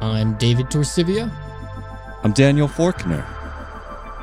I'm 0.00 0.34
David 0.38 0.70
Torcivia, 0.70 1.30
I'm 2.24 2.32
Daniel 2.32 2.68
Forkner. 2.68 3.24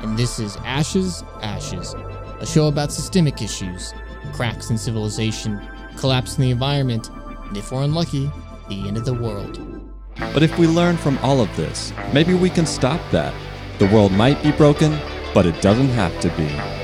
and 0.02 0.18
this 0.18 0.38
is 0.38 0.56
Ashes, 0.64 1.22
Ashes, 1.42 1.94
a 2.40 2.46
show 2.46 2.66
about 2.68 2.92
systemic 2.92 3.42
issues, 3.42 3.94
cracks 4.32 4.70
in 4.70 4.78
civilization, 4.78 5.60
collapse 5.96 6.36
in 6.36 6.42
the 6.42 6.50
environment, 6.50 7.10
and 7.48 7.56
if 7.56 7.70
we're 7.70 7.82
unlucky, 7.82 8.30
the 8.68 8.86
end 8.88 8.96
of 8.96 9.04
the 9.04 9.14
world. 9.14 9.60
But 10.34 10.42
if 10.42 10.58
we 10.58 10.66
learn 10.66 10.96
from 10.96 11.16
all 11.18 11.40
of 11.40 11.54
this, 11.56 11.92
maybe 12.12 12.34
we 12.34 12.50
can 12.50 12.66
stop 12.66 13.00
that. 13.12 13.32
The 13.78 13.86
world 13.86 14.12
might 14.12 14.42
be 14.42 14.50
broken, 14.52 14.98
but 15.32 15.46
it 15.46 15.60
doesn't 15.62 15.88
have 15.90 16.18
to 16.20 16.28
be. 16.30 16.77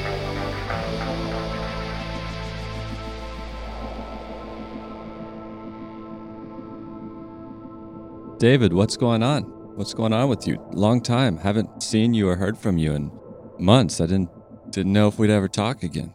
David, 8.38 8.73
what's 8.73 8.97
going 8.97 9.23
on? 9.23 9.43
What's 9.77 9.95
going 9.95 10.12
on 10.12 10.29
with 10.29 10.47
you? 10.47 10.56
Long 10.73 11.01
time. 11.01 11.37
Haven't 11.37 11.83
seen 11.83 12.15
you 12.15 12.29
or 12.29 12.37
heard 12.37 12.59
from 12.59 12.79
you 12.79 12.92
in 12.92 13.11
months. 13.59 14.01
I 14.01 14.06
didn't 14.06 14.30
didn't 14.70 14.92
know 14.92 15.09
if 15.09 15.19
we'd 15.19 15.30
ever 15.30 15.48
talk 15.48 15.83
again. 15.83 16.12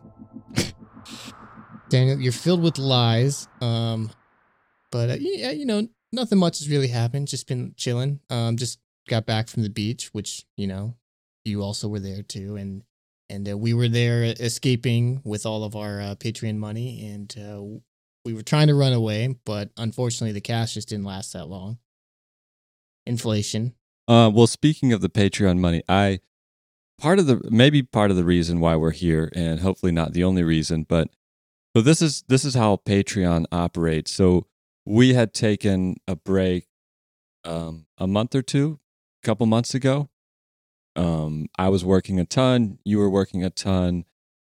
Daniel, 1.89 2.19
you're 2.19 2.31
filled 2.31 2.61
with 2.61 2.77
lies. 2.77 3.47
Um, 3.61 4.11
but 4.91 5.09
uh, 5.09 5.17
yeah, 5.19 5.51
you 5.51 5.65
know, 5.65 5.87
nothing 6.11 6.37
much 6.37 6.59
has 6.59 6.69
really 6.69 6.89
happened. 6.89 7.27
Just 7.27 7.47
been 7.47 7.73
chilling. 7.77 8.19
Um, 8.29 8.57
just 8.57 8.79
got 9.07 9.25
back 9.25 9.47
from 9.47 9.63
the 9.63 9.69
beach, 9.69 10.09
which 10.11 10.45
you 10.57 10.67
know, 10.67 10.95
you 11.45 11.61
also 11.63 11.87
were 11.87 11.99
there 11.99 12.21
too, 12.21 12.57
and 12.57 12.83
and 13.29 13.49
uh, 13.49 13.57
we 13.57 13.73
were 13.73 13.87
there 13.87 14.23
escaping 14.23 15.21
with 15.23 15.45
all 15.45 15.63
of 15.63 15.75
our 15.75 16.01
uh, 16.01 16.15
Patreon 16.15 16.57
money, 16.57 17.07
and 17.07 17.35
uh, 17.37 17.61
we 18.25 18.33
were 18.33 18.43
trying 18.43 18.67
to 18.67 18.75
run 18.75 18.93
away, 18.93 19.35
but 19.45 19.69
unfortunately, 19.77 20.33
the 20.33 20.41
cash 20.41 20.73
just 20.73 20.89
didn't 20.89 21.05
last 21.05 21.33
that 21.33 21.47
long. 21.47 21.77
Inflation. 23.09 23.73
Uh, 24.07 24.29
well, 24.33 24.47
speaking 24.47 24.93
of 24.93 25.01
the 25.01 25.09
Patreon 25.09 25.57
money, 25.57 25.81
I 25.89 26.19
part 26.99 27.17
of 27.17 27.25
the 27.25 27.41
maybe 27.49 27.81
part 27.81 28.11
of 28.11 28.17
the 28.17 28.23
reason 28.23 28.59
why 28.59 28.75
we're 28.75 28.91
here, 28.91 29.31
and 29.35 29.59
hopefully 29.61 29.91
not 29.91 30.13
the 30.13 30.23
only 30.23 30.43
reason, 30.43 30.83
but 30.87 31.09
so 31.75 31.81
this 31.81 32.01
is 32.01 32.23
this 32.27 32.45
is 32.45 32.53
how 32.53 32.77
Patreon 32.85 33.45
operates. 33.51 34.11
So 34.11 34.45
we 34.85 35.15
had 35.15 35.33
taken 35.33 35.97
a 36.07 36.15
break 36.15 36.67
um, 37.43 37.87
a 37.97 38.05
month 38.05 38.35
or 38.35 38.43
two, 38.43 38.79
a 39.23 39.25
couple 39.25 39.45
months 39.47 39.73
ago. 39.73 40.09
Um, 40.95 41.47
I 41.57 41.69
was 41.69 41.83
working 41.83 42.19
a 42.19 42.25
ton. 42.25 42.77
You 42.83 42.99
were 42.99 43.09
working 43.09 43.43
a 43.43 43.49
ton. 43.49 44.05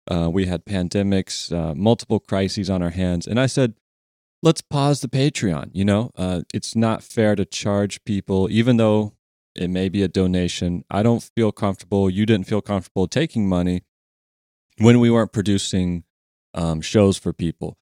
Uh, 0.10 0.30
we 0.32 0.46
had 0.46 0.66
pandemics, 0.66 1.52
uh, 1.52 1.74
multiple 1.74 2.20
crises 2.20 2.70
on 2.70 2.84
our 2.84 2.90
hands, 2.90 3.26
and 3.26 3.40
I 3.40 3.46
said, 3.46 3.76
let's 4.42 4.62
pause 4.62 5.02
the 5.02 5.08
Patreon. 5.08 5.72
You 5.74 5.86
know, 5.86 6.12
uh, 6.16 6.42
it's 6.54 6.76
not 6.76 7.04
fair 7.04 7.36
to 7.36 7.46
charge 7.46 8.04
people, 8.04 8.50
even 8.50 8.78
though 8.78 9.14
it 9.56 9.70
may 9.70 9.90
be 9.90 10.04
a 10.04 10.08
donation. 10.08 10.84
I 10.90 11.04
don't 11.04 11.30
feel 11.36 11.52
comfortable. 11.52 12.10
You 12.10 12.26
didn't 12.26 12.48
feel 12.48 12.62
comfortable 12.62 13.08
taking 13.08 13.48
money 13.48 13.84
when 14.78 15.00
we 15.00 15.10
weren't 15.10 15.34
producing 15.34 16.04
um, 16.54 16.82
shows 16.82 17.18
for 17.18 17.34
people. 17.34 17.78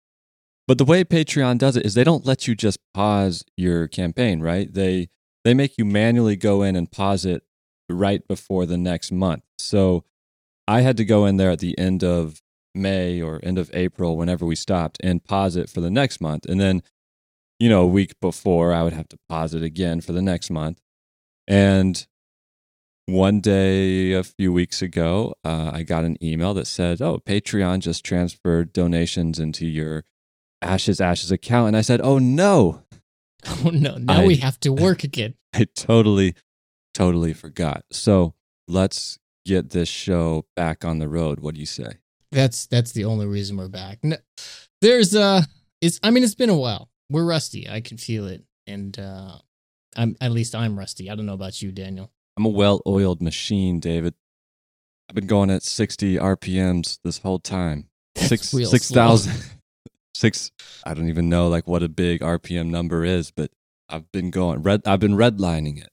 But 0.68 0.78
the 0.78 0.86
way 0.86 1.04
Patreon 1.04 1.58
does 1.58 1.76
it 1.76 1.86
is 1.86 1.96
they 1.96 2.04
don't 2.04 2.26
let 2.26 2.48
you 2.48 2.56
just 2.56 2.80
pause 2.94 3.44
your 3.58 3.88
campaign, 3.88 4.40
right? 4.40 4.72
They 4.72 5.10
they 5.44 5.54
make 5.54 5.78
you 5.78 5.86
manually 5.86 6.36
go 6.36 6.62
in 6.62 6.76
and 6.76 6.92
pause 6.92 7.26
it 7.26 7.44
right 7.90 8.28
before 8.28 8.66
the 8.66 8.78
next 8.78 9.12
month. 9.12 9.44
So 9.58 10.04
I 10.68 10.82
had 10.82 10.98
to 10.98 11.06
go 11.06 11.26
in 11.26 11.38
there 11.38 11.50
at 11.50 11.60
the 11.60 11.78
end 11.80 12.04
of 12.04 12.42
May 12.76 13.22
or 13.22 13.40
end 13.44 13.58
of 13.58 13.70
April, 13.74 14.18
whenever 14.18 14.46
we 14.46 14.56
stopped, 14.56 14.98
and 15.04 15.24
pause 15.24 15.56
it 15.56 15.70
for 15.70 15.82
the 15.82 15.90
next 15.92 16.22
month. 16.22 16.46
And 16.46 16.60
then, 16.60 16.84
you 17.60 17.70
know, 17.70 17.82
a 17.84 17.88
week 17.88 18.14
before, 18.22 18.74
I 18.74 18.84
would 18.84 18.94
have 18.94 19.10
to 19.10 19.18
pause 19.28 19.54
it 19.54 19.64
again 19.64 20.02
for 20.02 20.12
the 20.14 20.22
next 20.22 20.50
month. 20.50 20.80
And 21.48 22.06
one 23.06 23.40
day 23.42 24.12
a 24.14 24.24
few 24.24 24.54
weeks 24.54 24.82
ago, 24.82 25.34
uh, 25.44 25.72
I 25.74 25.84
got 25.84 26.04
an 26.04 26.24
email 26.24 26.54
that 26.54 26.68
said, 26.68 27.02
Oh, 27.02 27.20
Patreon 27.20 27.80
just 27.80 28.06
transferred 28.06 28.72
donations 28.72 29.40
into 29.40 29.66
your 29.66 30.04
Ashes 30.62 31.02
Ashes 31.02 31.32
account. 31.32 31.70
And 31.70 31.78
I 31.78 31.82
said, 31.82 32.02
Oh, 32.04 32.20
no. 32.20 32.84
Oh 33.66 33.70
no! 33.72 33.96
Now 33.96 34.20
I- 34.22 34.26
we 34.28 34.36
have 34.36 34.60
to 34.60 34.70
work 34.86 35.06
again. 35.06 35.34
I 35.54 35.66
totally, 35.74 36.36
totally 36.94 37.32
forgot. 37.34 37.86
So 37.90 38.34
let's 38.68 39.18
get 39.46 39.70
this 39.70 39.88
show 39.88 40.46
back 40.58 40.84
on 40.84 41.00
the 41.00 41.08
road. 41.08 41.40
What 41.40 41.54
do 41.56 41.62
you 41.62 41.66
say? 41.66 41.94
That's 42.32 42.68
that's 42.68 42.92
the 42.92 43.06
only 43.06 43.26
reason 43.26 43.58
we're 43.58 43.68
back. 43.68 44.00
No, 44.04 44.18
there's 44.82 45.16
uh, 45.16 45.44
it's 45.82 46.00
I 46.04 46.12
mean 46.12 46.24
it's 46.24 46.36
been 46.36 46.50
a 46.50 46.56
while. 46.56 46.90
We're 47.10 47.26
rusty. 47.26 47.68
I 47.70 47.82
can 47.82 47.98
feel 47.98 48.28
it, 48.28 48.44
and 48.68 48.98
uh, 49.00 49.40
I'm 49.96 50.16
at 50.22 50.32
least 50.32 50.54
I'm 50.56 50.78
rusty. 50.78 51.10
I 51.10 51.16
don't 51.16 51.26
know 51.26 51.34
about 51.34 51.62
you, 51.62 51.72
Daniel. 51.72 52.12
I'm 52.38 52.46
a 52.46 52.50
well 52.50 52.82
oiled 52.86 53.22
machine, 53.22 53.80
David. 53.80 54.14
I've 55.10 55.16
been 55.16 55.28
going 55.28 55.50
at 55.50 55.64
60 55.64 56.18
RPMs 56.18 57.00
this 57.04 57.18
whole 57.18 57.40
time. 57.40 57.90
Six 58.16 58.54
real 58.54 58.70
six 58.70 58.86
slow. 58.86 59.18
I 60.86 60.94
don't 60.94 61.10
even 61.10 61.30
know 61.30 61.48
like 61.48 61.68
what 61.68 61.82
a 61.82 61.90
big 61.90 62.22
RPM 62.22 62.70
number 62.70 63.04
is, 63.04 63.32
but 63.32 63.52
I've 63.88 64.12
been 64.12 64.30
going 64.30 64.62
red. 64.62 64.82
I've 64.86 65.00
been 65.00 65.16
redlining 65.16 65.82
it. 65.82 65.90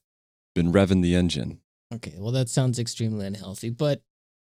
Been 0.53 0.71
revving 0.71 1.01
the 1.01 1.15
engine. 1.15 1.61
Okay, 1.93 2.15
well 2.17 2.31
that 2.33 2.49
sounds 2.49 2.77
extremely 2.77 3.25
unhealthy, 3.25 3.69
but 3.69 4.01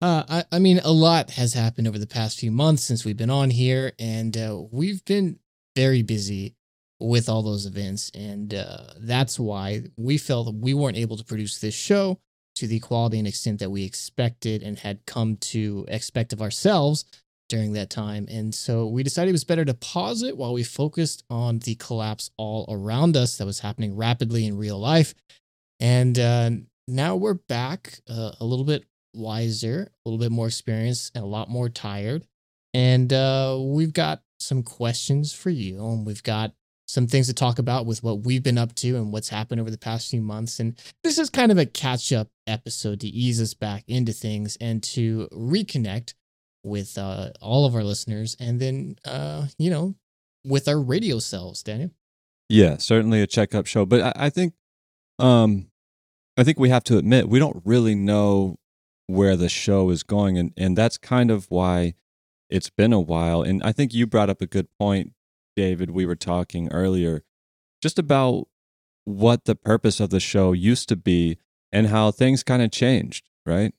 uh, 0.02 0.24
I 0.28 0.44
I 0.50 0.58
mean 0.58 0.80
a 0.82 0.92
lot 0.92 1.30
has 1.30 1.54
happened 1.54 1.86
over 1.86 1.98
the 1.98 2.06
past 2.06 2.38
few 2.38 2.50
months 2.50 2.82
since 2.82 3.04
we've 3.04 3.16
been 3.16 3.30
on 3.30 3.50
here, 3.50 3.92
and 3.98 4.36
uh, 4.36 4.60
we've 4.70 5.04
been 5.04 5.38
very 5.76 6.02
busy 6.02 6.56
with 7.00 7.28
all 7.28 7.42
those 7.42 7.66
events, 7.66 8.10
and 8.12 8.52
uh, 8.52 8.94
that's 8.98 9.38
why 9.38 9.82
we 9.96 10.18
felt 10.18 10.46
that 10.46 10.56
we 10.56 10.74
weren't 10.74 10.96
able 10.96 11.16
to 11.16 11.24
produce 11.24 11.60
this 11.60 11.74
show 11.74 12.18
to 12.56 12.66
the 12.66 12.80
quality 12.80 13.18
and 13.18 13.28
extent 13.28 13.60
that 13.60 13.70
we 13.70 13.84
expected 13.84 14.62
and 14.62 14.80
had 14.80 15.06
come 15.06 15.36
to 15.36 15.86
expect 15.88 16.32
of 16.32 16.42
ourselves 16.42 17.04
during 17.48 17.72
that 17.72 17.88
time. 17.88 18.26
And 18.28 18.54
so 18.54 18.86
we 18.86 19.02
decided 19.02 19.30
it 19.30 19.32
was 19.32 19.44
better 19.44 19.64
to 19.64 19.74
pause 19.74 20.22
it 20.22 20.36
while 20.36 20.52
we 20.52 20.62
focused 20.62 21.24
on 21.30 21.60
the 21.60 21.76
collapse 21.76 22.30
all 22.36 22.66
around 22.68 23.16
us 23.16 23.38
that 23.38 23.46
was 23.46 23.60
happening 23.60 23.96
rapidly 23.96 24.46
in 24.46 24.58
real 24.58 24.78
life. 24.78 25.14
And 25.80 26.18
uh, 26.18 26.50
now 26.86 27.16
we're 27.16 27.34
back 27.34 28.00
uh, 28.08 28.32
a 28.38 28.44
little 28.44 28.64
bit 28.64 28.84
wiser, 29.14 29.90
a 30.04 30.08
little 30.08 30.18
bit 30.18 30.32
more 30.32 30.46
experienced, 30.46 31.12
and 31.14 31.24
a 31.24 31.28
lot 31.28 31.48
more 31.48 31.68
tired. 31.68 32.26
And 32.74 33.12
uh, 33.12 33.58
we've 33.60 33.92
got 33.92 34.22
some 34.40 34.62
questions 34.62 35.32
for 35.32 35.50
you, 35.50 35.84
and 35.84 36.06
we've 36.06 36.22
got 36.22 36.52
some 36.86 37.06
things 37.06 37.26
to 37.26 37.34
talk 37.34 37.58
about 37.58 37.86
with 37.86 38.02
what 38.02 38.24
we've 38.24 38.42
been 38.42 38.58
up 38.58 38.74
to 38.74 38.96
and 38.96 39.12
what's 39.12 39.28
happened 39.30 39.60
over 39.60 39.70
the 39.70 39.78
past 39.78 40.10
few 40.10 40.20
months. 40.20 40.60
And 40.60 40.78
this 41.02 41.16
is 41.18 41.30
kind 41.30 41.50
of 41.50 41.58
a 41.58 41.64
catch 41.64 42.12
up 42.12 42.28
episode 42.46 43.00
to 43.00 43.06
ease 43.06 43.40
us 43.40 43.54
back 43.54 43.84
into 43.86 44.12
things 44.12 44.56
and 44.60 44.82
to 44.82 45.28
reconnect 45.32 46.14
with 46.64 46.98
uh, 46.98 47.30
all 47.40 47.64
of 47.64 47.74
our 47.74 47.84
listeners, 47.84 48.36
and 48.38 48.60
then 48.60 48.96
uh, 49.04 49.46
you 49.58 49.70
know, 49.70 49.94
with 50.44 50.68
our 50.68 50.80
radio 50.80 51.18
selves, 51.18 51.62
Daniel. 51.62 51.90
Yeah, 52.48 52.76
certainly 52.76 53.22
a 53.22 53.26
checkup 53.26 53.66
show, 53.66 53.86
but 53.86 54.00
I, 54.00 54.26
I 54.26 54.30
think, 54.30 54.54
um, 55.18 55.68
I 56.36 56.44
think 56.44 56.58
we 56.58 56.68
have 56.68 56.84
to 56.84 56.98
admit 56.98 57.28
we 57.28 57.38
don't 57.38 57.62
really 57.64 57.94
know 57.94 58.58
where 59.12 59.36
the 59.36 59.48
show 59.48 59.90
is 59.90 60.02
going, 60.02 60.38
and 60.38 60.52
and 60.56 60.76
that's 60.76 60.98
kind 60.98 61.30
of 61.30 61.46
why 61.50 61.94
it's 62.48 62.70
been 62.70 62.92
a 62.92 63.00
while. 63.00 63.42
And 63.42 63.62
I 63.62 63.72
think 63.72 63.94
you 63.94 64.06
brought 64.06 64.30
up 64.30 64.42
a 64.42 64.46
good 64.46 64.68
point, 64.78 65.12
David. 65.56 65.90
We 65.90 66.06
were 66.06 66.16
talking 66.16 66.70
earlier 66.72 67.22
just 67.82 67.98
about 67.98 68.48
what 69.04 69.44
the 69.44 69.54
purpose 69.54 70.00
of 70.00 70.10
the 70.10 70.20
show 70.20 70.52
used 70.52 70.88
to 70.88 70.96
be 70.96 71.38
and 71.72 71.88
how 71.88 72.10
things 72.10 72.42
kind 72.42 72.62
of 72.62 72.70
changed, 72.70 73.28
right? 73.44 73.74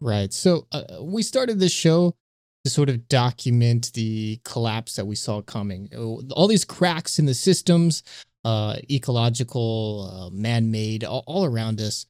Right. 0.00 0.32
So 0.32 0.66
uh, 0.72 1.02
we 1.02 1.22
started 1.22 1.60
this 1.60 1.72
show 1.72 2.16
to 2.64 2.70
sort 2.70 2.88
of 2.88 3.08
document 3.08 3.92
the 3.94 4.40
collapse 4.44 4.96
that 4.96 5.06
we 5.06 5.14
saw 5.14 5.42
coming. 5.42 5.88
Uh, 5.94 6.34
All 6.34 6.48
these 6.48 6.64
cracks 6.64 7.18
in 7.18 7.26
the 7.26 7.34
systems, 7.34 8.02
uh, 8.44 8.76
ecological, 8.90 10.10
uh, 10.12 10.30
man 10.30 10.70
made, 10.70 11.04
all, 11.04 11.22
all 11.26 11.44
around 11.44 11.80
us. 11.80 12.06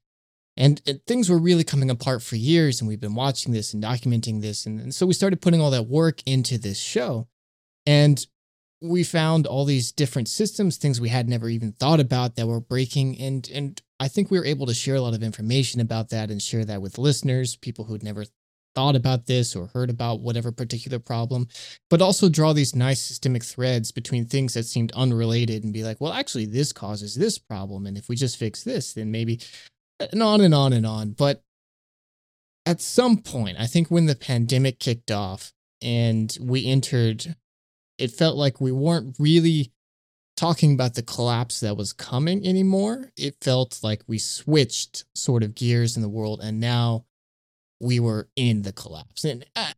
And, 0.56 0.80
and 0.86 1.00
things 1.06 1.28
were 1.28 1.38
really 1.38 1.64
coming 1.64 1.90
apart 1.90 2.22
for 2.22 2.36
years. 2.36 2.80
And 2.80 2.88
we've 2.88 3.00
been 3.00 3.14
watching 3.14 3.52
this 3.52 3.74
and 3.74 3.82
documenting 3.82 4.40
this. 4.40 4.66
And, 4.66 4.80
and 4.80 4.94
so 4.94 5.06
we 5.06 5.12
started 5.12 5.42
putting 5.42 5.60
all 5.60 5.70
that 5.70 5.86
work 5.86 6.22
into 6.26 6.58
this 6.58 6.78
show. 6.78 7.28
And 7.84 8.24
we 8.80 9.04
found 9.04 9.46
all 9.46 9.64
these 9.64 9.92
different 9.92 10.28
systems, 10.28 10.76
things 10.76 11.00
we 11.00 11.08
had 11.08 11.28
never 11.28 11.48
even 11.48 11.72
thought 11.72 12.00
about 12.00 12.36
that 12.36 12.46
were 12.46 12.60
breaking. 12.60 13.18
And, 13.18 13.48
and 13.52 13.80
I 14.00 14.08
think 14.08 14.30
we 14.30 14.38
were 14.38 14.44
able 14.44 14.66
to 14.66 14.74
share 14.74 14.96
a 14.96 15.00
lot 15.00 15.14
of 15.14 15.22
information 15.22 15.80
about 15.80 16.10
that 16.10 16.30
and 16.30 16.42
share 16.42 16.64
that 16.64 16.82
with 16.82 16.98
listeners, 16.98 17.56
people 17.56 17.84
who'd 17.84 18.02
never 18.02 18.24
thought 18.74 18.94
about 18.94 19.24
this 19.24 19.56
or 19.56 19.68
heard 19.68 19.88
about 19.88 20.20
whatever 20.20 20.52
particular 20.52 20.98
problem, 20.98 21.48
but 21.88 22.02
also 22.02 22.28
draw 22.28 22.52
these 22.52 22.76
nice 22.76 23.00
systemic 23.00 23.42
threads 23.42 23.90
between 23.90 24.26
things 24.26 24.52
that 24.52 24.66
seemed 24.66 24.92
unrelated 24.92 25.64
and 25.64 25.72
be 25.72 25.82
like, 25.82 25.98
well, 25.98 26.12
actually, 26.12 26.44
this 26.44 26.74
causes 26.74 27.14
this 27.14 27.38
problem. 27.38 27.86
And 27.86 27.96
if 27.96 28.10
we 28.10 28.16
just 28.16 28.36
fix 28.36 28.62
this, 28.64 28.92
then 28.92 29.10
maybe, 29.10 29.40
and 30.00 30.22
on 30.22 30.40
and 30.40 30.54
on 30.54 30.72
and 30.72 30.86
on. 30.86 31.10
But 31.12 31.42
at 32.64 32.80
some 32.80 33.18
point, 33.18 33.56
I 33.58 33.66
think 33.66 33.90
when 33.90 34.06
the 34.06 34.16
pandemic 34.16 34.78
kicked 34.78 35.10
off 35.10 35.52
and 35.80 36.36
we 36.40 36.66
entered, 36.66 37.36
it 37.98 38.10
felt 38.10 38.36
like 38.36 38.60
we 38.60 38.72
weren't 38.72 39.16
really 39.18 39.72
talking 40.36 40.74
about 40.74 40.94
the 40.94 41.02
collapse 41.02 41.60
that 41.60 41.76
was 41.76 41.92
coming 41.92 42.46
anymore. 42.46 43.12
It 43.16 43.36
felt 43.40 43.80
like 43.82 44.02
we 44.06 44.18
switched 44.18 45.04
sort 45.14 45.42
of 45.42 45.54
gears 45.54 45.96
in 45.96 46.02
the 46.02 46.08
world 46.08 46.40
and 46.42 46.60
now 46.60 47.06
we 47.80 48.00
were 48.00 48.28
in 48.36 48.62
the 48.62 48.72
collapse. 48.72 49.24
And 49.24 49.46
uh, 49.54 49.72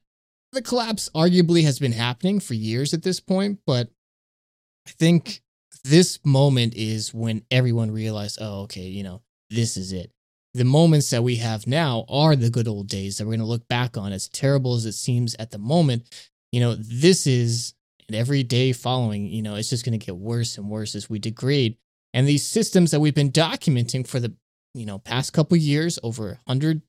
the 0.53 0.63
collapse 0.63 1.09
arguably 1.15 1.63
has 1.65 1.79
been 1.79 1.93
happening 1.93 2.41
for 2.41 2.55
years 2.55 2.93
at 2.95 3.03
this 3.03 3.21
point, 3.21 3.61
but 3.67 3.89
I 4.87 4.91
think 4.93 5.43
this 5.85 6.19
moment 6.25 6.75
is 6.75 7.15
when 7.15 7.43
everyone 7.51 7.91
realized, 7.91 8.39
oh, 8.41 8.63
okay, 8.63 8.83
you 8.83 9.03
know, 9.03 9.23
this 9.51 9.77
is 9.77 9.93
it. 9.93 10.11
The 10.55 10.65
moments 10.65 11.11
that 11.11 11.23
we 11.23 11.37
have 11.37 11.67
now 11.67 12.05
are 12.09 12.35
the 12.35 12.51
good 12.51 12.69
old 12.69 12.89
days 12.89 13.19
that 13.19 13.25
we're 13.25 13.33
going 13.33 13.41
to 13.41 13.47
look 13.47 13.69
back 13.69 13.97
on, 13.97 14.13
as 14.13 14.29
terrible 14.29 14.75
as 14.75 14.87
it 14.87 14.93
seems 14.93 15.35
at 15.39 15.51
the 15.51 15.59
moment. 15.59 16.09
You 16.53 16.61
know, 16.61 16.75
this 16.75 17.27
is 17.27 17.75
and 18.09 18.17
every 18.17 18.43
day 18.43 18.73
following, 18.73 19.27
you 19.27 19.43
know, 19.43 19.55
it's 19.55 19.71
just 19.71 19.85
going 19.85 19.99
to 19.99 20.05
get 20.05 20.17
worse 20.17 20.57
and 20.57 20.71
worse 20.71 20.95
as 20.95 21.11
we 21.11 21.19
degrade. 21.19 21.77
And 22.15 22.27
these 22.27 22.47
systems 22.47 22.91
that 22.91 23.01
we've 23.01 23.15
been 23.15 23.31
documenting 23.31 24.07
for 24.07 24.19
the, 24.19 24.35
you 24.75 24.87
know, 24.87 24.99
past 24.99 25.33
couple 25.33 25.57
years, 25.59 25.99
over 26.03 26.41
100 26.47 26.81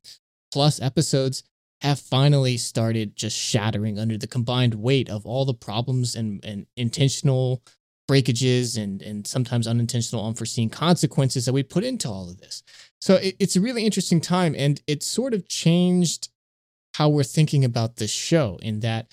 plus 0.52 0.82
episodes, 0.82 1.44
have 1.82 2.00
finally 2.00 2.58
started 2.58 3.16
just 3.16 3.38
shattering 3.38 4.00
under 4.00 4.18
the 4.18 4.28
combined 4.28 4.76
weight 4.76 5.10
of 5.10 5.26
all 5.26 5.46
the 5.46 5.54
problems 5.54 6.16
and, 6.16 6.44
and 6.44 6.68
intentional 6.78 7.62
breakages 8.10 8.76
and, 8.76 9.04
and 9.04 9.28
sometimes 9.28 9.68
unintentional, 9.68 10.26
unforeseen 10.26 10.68
consequences 10.68 11.46
that 11.46 11.54
we 11.54 11.62
put 11.62 11.84
into 11.84 12.10
all 12.10 12.28
of 12.28 12.40
this. 12.40 12.64
So 13.00 13.18
it, 13.18 13.36
it's 13.38 13.56
a 13.56 13.62
really 13.62 13.86
interesting 13.86 14.20
time. 14.20 14.56
And 14.58 14.82
it 14.88 15.04
sort 15.04 15.36
of 15.36 15.48
changed 15.48 16.30
how 16.96 17.10
we're 17.10 17.22
thinking 17.22 17.64
about 17.64 17.98
this 17.98 18.10
show 18.10 18.58
in 18.64 18.80
that 18.80 19.12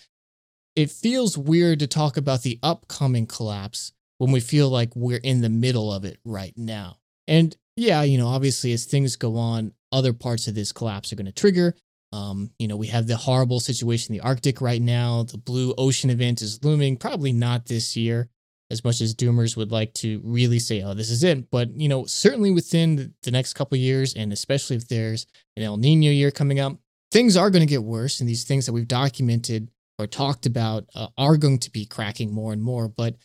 it 0.76 0.90
feels 0.90 1.36
weird 1.36 1.78
to 1.80 1.86
talk 1.86 2.16
about 2.16 2.40
the 2.40 2.58
upcoming 2.62 3.26
collapse 3.26 3.92
when 4.16 4.32
we 4.32 4.40
feel 4.40 4.70
like 4.70 4.96
we're 4.96 5.20
in 5.22 5.42
the 5.42 5.50
middle 5.50 5.92
of 5.92 6.06
it 6.06 6.18
right 6.24 6.54
now. 6.56 6.96
And 7.28 7.54
yeah, 7.76 8.02
you 8.02 8.16
know, 8.16 8.28
obviously 8.28 8.72
as 8.72 8.86
things 8.86 9.16
go 9.16 9.36
on, 9.36 9.74
other 9.92 10.14
parts 10.14 10.48
of 10.48 10.54
this 10.54 10.72
collapse 10.72 11.12
are 11.12 11.16
going 11.16 11.26
to 11.26 11.32
trigger. 11.32 11.74
Um, 12.14 12.50
you 12.58 12.66
know, 12.66 12.76
we 12.76 12.86
have 12.86 13.06
the 13.06 13.18
horrible 13.18 13.60
situation 13.60 14.14
in 14.14 14.20
the 14.20 14.26
Arctic 14.26 14.62
right 14.62 14.80
now. 14.80 15.24
The 15.24 15.36
blue 15.36 15.74
ocean 15.76 16.08
event 16.08 16.40
is 16.40 16.64
looming, 16.64 16.96
probably 16.96 17.34
not 17.34 17.66
this 17.66 17.94
year, 17.94 18.30
as 18.70 18.84
much 18.84 19.00
as 19.00 19.14
doomers 19.14 19.56
would 19.56 19.70
like 19.70 19.94
to 19.94 20.20
really 20.24 20.58
say, 20.58 20.82
oh, 20.82 20.94
this 20.94 21.10
is 21.10 21.22
it. 21.22 21.50
But, 21.50 21.78
you 21.78 21.88
know, 21.88 22.04
certainly 22.04 22.50
within 22.50 23.14
the 23.22 23.30
next 23.30 23.54
couple 23.54 23.78
years, 23.78 24.14
and 24.14 24.32
especially 24.32 24.76
if 24.76 24.88
there's 24.88 25.26
an 25.56 25.62
El 25.62 25.76
Nino 25.76 26.10
year 26.10 26.30
coming 26.30 26.58
up, 26.58 26.76
things 27.12 27.36
are 27.36 27.50
going 27.50 27.66
to 27.66 27.70
get 27.70 27.84
worse. 27.84 28.20
And 28.20 28.28
these 28.28 28.44
things 28.44 28.66
that 28.66 28.72
we've 28.72 28.88
documented 28.88 29.70
or 29.98 30.06
talked 30.06 30.46
about 30.46 30.86
uh, 30.94 31.08
are 31.16 31.36
going 31.36 31.58
to 31.60 31.70
be 31.70 31.86
cracking 31.86 32.32
more 32.32 32.52
and 32.52 32.62
more. 32.62 32.88
But 32.88 33.16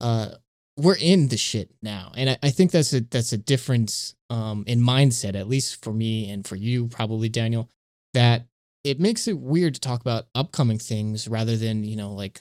uh, 0.00 0.30
we're 0.76 0.96
in 0.96 1.28
the 1.28 1.36
shit 1.36 1.70
now, 1.82 2.12
and 2.16 2.30
I, 2.30 2.38
I, 2.42 2.50
think 2.50 2.70
that's 2.70 2.92
a 2.92 3.00
that's 3.00 3.32
a 3.32 3.38
difference 3.38 4.14
um, 4.30 4.64
in 4.66 4.80
mindset, 4.80 5.34
at 5.34 5.48
least 5.48 5.84
for 5.84 5.92
me 5.92 6.30
and 6.30 6.46
for 6.46 6.56
you, 6.56 6.88
probably 6.88 7.28
Daniel. 7.28 7.68
That 8.14 8.46
it 8.84 8.98
makes 8.98 9.28
it 9.28 9.38
weird 9.38 9.74
to 9.74 9.80
talk 9.80 10.00
about 10.00 10.26
upcoming 10.34 10.78
things 10.78 11.28
rather 11.28 11.56
than 11.56 11.84
you 11.84 11.96
know 11.96 12.12
like 12.12 12.40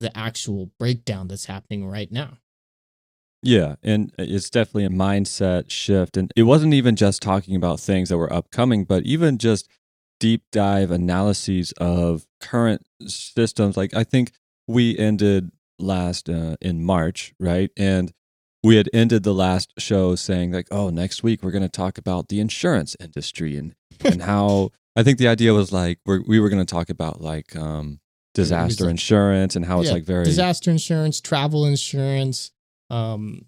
the 0.00 0.16
actual 0.16 0.70
breakdown 0.78 1.28
that's 1.28 1.46
happening 1.46 1.86
right 1.86 2.10
now. 2.10 2.38
Yeah, 3.42 3.76
and 3.82 4.12
it's 4.18 4.50
definitely 4.50 4.86
a 4.86 4.88
mindset 4.90 5.70
shift. 5.70 6.16
And 6.16 6.32
it 6.34 6.42
wasn't 6.44 6.74
even 6.74 6.96
just 6.96 7.22
talking 7.22 7.54
about 7.54 7.78
things 7.78 8.08
that 8.08 8.18
were 8.18 8.32
upcoming, 8.32 8.84
but 8.84 9.04
even 9.04 9.38
just 9.38 9.68
deep 10.18 10.42
dive 10.50 10.90
analyses 10.90 11.72
of 11.78 12.26
current 12.40 12.84
systems. 13.06 13.76
Like 13.76 13.94
I 13.94 14.04
think 14.04 14.32
we 14.66 14.98
ended 14.98 15.52
last 15.78 16.28
uh, 16.28 16.56
in 16.60 16.84
March, 16.84 17.34
right? 17.38 17.70
And 17.76 18.12
we 18.62 18.76
had 18.76 18.88
ended 18.92 19.22
the 19.22 19.34
last 19.34 19.72
show 19.78 20.14
saying 20.16 20.52
like, 20.52 20.68
"Oh, 20.70 20.90
next 20.90 21.22
week 21.22 21.42
we're 21.42 21.52
going 21.52 21.62
to 21.62 21.68
talk 21.68 21.98
about 21.98 22.28
the 22.28 22.40
insurance 22.40 22.96
industry 23.00 23.56
and 23.56 23.74
and 24.04 24.22
how." 24.22 24.70
I 24.98 25.02
think 25.02 25.18
the 25.18 25.28
idea 25.28 25.52
was 25.52 25.72
like 25.72 25.98
we're, 26.06 26.22
we 26.26 26.40
were 26.40 26.48
going 26.48 26.64
to 26.64 26.74
talk 26.74 26.88
about 26.88 27.20
like 27.20 27.54
um, 27.54 28.00
disaster 28.36 28.84
like, 28.84 28.90
insurance 28.92 29.56
and 29.56 29.64
how 29.64 29.76
yeah, 29.76 29.82
it's 29.82 29.90
like 29.90 30.04
very 30.04 30.24
disaster 30.24 30.70
insurance, 30.70 31.20
travel 31.20 31.66
insurance. 31.66 32.52
Um, 32.88 33.42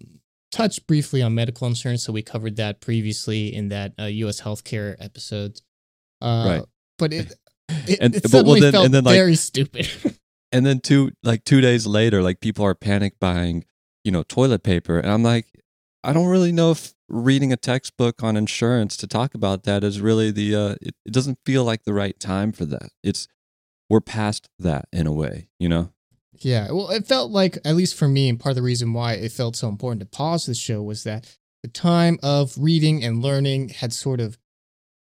touch 0.51 0.85
briefly 0.87 1.21
on 1.21 1.35
medical 1.35 1.67
insurance, 1.67 2.03
so 2.03 2.11
we 2.11 2.21
covered 2.21 2.57
that 2.57 2.81
previously 2.81 3.53
in 3.53 3.69
that 3.69 3.93
uh, 3.99 4.05
U.S. 4.05 4.41
healthcare 4.41 4.95
episode. 4.99 5.61
Uh, 6.21 6.45
right. 6.47 6.63
But 6.97 7.13
it, 7.13 7.33
it, 7.69 7.99
and, 8.01 8.15
it 8.15 8.27
suddenly 8.27 8.59
well, 8.59 8.61
then, 8.61 8.71
felt 8.73 8.85
and 8.85 8.93
then, 8.93 9.03
like, 9.03 9.15
very 9.15 9.35
stupid. 9.35 9.87
and 10.51 10.65
then 10.65 10.79
two 10.79 11.11
like 11.23 11.43
two 11.45 11.61
days 11.61 11.85
later, 11.87 12.21
like 12.21 12.41
people 12.41 12.65
are 12.65 12.75
panic 12.75 13.19
buying, 13.19 13.65
you 14.03 14.11
know, 14.11 14.23
toilet 14.23 14.63
paper, 14.63 14.99
and 14.99 15.11
I'm 15.11 15.23
like, 15.23 15.45
I 16.03 16.13
don't 16.13 16.27
really 16.27 16.51
know 16.51 16.71
if 16.71 16.93
reading 17.07 17.51
a 17.51 17.57
textbook 17.57 18.23
on 18.23 18.37
insurance 18.37 18.95
to 18.97 19.07
talk 19.07 19.33
about 19.33 19.63
that 19.63 19.83
is 19.83 20.01
really 20.01 20.31
the. 20.31 20.55
Uh, 20.55 20.75
it, 20.81 20.95
it 21.05 21.13
doesn't 21.13 21.39
feel 21.45 21.63
like 21.63 21.83
the 21.83 21.93
right 21.93 22.19
time 22.19 22.51
for 22.51 22.65
that. 22.65 22.89
It's 23.03 23.27
we're 23.89 24.01
past 24.01 24.49
that 24.59 24.87
in 24.91 25.07
a 25.07 25.11
way, 25.11 25.49
you 25.59 25.69
know. 25.69 25.91
Yeah, 26.33 26.71
well, 26.71 26.89
it 26.89 27.07
felt 27.07 27.31
like, 27.31 27.57
at 27.65 27.75
least 27.75 27.95
for 27.95 28.07
me, 28.07 28.29
and 28.29 28.39
part 28.39 28.51
of 28.51 28.55
the 28.55 28.61
reason 28.61 28.93
why 28.93 29.13
it 29.13 29.31
felt 29.31 29.55
so 29.55 29.67
important 29.67 29.99
to 29.99 30.05
pause 30.05 30.45
the 30.45 30.53
show 30.53 30.81
was 30.81 31.03
that 31.03 31.37
the 31.63 31.69
time 31.69 32.17
of 32.23 32.53
reading 32.57 33.03
and 33.03 33.21
learning 33.21 33.69
had 33.69 33.91
sort 33.91 34.21
of 34.21 34.37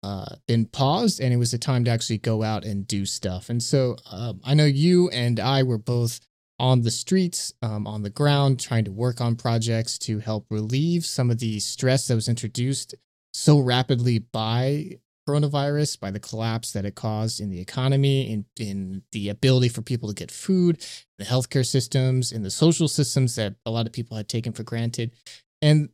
uh, 0.03 0.35
been 0.49 0.67
paused 0.67 1.21
and 1.21 1.33
it 1.33 1.37
was 1.37 1.55
a 1.55 1.59
time 1.59 1.85
to 1.85 1.91
actually 1.91 2.19
go 2.19 2.43
out 2.43 2.65
and 2.65 2.89
do 2.89 3.07
stuff. 3.07 3.49
And 3.49 3.63
so 3.63 3.97
um, 4.11 4.41
I 4.43 4.55
know 4.55 4.65
you 4.65 5.09
and 5.11 5.39
I 5.39 5.63
were 5.63 5.79
both 5.79 6.21
on 6.59 6.83
the 6.83 6.91
streets, 6.91 7.53
um, 7.63 7.87
on 7.87 8.03
the 8.03 8.11
ground, 8.11 8.59
trying 8.59 8.85
to 8.85 8.93
work 8.93 9.21
on 9.21 9.37
projects 9.37 9.99
to 9.99 10.19
help 10.19 10.47
relieve 10.51 11.05
some 11.05 11.31
of 11.31 11.39
the 11.39 11.61
stress 11.61 12.09
that 12.09 12.17
was 12.17 12.29
introduced 12.29 12.95
so 13.33 13.59
rapidly 13.59 14.19
by 14.19 14.99
coronavirus, 15.29 16.01
by 16.01 16.11
the 16.11 16.21
collapse 16.21 16.73
that 16.73 16.85
it 16.85 16.95
caused 16.95 17.41
in 17.41 17.51
the 17.51 17.61
economy, 17.61 18.31
in, 18.31 18.45
in 18.59 19.03
the 19.13 19.29
ability 19.29 19.69
for 19.69 19.83
people 19.83 20.09
to 20.09 20.15
get 20.15 20.31
food, 20.31 20.85
the 21.19 21.25
healthcare 21.25 21.67
systems, 21.67 22.33
in 22.33 22.43
the 22.43 22.51
social 22.51 22.89
systems 22.89 23.37
that 23.37 23.55
a 23.65 23.71
lot 23.71 23.87
of 23.87 23.93
people 23.93 24.17
had 24.17 24.29
taken 24.29 24.53
for 24.53 24.63
granted. 24.63 25.13
And 25.61 25.91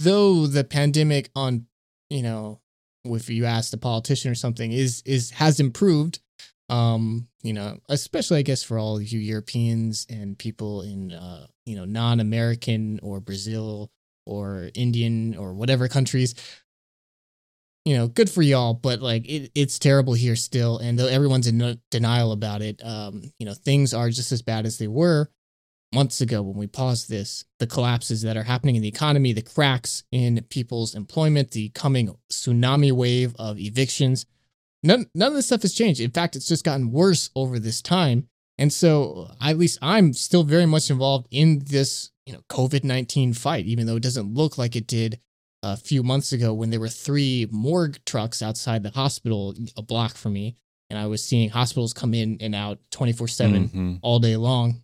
though 0.00 0.46
the 0.46 0.64
pandemic 0.64 1.30
on, 1.34 1.66
you 2.10 2.22
know, 2.22 2.60
if 3.04 3.30
you 3.30 3.46
ask 3.46 3.72
a 3.72 3.78
politician 3.78 4.30
or 4.30 4.34
something, 4.34 4.72
is 4.72 5.02
is 5.06 5.30
has 5.30 5.58
improved. 5.60 6.20
Um, 6.68 7.26
you 7.42 7.52
know, 7.52 7.78
especially 7.88 8.38
I 8.38 8.42
guess 8.42 8.62
for 8.62 8.78
all 8.78 9.00
you 9.00 9.18
Europeans 9.18 10.06
and 10.08 10.38
people 10.38 10.82
in 10.82 11.12
uh, 11.12 11.46
you 11.66 11.76
know, 11.76 11.84
non-American 11.84 13.00
or 13.02 13.20
Brazil 13.20 13.90
or 14.26 14.70
Indian 14.74 15.36
or 15.36 15.54
whatever 15.54 15.88
countries. 15.88 16.34
You 17.84 17.96
know, 17.96 18.08
good 18.08 18.28
for 18.28 18.42
y'all, 18.42 18.74
but 18.74 19.00
like 19.00 19.26
it, 19.26 19.50
it's 19.54 19.78
terrible 19.78 20.12
here 20.12 20.36
still, 20.36 20.78
and 20.78 20.98
though 20.98 21.06
everyone's 21.06 21.46
in 21.46 21.80
denial 21.90 22.32
about 22.32 22.60
it, 22.60 22.80
um, 22.84 23.22
you 23.38 23.46
know, 23.46 23.54
things 23.54 23.94
are 23.94 24.10
just 24.10 24.32
as 24.32 24.42
bad 24.42 24.66
as 24.66 24.78
they 24.78 24.88
were 24.88 25.30
months 25.92 26.20
ago 26.20 26.42
when 26.42 26.56
we 26.56 26.66
paused 26.66 27.08
this, 27.08 27.44
the 27.58 27.66
collapses 27.66 28.22
that 28.22 28.36
are 28.36 28.42
happening 28.42 28.76
in 28.76 28.82
the 28.82 28.88
economy, 28.88 29.32
the 29.32 29.42
cracks 29.42 30.04
in 30.12 30.40
people's 30.48 30.94
employment, 30.94 31.50
the 31.50 31.70
coming 31.70 32.14
tsunami 32.30 32.92
wave 32.92 33.34
of 33.38 33.58
evictions. 33.58 34.26
None, 34.82 35.06
none 35.14 35.28
of 35.28 35.34
this 35.34 35.46
stuff 35.46 35.62
has 35.62 35.74
changed. 35.74 36.00
In 36.00 36.10
fact, 36.10 36.36
it's 36.36 36.48
just 36.48 36.64
gotten 36.64 36.92
worse 36.92 37.30
over 37.34 37.58
this 37.58 37.82
time. 37.82 38.28
And 38.56 38.72
so, 38.72 39.30
at 39.40 39.58
least 39.58 39.78
I'm 39.80 40.12
still 40.12 40.44
very 40.44 40.66
much 40.66 40.90
involved 40.90 41.26
in 41.30 41.62
this, 41.66 42.10
you 42.26 42.32
know, 42.32 42.40
COVID 42.50 42.84
19 42.84 43.32
fight, 43.32 43.64
even 43.66 43.86
though 43.86 43.96
it 43.96 44.02
doesn't 44.02 44.34
look 44.34 44.58
like 44.58 44.76
it 44.76 44.86
did 44.86 45.18
a 45.62 45.76
few 45.76 46.02
months 46.02 46.32
ago 46.32 46.54
when 46.54 46.70
there 46.70 46.80
were 46.80 46.88
three 46.88 47.46
morgue 47.50 47.98
trucks 48.04 48.42
outside 48.42 48.82
the 48.82 48.90
hospital 48.90 49.54
a 49.76 49.82
block 49.82 50.16
from 50.16 50.32
me. 50.32 50.56
And 50.88 50.98
I 50.98 51.06
was 51.06 51.22
seeing 51.22 51.50
hospitals 51.50 51.92
come 51.92 52.14
in 52.14 52.38
and 52.40 52.54
out 52.54 52.78
24 52.90 53.28
7 53.28 53.68
mm-hmm. 53.68 53.94
all 54.02 54.18
day 54.18 54.36
long 54.36 54.82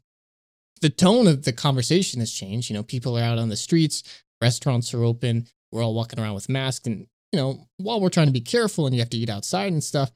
the 0.80 0.90
tone 0.90 1.26
of 1.26 1.45
the 1.45 1.52
conversation 1.52 2.21
has 2.21 2.33
changed. 2.33 2.71
You 2.71 2.75
know, 2.75 2.83
people 2.83 3.18
are 3.18 3.23
out 3.23 3.38
on 3.38 3.49
the 3.49 3.56
streets, 3.56 4.02
restaurants 4.40 4.92
are 4.95 5.02
open, 5.02 5.47
we're 5.73 5.83
all 5.83 5.95
walking 5.95 6.21
around 6.21 6.35
with 6.35 6.49
masks, 6.49 6.87
and 6.87 7.06
you 7.33 7.40
know, 7.40 7.66
while 7.78 8.00
we're 8.00 8.09
trying 8.09 8.28
to 8.28 8.33
be 8.33 8.40
careful 8.40 8.87
and 8.87 8.95
you 8.95 9.00
have 9.00 9.11
to 9.11 9.16
eat 9.16 9.28
outside 9.28 9.73
and 9.73 9.83
stuff, 9.83 10.11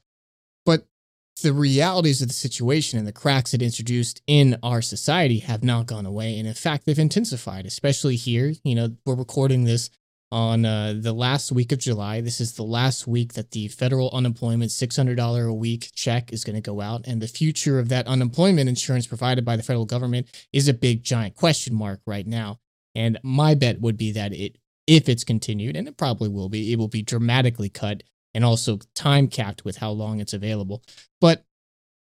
but 0.65 0.87
the 1.43 1.53
realities 1.53 2.21
of 2.21 2.27
the 2.27 2.33
situation 2.33 2.99
and 2.99 3.07
the 3.07 3.11
cracks 3.11 3.53
it 3.53 3.61
introduced 3.61 4.21
in 4.27 4.57
our 4.63 4.81
society 4.81 5.39
have 5.39 5.63
not 5.63 5.87
gone 5.87 6.05
away. 6.05 6.37
And 6.37 6.47
in 6.47 6.53
fact, 6.53 6.85
they've 6.85 6.97
intensified, 6.97 7.65
especially 7.65 8.15
here. 8.15 8.53
You 8.63 8.75
know, 8.75 8.95
we're 9.05 9.15
recording 9.15 9.65
this 9.65 9.89
on 10.31 10.65
uh, 10.65 10.93
the 10.97 11.13
last 11.13 11.51
week 11.51 11.71
of 11.71 11.79
July. 11.79 12.21
This 12.21 12.39
is 12.39 12.53
the 12.53 12.63
last 12.63 13.05
week 13.05 13.33
that 13.33 13.51
the 13.51 13.67
federal 13.67 14.09
unemployment 14.11 14.71
$600 14.71 15.49
a 15.49 15.53
week 15.53 15.91
check 15.93 16.31
is 16.31 16.43
going 16.43 16.55
to 16.55 16.61
go 16.61 16.79
out. 16.79 17.05
And 17.05 17.21
the 17.21 17.27
future 17.27 17.79
of 17.79 17.89
that 17.89 18.07
unemployment 18.07 18.69
insurance 18.69 19.07
provided 19.07 19.43
by 19.43 19.57
the 19.57 19.63
federal 19.63 19.85
government 19.85 20.27
is 20.53 20.67
a 20.67 20.73
big, 20.73 21.03
giant 21.03 21.35
question 21.35 21.73
mark 21.73 21.99
right 22.05 22.25
now. 22.25 22.59
And 22.95 23.19
my 23.23 23.55
bet 23.55 23.81
would 23.81 23.97
be 23.97 24.13
that 24.13 24.33
it, 24.33 24.57
if 24.87 25.09
it's 25.09 25.23
continued, 25.23 25.75
and 25.75 25.87
it 25.87 25.97
probably 25.97 26.29
will 26.29 26.49
be, 26.49 26.71
it 26.71 26.79
will 26.79 26.87
be 26.87 27.01
dramatically 27.01 27.69
cut 27.69 28.03
and 28.33 28.45
also 28.45 28.79
time 28.95 29.27
capped 29.27 29.65
with 29.65 29.77
how 29.77 29.91
long 29.91 30.21
it's 30.21 30.33
available. 30.33 30.81
But, 31.19 31.43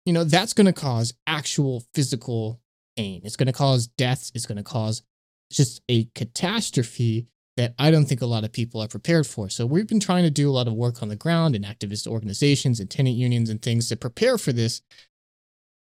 you 0.06 0.14
know, 0.14 0.24
that's 0.24 0.54
going 0.54 0.68
to 0.68 0.74
cause 0.74 1.14
actual 1.28 1.84
physical 1.94 2.62
pain. 2.96 3.22
It's 3.26 3.36
going 3.36 3.48
to 3.48 3.54
cause 3.54 3.88
deaths. 3.88 4.32
It's 4.34 4.46
going 4.46 4.58
to 4.58 4.64
cause 4.64 5.04
just 5.52 5.82
a 5.90 6.06
catastrophe 6.16 7.28
that 7.58 7.74
I 7.78 7.92
don't 7.92 8.06
think 8.06 8.22
a 8.22 8.28
lot 8.28 8.44
of 8.44 8.52
people 8.52 8.82
are 8.82 8.88
prepared 8.88 9.28
for. 9.28 9.50
So 9.50 9.66
we've 9.66 9.88
been 9.88 10.00
trying 10.00 10.24
to 10.24 10.32
do 10.32 10.50
a 10.50 10.54
lot 10.54 10.68
of 10.68 10.74
work 10.74 11.04
on 11.04 11.10
the 11.10 11.16
ground 11.16 11.56
in 11.56 11.64
activist 11.64 12.08
organizations 12.08 12.80
and 12.80 12.90
tenant 12.90 13.16
unions 13.16 13.50
and 13.50 13.62
things 13.62 13.90
to 13.90 13.96
prepare 13.96 14.38
for 14.38 14.52
this. 14.52 14.82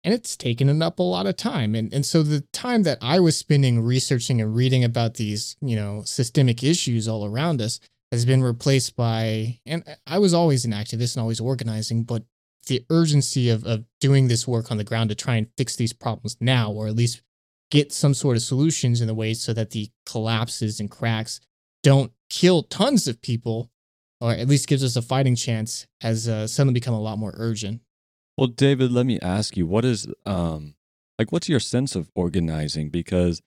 And 0.02 0.14
it's 0.14 0.36
taken 0.36 0.82
up 0.82 0.98
a 0.98 1.02
lot 1.02 1.26
of 1.26 1.36
time. 1.36 1.74
And, 1.74 1.92
and 1.92 2.04
so 2.04 2.22
the 2.22 2.40
time 2.52 2.84
that 2.84 2.98
I 3.02 3.20
was 3.20 3.36
spending 3.36 3.82
researching 3.82 4.40
and 4.40 4.54
reading 4.54 4.82
about 4.82 5.14
these, 5.14 5.56
you 5.60 5.76
know, 5.76 6.02
systemic 6.04 6.64
issues 6.64 7.06
all 7.06 7.24
around 7.24 7.60
us 7.60 7.78
has 8.10 8.24
been 8.24 8.42
replaced 8.42 8.96
by, 8.96 9.60
and 9.66 9.84
I 10.06 10.18
was 10.18 10.34
always 10.34 10.64
an 10.64 10.72
activist 10.72 11.14
and 11.14 11.20
always 11.20 11.38
organizing, 11.38 12.02
but 12.02 12.24
the 12.66 12.84
urgency 12.90 13.50
of, 13.50 13.64
of 13.64 13.84
doing 14.00 14.28
this 14.28 14.48
work 14.48 14.70
on 14.70 14.78
the 14.78 14.84
ground 14.84 15.10
to 15.10 15.14
try 15.14 15.36
and 15.36 15.48
fix 15.56 15.76
these 15.76 15.92
problems 15.92 16.36
now, 16.40 16.72
or 16.72 16.88
at 16.88 16.96
least 16.96 17.22
get 17.70 17.92
some 17.92 18.14
sort 18.14 18.36
of 18.36 18.42
solutions 18.42 19.00
in 19.00 19.06
the 19.06 19.14
way 19.14 19.34
so 19.34 19.52
that 19.52 19.70
the 19.70 19.90
collapses 20.04 20.80
and 20.80 20.90
cracks 20.90 21.40
don't 21.82 22.12
kill 22.28 22.62
tons 22.62 23.08
of 23.08 23.20
people, 23.20 23.70
or 24.20 24.32
at 24.32 24.48
least 24.48 24.68
gives 24.68 24.84
us 24.84 24.96
a 24.96 25.02
fighting 25.02 25.34
chance, 25.34 25.86
has 26.00 26.28
uh, 26.28 26.46
suddenly 26.46 26.74
become 26.74 26.94
a 26.94 27.00
lot 27.00 27.18
more 27.18 27.32
urgent. 27.36 27.80
Well, 28.36 28.48
David, 28.48 28.90
let 28.92 29.06
me 29.06 29.18
ask 29.20 29.56
you, 29.56 29.66
what 29.66 29.84
is 29.84 30.06
um 30.24 30.74
like 31.18 31.32
what's 31.32 31.48
your 31.48 31.60
sense 31.60 31.94
of 31.94 32.10
organizing? 32.14 32.88
Because 32.88 33.42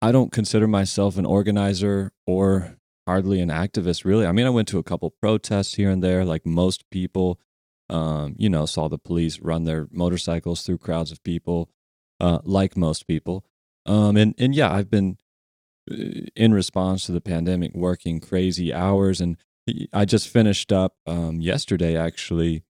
I 0.00 0.12
don't 0.12 0.32
consider 0.32 0.66
myself 0.66 1.18
an 1.18 1.26
organizer 1.26 2.12
or 2.26 2.78
hardly 3.06 3.40
an 3.40 3.50
activist, 3.50 4.04
really. 4.04 4.26
I 4.26 4.32
mean, 4.32 4.46
I 4.46 4.50
went 4.50 4.68
to 4.68 4.78
a 4.78 4.82
couple 4.82 5.10
protests 5.10 5.74
here 5.74 5.90
and 5.90 6.02
there, 6.02 6.24
like 6.24 6.46
most 6.46 6.88
people. 6.90 7.38
Um, 7.90 8.34
you 8.38 8.48
know, 8.48 8.64
saw 8.64 8.88
the 8.88 8.96
police 8.96 9.40
run 9.40 9.64
their 9.64 9.88
motorcycles 9.92 10.62
through 10.62 10.78
crowds 10.78 11.12
of 11.12 11.22
people, 11.22 11.68
uh, 12.18 12.38
like 12.42 12.78
most 12.78 13.06
people. 13.06 13.44
Um, 13.84 14.16
and 14.16 14.34
and 14.38 14.54
yeah, 14.54 14.72
I've 14.72 14.90
been 14.90 15.18
in 15.88 16.54
response 16.54 17.06
to 17.06 17.12
the 17.12 17.20
pandemic 17.20 17.74
working 17.74 18.20
crazy 18.20 18.72
hours, 18.72 19.20
and 19.20 19.36
I 19.92 20.04
just 20.04 20.28
finished 20.28 20.72
up 20.72 20.96
um, 21.06 21.40
yesterday 21.40 21.96
actually 21.96 22.62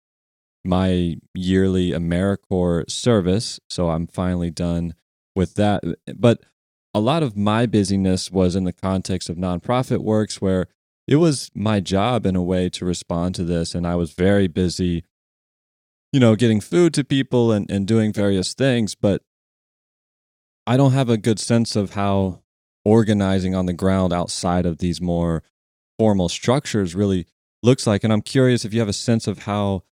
my 0.66 1.18
yearly 1.34 1.92
AmeriCorps 1.92 2.92
service, 2.92 3.60
so 3.70 3.90
I'm 3.90 4.08
finally 4.08 4.50
done 4.50 4.94
with 5.36 5.56
that. 5.56 5.84
But 6.16 6.42
a 6.94 7.00
lot 7.00 7.24
of 7.24 7.36
my 7.36 7.66
busyness 7.66 8.32
was 8.32 8.56
in 8.56 8.64
the 8.64 8.74
context 8.74 9.30
of 9.30 9.38
nonprofit 9.38 10.00
works 10.00 10.42
where 10.42 10.68
it 11.08 11.18
was 11.18 11.50
my 11.54 11.80
job 11.80 12.26
in 12.26 12.36
a 12.36 12.44
way 12.44 12.70
to 12.70 12.86
respond 12.86 13.36
to 13.36 13.44
this. 13.44 13.76
And 13.76 13.86
i 13.86 13.96
was 13.96 14.14
very 14.14 14.48
busy 14.48 15.04
you 16.12 16.20
know 16.20 16.36
getting 16.36 16.62
food 16.62 16.94
to 16.94 17.04
people 17.04 17.52
and, 17.52 17.70
and 17.70 17.88
doing 17.88 18.14
various 18.14 18.54
things. 18.54 18.96
But 18.96 19.22
i 20.66 20.78
don't 20.78 20.94
have 20.94 21.10
a 21.10 21.18
good 21.18 21.40
sense 21.40 21.76
of 21.76 21.96
how 21.96 22.43
organizing 22.86 23.56
on 23.56 23.66
the 23.66 23.74
ground 23.74 24.14
outside 24.14 24.66
of 24.66 24.80
these 24.80 25.02
more 25.02 25.44
formal 25.98 26.30
structures 26.30 26.96
really 26.96 27.26
looks 27.62 27.88
like 27.88 28.04
and 28.04 28.12
i'm 28.12 28.22
curious 28.22 28.66
if 28.66 28.74
you 28.74 28.80
have 28.80 28.90
a 28.90 28.94
sense 28.94 29.28
of 29.28 29.40
how 29.40 29.84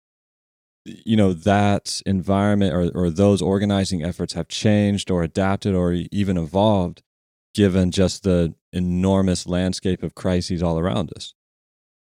you 0.85 1.15
know 1.15 1.31
that 1.33 2.01
environment 2.05 2.73
or, 2.73 2.91
or 2.95 3.09
those 3.09 3.41
organizing 3.41 4.03
efforts 4.03 4.33
have 4.33 4.47
changed 4.47 5.11
or 5.11 5.23
adapted 5.23 5.75
or 5.75 5.93
even 5.93 6.37
evolved 6.37 7.03
given 7.53 7.91
just 7.91 8.23
the 8.23 8.53
enormous 8.73 9.45
landscape 9.45 10.03
of 10.03 10.15
crises 10.15 10.63
all 10.63 10.79
around 10.79 11.11
us. 11.15 11.33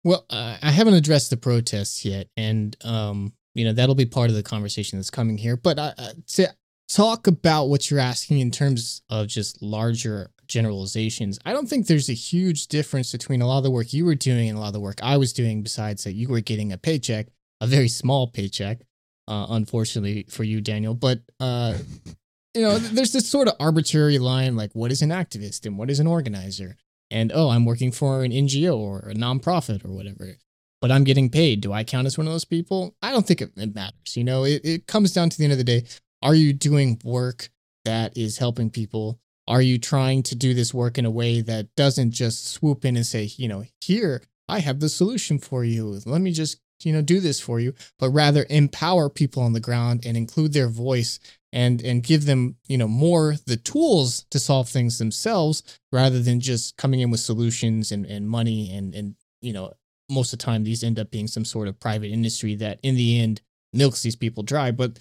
Well, 0.03 0.25
I 0.29 0.71
haven't 0.71 0.93
addressed 0.93 1.29
the 1.29 1.37
protests 1.37 2.05
yet, 2.05 2.27
and 2.37 2.75
um, 2.85 3.33
you 3.53 3.65
know 3.65 3.73
that'll 3.73 3.95
be 3.95 4.05
part 4.05 4.29
of 4.29 4.35
the 4.35 4.43
conversation 4.43 4.97
that's 4.97 5.09
coming 5.09 5.37
here. 5.37 5.57
But 5.57 5.77
uh, 5.77 5.93
uh, 5.97 6.11
to 6.35 6.53
talk 6.87 7.27
about 7.27 7.65
what 7.65 7.91
you're 7.91 7.99
asking 7.99 8.39
in 8.39 8.49
terms 8.49 9.01
of 9.09 9.27
just 9.27 9.61
larger 9.61 10.31
generalizations, 10.49 11.39
I 11.45 11.53
don't 11.53 11.69
think 11.69 11.87
there's 11.87 12.09
a 12.09 12.13
huge 12.13 12.67
difference 12.67 13.11
between 13.13 13.41
a 13.41 13.47
lot 13.47 13.59
of 13.59 13.63
the 13.63 13.71
work 13.71 13.93
you 13.93 14.03
were 14.03 14.15
doing 14.15 14.49
and 14.49 14.57
a 14.57 14.61
lot 14.61 14.67
of 14.67 14.73
the 14.73 14.79
work 14.81 14.99
I 15.01 15.15
was 15.15 15.31
doing. 15.31 15.63
Besides 15.63 16.03
that, 16.03 16.13
you 16.13 16.27
were 16.27 16.41
getting 16.41 16.73
a 16.73 16.77
paycheck, 16.77 17.27
a 17.61 17.67
very 17.67 17.87
small 17.87 18.27
paycheck, 18.27 18.79
uh, 19.27 19.47
unfortunately 19.49 20.25
for 20.29 20.43
you, 20.43 20.59
Daniel. 20.59 20.93
But 20.93 21.21
uh, 21.39 21.77
you 22.53 22.61
know, 22.61 22.77
there's 22.77 23.13
this 23.13 23.29
sort 23.29 23.47
of 23.47 23.55
arbitrary 23.59 24.19
line 24.19 24.57
like 24.57 24.71
what 24.73 24.91
is 24.91 25.01
an 25.01 25.11
activist 25.11 25.65
and 25.65 25.77
what 25.77 25.89
is 25.89 25.99
an 25.99 26.07
organizer? 26.07 26.75
And 27.11 27.31
oh, 27.33 27.49
I'm 27.49 27.65
working 27.65 27.91
for 27.91 28.23
an 28.23 28.31
NGO 28.31 28.77
or 28.77 28.99
a 28.99 29.13
nonprofit 29.13 29.85
or 29.85 29.91
whatever, 29.91 30.35
but 30.81 30.91
I'm 30.91 31.03
getting 31.03 31.29
paid. 31.29 31.61
Do 31.61 31.73
I 31.73 31.83
count 31.83 32.05
as 32.07 32.17
one 32.17 32.27
of 32.27 32.33
those 32.33 32.45
people? 32.45 32.95
I 33.01 33.11
don't 33.11 33.25
think 33.25 33.41
it, 33.41 33.51
it 33.55 33.73
matters. 33.73 34.15
You 34.15 34.23
know, 34.23 34.43
it, 34.43 34.61
it 34.63 34.87
comes 34.87 35.13
down 35.13 35.29
to 35.29 35.37
the 35.37 35.43
end 35.43 35.53
of 35.53 35.57
the 35.57 35.63
day. 35.63 35.85
Are 36.21 36.35
you 36.35 36.53
doing 36.53 36.99
work 37.03 37.49
that 37.85 38.17
is 38.17 38.37
helping 38.37 38.69
people? 38.69 39.19
Are 39.49 39.61
you 39.61 39.79
trying 39.79 40.23
to 40.23 40.35
do 40.35 40.53
this 40.53 40.73
work 40.73 40.97
in 40.97 41.05
a 41.05 41.11
way 41.11 41.41
that 41.41 41.75
doesn't 41.75 42.11
just 42.11 42.47
swoop 42.47 42.85
in 42.85 42.95
and 42.95 43.05
say, 43.05 43.29
you 43.35 43.47
know, 43.47 43.65
here, 43.81 44.21
I 44.47 44.59
have 44.59 44.79
the 44.79 44.89
solution 44.89 45.39
for 45.39 45.65
you. 45.65 45.99
Let 46.05 46.21
me 46.21 46.31
just, 46.31 46.61
you 46.83 46.93
know, 46.93 47.01
do 47.01 47.19
this 47.19 47.41
for 47.41 47.59
you, 47.59 47.73
but 47.97 48.11
rather 48.11 48.45
empower 48.49 49.09
people 49.09 49.43
on 49.43 49.53
the 49.53 49.59
ground 49.59 50.05
and 50.05 50.15
include 50.15 50.53
their 50.53 50.69
voice 50.69 51.19
and 51.51 51.81
and 51.81 52.03
give 52.03 52.25
them 52.25 52.55
you 52.67 52.77
know 52.77 52.87
more 52.87 53.35
the 53.45 53.57
tools 53.57 54.25
to 54.29 54.39
solve 54.39 54.69
things 54.69 54.97
themselves 54.97 55.63
rather 55.91 56.21
than 56.21 56.39
just 56.39 56.77
coming 56.77 56.99
in 56.99 57.09
with 57.09 57.19
solutions 57.19 57.91
and, 57.91 58.05
and 58.05 58.29
money 58.29 58.71
and 58.75 58.93
and 58.93 59.15
you 59.41 59.51
know 59.51 59.73
most 60.09 60.33
of 60.33 60.39
the 60.39 60.45
time 60.45 60.63
these 60.63 60.83
end 60.83 60.99
up 60.99 61.11
being 61.11 61.27
some 61.27 61.45
sort 61.45 61.67
of 61.67 61.79
private 61.79 62.11
industry 62.11 62.55
that 62.55 62.79
in 62.83 62.95
the 62.95 63.19
end 63.19 63.41
milks 63.73 64.01
these 64.03 64.15
people 64.15 64.43
dry 64.43 64.71
but 64.71 64.99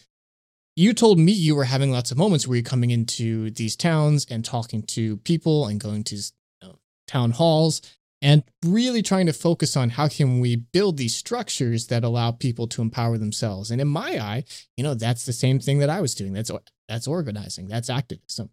you 0.79 0.95
told 0.95 1.19
me 1.19 1.33
you 1.33 1.57
were 1.57 1.65
having 1.65 1.91
lots 1.91 2.13
of 2.13 2.19
moments 2.19 2.47
where 2.47 2.55
you're 2.55 2.63
coming 2.63 2.91
into 2.91 3.51
these 3.51 3.75
towns 3.75 4.25
and 4.31 4.45
talking 4.45 4.81
to 4.83 5.17
people 5.19 5.67
and 5.67 5.81
going 5.81 6.05
to 6.05 6.15
you 6.15 6.23
know, 6.63 6.79
town 7.09 7.33
halls 7.33 7.83
and 8.23 8.45
really 8.65 9.03
trying 9.03 9.27
to 9.27 9.33
focus 9.33 9.77
on 9.77 9.91
how 9.91 10.07
can 10.07 10.39
we 10.39 10.55
build 10.55 10.97
these 10.97 11.17
structures 11.17 11.89
that 11.89 12.05
allow 12.05 12.31
people 12.31 12.69
to 12.69 12.81
empower 12.81 13.19
themselves. 13.19 13.73
And 13.73 13.81
in 13.81 13.89
my 13.89 14.21
eye 14.21 14.45
you 14.77 14.85
know 14.85 14.95
that's 14.95 15.27
the 15.27 15.33
same 15.33 15.59
thing 15.59 15.81
that 15.81 15.91
i 15.91 16.01
was 16.01 16.15
doing. 16.15 16.33
That's 16.33 16.51
that's 16.89 17.09
organizing 17.09 17.67
that's 17.67 17.91
activism. 17.91 18.51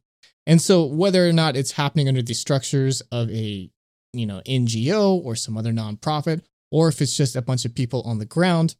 And 0.47 0.59
so 0.59 0.83
whether 0.83 1.29
or 1.29 1.33
not 1.33 1.55
it's 1.55 1.73
happening 1.73 2.07
under 2.07 2.23
the 2.23 2.33
structures 2.33 3.01
of 3.11 3.29
a 3.29 3.69
you 4.13 4.25
know 4.25 4.41
ngo 4.47 5.23
or 5.23 5.35
some 5.35 5.57
other 5.57 5.71
nonprofit 5.71 6.41
or 6.71 6.87
if 6.87 7.01
it's 7.03 7.15
just 7.15 7.35
a 7.35 7.41
bunch 7.43 7.65
of 7.65 7.75
people 7.75 8.01
on 8.01 8.17
the 8.17 8.25
ground 8.25 8.75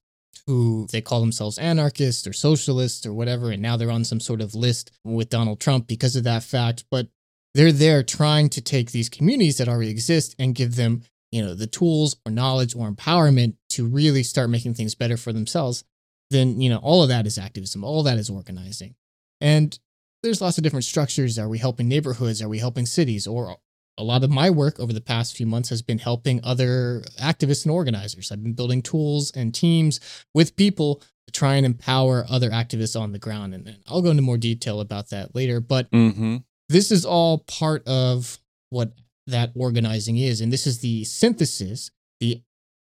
who 0.47 0.87
they 0.91 1.01
call 1.01 1.19
themselves 1.19 1.57
anarchists 1.57 2.27
or 2.27 2.33
socialists 2.33 3.05
or 3.05 3.13
whatever 3.13 3.51
and 3.51 3.61
now 3.61 3.77
they're 3.77 3.91
on 3.91 4.03
some 4.03 4.19
sort 4.19 4.41
of 4.41 4.55
list 4.55 4.91
with 5.03 5.29
donald 5.29 5.59
trump 5.59 5.87
because 5.87 6.15
of 6.15 6.23
that 6.23 6.43
fact. 6.43 6.85
But 6.91 7.07
they're 7.53 7.71
there 7.71 8.03
trying 8.03 8.49
to 8.49 8.61
take 8.61 8.91
these 8.91 9.09
communities 9.09 9.57
that 9.57 9.69
already 9.69 9.91
exist 9.91 10.35
and 10.37 10.55
give 10.55 10.75
them 10.75 11.03
you 11.31 11.43
know 11.43 11.53
the 11.53 11.67
tools 11.67 12.17
or 12.25 12.31
knowledge 12.31 12.75
or 12.75 12.91
empowerment 12.91 13.55
to 13.69 13.85
really 13.85 14.23
start 14.23 14.49
making 14.49 14.73
things 14.73 14.95
better 14.95 15.17
for 15.17 15.33
themselves 15.33 15.83
then 16.31 16.59
you 16.59 16.69
know 16.69 16.77
all 16.77 17.03
of 17.03 17.09
that 17.09 17.25
is 17.25 17.37
activism 17.37 17.83
all 17.83 18.03
that 18.03 18.17
is 18.17 18.29
organizing. 18.29 18.95
And 19.41 19.77
there's 20.23 20.41
lots 20.41 20.57
of 20.57 20.63
different 20.63 20.85
structures. 20.85 21.37
Are 21.37 21.47
we 21.47 21.59
helping 21.59 21.87
neighborhoods? 21.87 22.41
Are 22.41 22.49
we 22.49 22.59
helping 22.59 22.85
cities? 22.85 23.27
Or 23.27 23.57
a 23.97 24.03
lot 24.03 24.23
of 24.23 24.29
my 24.29 24.49
work 24.49 24.79
over 24.79 24.91
the 24.91 25.01
past 25.01 25.37
few 25.37 25.45
months 25.45 25.69
has 25.69 25.81
been 25.81 25.99
helping 25.99 26.39
other 26.43 27.01
activists 27.19 27.65
and 27.65 27.71
organizers 27.71 28.31
i've 28.31 28.43
been 28.43 28.53
building 28.53 28.81
tools 28.81 29.31
and 29.35 29.53
teams 29.53 29.99
with 30.33 30.55
people 30.55 31.01
to 31.27 31.31
try 31.31 31.55
and 31.55 31.65
empower 31.65 32.25
other 32.29 32.49
activists 32.49 32.99
on 32.99 33.11
the 33.11 33.19
ground 33.19 33.53
and, 33.53 33.77
i'll 33.87 34.01
go 34.01 34.11
into 34.11 34.21
more 34.21 34.37
detail 34.37 34.79
about 34.79 35.09
that 35.09 35.33
later 35.35 35.59
but 35.59 35.89
mm-hmm 35.91 36.37
this 36.69 36.91
is 36.91 37.05
all 37.05 37.39
part 37.39 37.87
of 37.87 38.39
what 38.69 38.93
that 39.27 39.51
organizing 39.55 40.17
is. 40.17 40.41
And 40.41 40.51
this 40.51 40.67
is 40.67 40.79
the 40.79 41.03
synthesis, 41.03 41.91
the 42.19 42.41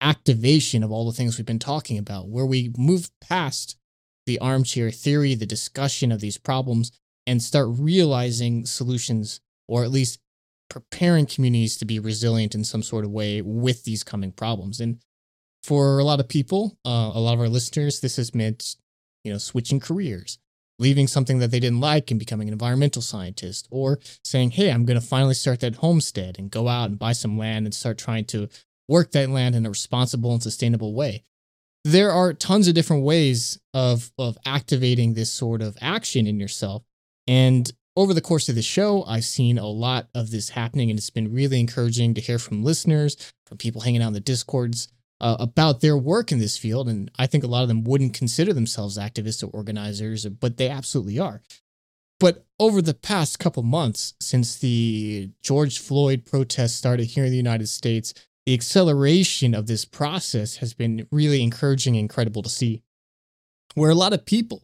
activation 0.01 0.83
of 0.83 0.91
all 0.91 1.05
the 1.05 1.15
things 1.15 1.37
we've 1.37 1.45
been 1.45 1.59
talking 1.59 1.97
about, 1.97 2.27
where 2.27 2.45
we 2.45 2.71
move 2.77 3.09
past 3.21 3.77
the 4.25 4.39
armchair 4.39 4.91
theory, 4.91 5.35
the 5.35 5.45
discussion 5.45 6.11
of 6.11 6.21
these 6.21 6.37
problems, 6.37 6.91
and 7.25 7.41
start 7.41 7.67
realizing 7.71 8.65
solutions, 8.65 9.41
or 9.67 9.83
at 9.83 9.91
least 9.91 10.19
preparing 10.73 11.27
communities 11.27 11.77
to 11.77 11.85
be 11.85 11.99
resilient 11.99 12.55
in 12.55 12.63
some 12.63 12.81
sort 12.81 13.05
of 13.05 13.11
way 13.11 13.43
with 13.43 13.83
these 13.83 14.03
coming 14.03 14.31
problems. 14.31 14.79
And 14.79 14.97
for 15.63 15.99
a 15.99 16.03
lot 16.03 16.19
of 16.19 16.27
people, 16.27 16.79
uh, 16.83 17.11
a 17.13 17.19
lot 17.19 17.35
of 17.35 17.39
our 17.39 17.47
listeners, 17.47 17.99
this 17.99 18.15
has 18.15 18.33
meant, 18.33 18.75
you 19.23 19.31
know, 19.31 19.37
switching 19.37 19.79
careers, 19.79 20.39
leaving 20.79 21.05
something 21.05 21.37
that 21.37 21.51
they 21.51 21.59
didn't 21.59 21.79
like 21.79 22.09
and 22.09 22.19
becoming 22.19 22.47
an 22.47 22.53
environmental 22.53 23.03
scientist, 23.03 23.67
or 23.69 23.99
saying, 24.25 24.49
hey, 24.49 24.71
I'm 24.71 24.83
going 24.83 24.99
to 24.99 25.05
finally 25.05 25.35
start 25.35 25.59
that 25.59 25.75
homestead 25.75 26.39
and 26.39 26.49
go 26.49 26.67
out 26.67 26.89
and 26.89 26.97
buy 26.97 27.13
some 27.13 27.37
land 27.37 27.67
and 27.67 27.75
start 27.75 27.99
trying 27.99 28.25
to 28.25 28.49
work 28.89 29.11
that 29.11 29.29
land 29.29 29.53
in 29.53 29.67
a 29.67 29.69
responsible 29.69 30.33
and 30.33 30.41
sustainable 30.41 30.95
way. 30.95 31.23
There 31.83 32.11
are 32.11 32.33
tons 32.33 32.67
of 32.67 32.73
different 32.73 33.03
ways 33.03 33.59
of, 33.75 34.11
of 34.17 34.39
activating 34.43 35.13
this 35.13 35.31
sort 35.31 35.61
of 35.61 35.77
action 35.81 36.25
in 36.25 36.39
yourself. 36.39 36.81
And 37.27 37.71
over 37.95 38.13
the 38.13 38.21
course 38.21 38.49
of 38.49 38.55
the 38.55 38.61
show, 38.61 39.03
I've 39.03 39.25
seen 39.25 39.57
a 39.57 39.67
lot 39.67 40.07
of 40.15 40.31
this 40.31 40.49
happening, 40.49 40.89
and 40.89 40.97
it's 40.97 41.09
been 41.09 41.31
really 41.31 41.59
encouraging 41.59 42.13
to 42.15 42.21
hear 42.21 42.39
from 42.39 42.63
listeners, 42.63 43.15
from 43.45 43.57
people 43.57 43.81
hanging 43.81 44.01
out 44.01 44.07
in 44.07 44.13
the 44.13 44.19
discords, 44.19 44.87
uh, 45.21 45.37
about 45.39 45.81
their 45.81 45.97
work 45.97 46.31
in 46.31 46.39
this 46.39 46.57
field. 46.57 46.89
And 46.89 47.11
I 47.17 47.27
think 47.27 47.43
a 47.43 47.47
lot 47.47 47.61
of 47.61 47.67
them 47.67 47.83
wouldn't 47.83 48.13
consider 48.13 48.51
themselves 48.51 48.97
activists 48.97 49.43
or 49.43 49.47
organizers, 49.47 50.25
but 50.25 50.57
they 50.57 50.69
absolutely 50.69 51.19
are. 51.19 51.41
But 52.19 52.45
over 52.59 52.81
the 52.81 52.93
past 52.93 53.39
couple 53.39 53.63
months, 53.63 54.13
since 54.19 54.57
the 54.57 55.29
George 55.43 55.79
Floyd 55.79 56.25
protests 56.25 56.75
started 56.75 57.05
here 57.05 57.25
in 57.25 57.31
the 57.31 57.37
United 57.37 57.67
States, 57.67 58.13
the 58.45 58.53
acceleration 58.53 59.53
of 59.53 59.67
this 59.67 59.85
process 59.85 60.57
has 60.57 60.73
been 60.73 61.07
really 61.11 61.43
encouraging 61.43 61.95
and 61.95 62.01
incredible 62.01 62.41
to 62.41 62.49
see. 62.49 62.81
Where 63.75 63.89
a 63.89 63.95
lot 63.95 64.13
of 64.13 64.25
people 64.25 64.63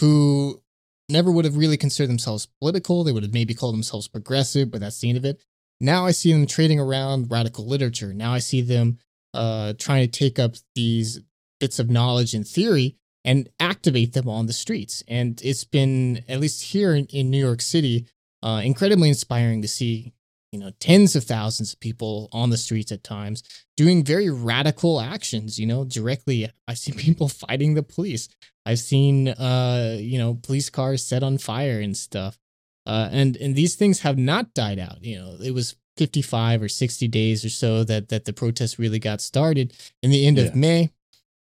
who 0.00 0.62
never 1.10 1.30
would 1.30 1.44
have 1.44 1.56
really 1.56 1.76
considered 1.76 2.10
themselves 2.10 2.48
political, 2.60 3.04
they 3.04 3.12
would 3.12 3.22
have 3.22 3.34
maybe 3.34 3.54
called 3.54 3.74
themselves 3.74 4.08
progressive, 4.08 4.70
but 4.70 4.80
that's 4.80 5.00
the 5.00 5.08
end 5.08 5.18
of 5.18 5.24
it. 5.24 5.42
Now 5.80 6.06
I 6.06 6.10
see 6.10 6.32
them 6.32 6.46
trading 6.46 6.78
around 6.78 7.30
radical 7.30 7.66
literature. 7.66 8.12
Now 8.12 8.34
I 8.34 8.38
see 8.38 8.60
them 8.60 8.98
uh, 9.32 9.74
trying 9.78 10.08
to 10.08 10.18
take 10.18 10.38
up 10.38 10.54
these 10.74 11.20
bits 11.58 11.78
of 11.78 11.90
knowledge 11.90 12.34
and 12.34 12.46
theory 12.46 12.96
and 13.24 13.48
activate 13.58 14.12
them 14.12 14.28
on 14.28 14.46
the 14.46 14.52
streets. 14.52 15.02
And 15.08 15.40
it's 15.42 15.64
been, 15.64 16.24
at 16.28 16.40
least 16.40 16.62
here 16.62 16.94
in, 16.94 17.06
in 17.06 17.30
New 17.30 17.38
York 17.38 17.60
City, 17.60 18.06
uh, 18.42 18.62
incredibly 18.64 19.08
inspiring 19.08 19.62
to 19.62 19.68
see, 19.68 20.12
you 20.52 20.58
know, 20.58 20.70
tens 20.80 21.14
of 21.14 21.24
thousands 21.24 21.72
of 21.72 21.80
people 21.80 22.28
on 22.32 22.50
the 22.50 22.56
streets 22.56 22.90
at 22.90 23.04
times 23.04 23.42
doing 23.76 24.04
very 24.04 24.30
radical 24.30 25.00
actions, 25.00 25.58
you 25.58 25.66
know, 25.66 25.84
directly. 25.84 26.50
I've 26.66 26.78
seen 26.78 26.94
people 26.96 27.28
fighting 27.28 27.74
the 27.74 27.82
police. 27.82 28.28
I've 28.66 28.80
seen, 28.80 29.28
uh, 29.28 29.96
you 29.98 30.18
know, 30.18 30.34
police 30.42 30.68
cars 30.68 31.04
set 31.04 31.22
on 31.22 31.38
fire 31.38 31.80
and 31.80 31.96
stuff. 31.96 32.38
Uh, 32.86 33.08
and, 33.12 33.36
and 33.36 33.54
these 33.54 33.76
things 33.76 34.00
have 34.00 34.18
not 34.18 34.52
died 34.54 34.78
out. 34.78 35.02
You 35.02 35.18
know, 35.18 35.36
it 35.42 35.52
was 35.52 35.76
55 35.96 36.62
or 36.62 36.68
60 36.68 37.08
days 37.08 37.44
or 37.44 37.50
so 37.50 37.84
that, 37.84 38.08
that 38.08 38.24
the 38.24 38.32
protest 38.32 38.78
really 38.78 38.98
got 38.98 39.20
started. 39.20 39.74
In 40.02 40.10
the 40.10 40.26
end 40.26 40.38
yeah. 40.38 40.44
of 40.44 40.56
May, 40.56 40.90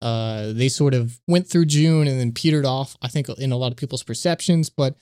uh, 0.00 0.52
they 0.52 0.68
sort 0.68 0.94
of 0.94 1.20
went 1.26 1.48
through 1.48 1.66
June 1.66 2.06
and 2.06 2.20
then 2.20 2.32
petered 2.32 2.64
off, 2.64 2.96
I 3.02 3.08
think, 3.08 3.28
in 3.28 3.52
a 3.52 3.56
lot 3.56 3.72
of 3.72 3.76
people's 3.76 4.02
perceptions. 4.02 4.70
But 4.70 4.96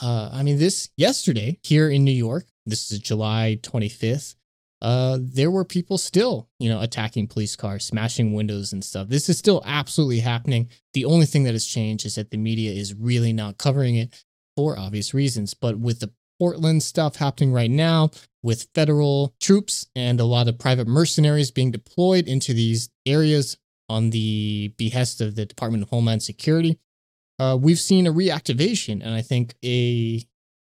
uh, 0.00 0.30
I 0.32 0.42
mean, 0.42 0.58
this 0.58 0.90
yesterday 0.96 1.58
here 1.62 1.88
in 1.88 2.04
New 2.04 2.12
York, 2.12 2.46
this 2.68 2.90
is 2.90 2.98
July 2.98 3.58
25th, 3.62 4.34
uh, 4.80 5.18
there 5.20 5.50
were 5.50 5.64
people 5.64 5.98
still, 5.98 6.48
you 6.58 6.68
know, 6.68 6.80
attacking 6.80 7.26
police 7.26 7.56
cars, 7.56 7.84
smashing 7.84 8.32
windows 8.32 8.72
and 8.72 8.84
stuff. 8.84 9.08
This 9.08 9.28
is 9.28 9.36
still 9.36 9.62
absolutely 9.66 10.20
happening. 10.20 10.68
The 10.94 11.04
only 11.04 11.26
thing 11.26 11.44
that 11.44 11.54
has 11.54 11.66
changed 11.66 12.06
is 12.06 12.14
that 12.14 12.30
the 12.30 12.36
media 12.36 12.70
is 12.70 12.94
really 12.94 13.32
not 13.32 13.58
covering 13.58 13.96
it 13.96 14.24
for 14.56 14.78
obvious 14.78 15.12
reasons. 15.12 15.54
But 15.54 15.78
with 15.78 16.00
the 16.00 16.12
Portland 16.38 16.84
stuff 16.84 17.16
happening 17.16 17.52
right 17.52 17.70
now, 17.70 18.10
with 18.42 18.68
federal 18.74 19.34
troops 19.40 19.86
and 19.96 20.20
a 20.20 20.24
lot 20.24 20.46
of 20.46 20.58
private 20.58 20.86
mercenaries 20.86 21.50
being 21.50 21.72
deployed 21.72 22.28
into 22.28 22.52
these 22.52 22.88
areas 23.04 23.56
on 23.88 24.10
the 24.10 24.72
behest 24.76 25.20
of 25.20 25.34
the 25.34 25.44
Department 25.44 25.82
of 25.82 25.90
Homeland 25.90 26.22
Security, 26.22 26.78
uh, 27.40 27.58
we've 27.60 27.80
seen 27.80 28.06
a 28.06 28.12
reactivation 28.12 29.02
and 29.02 29.12
I 29.14 29.22
think 29.22 29.54
a 29.64 30.22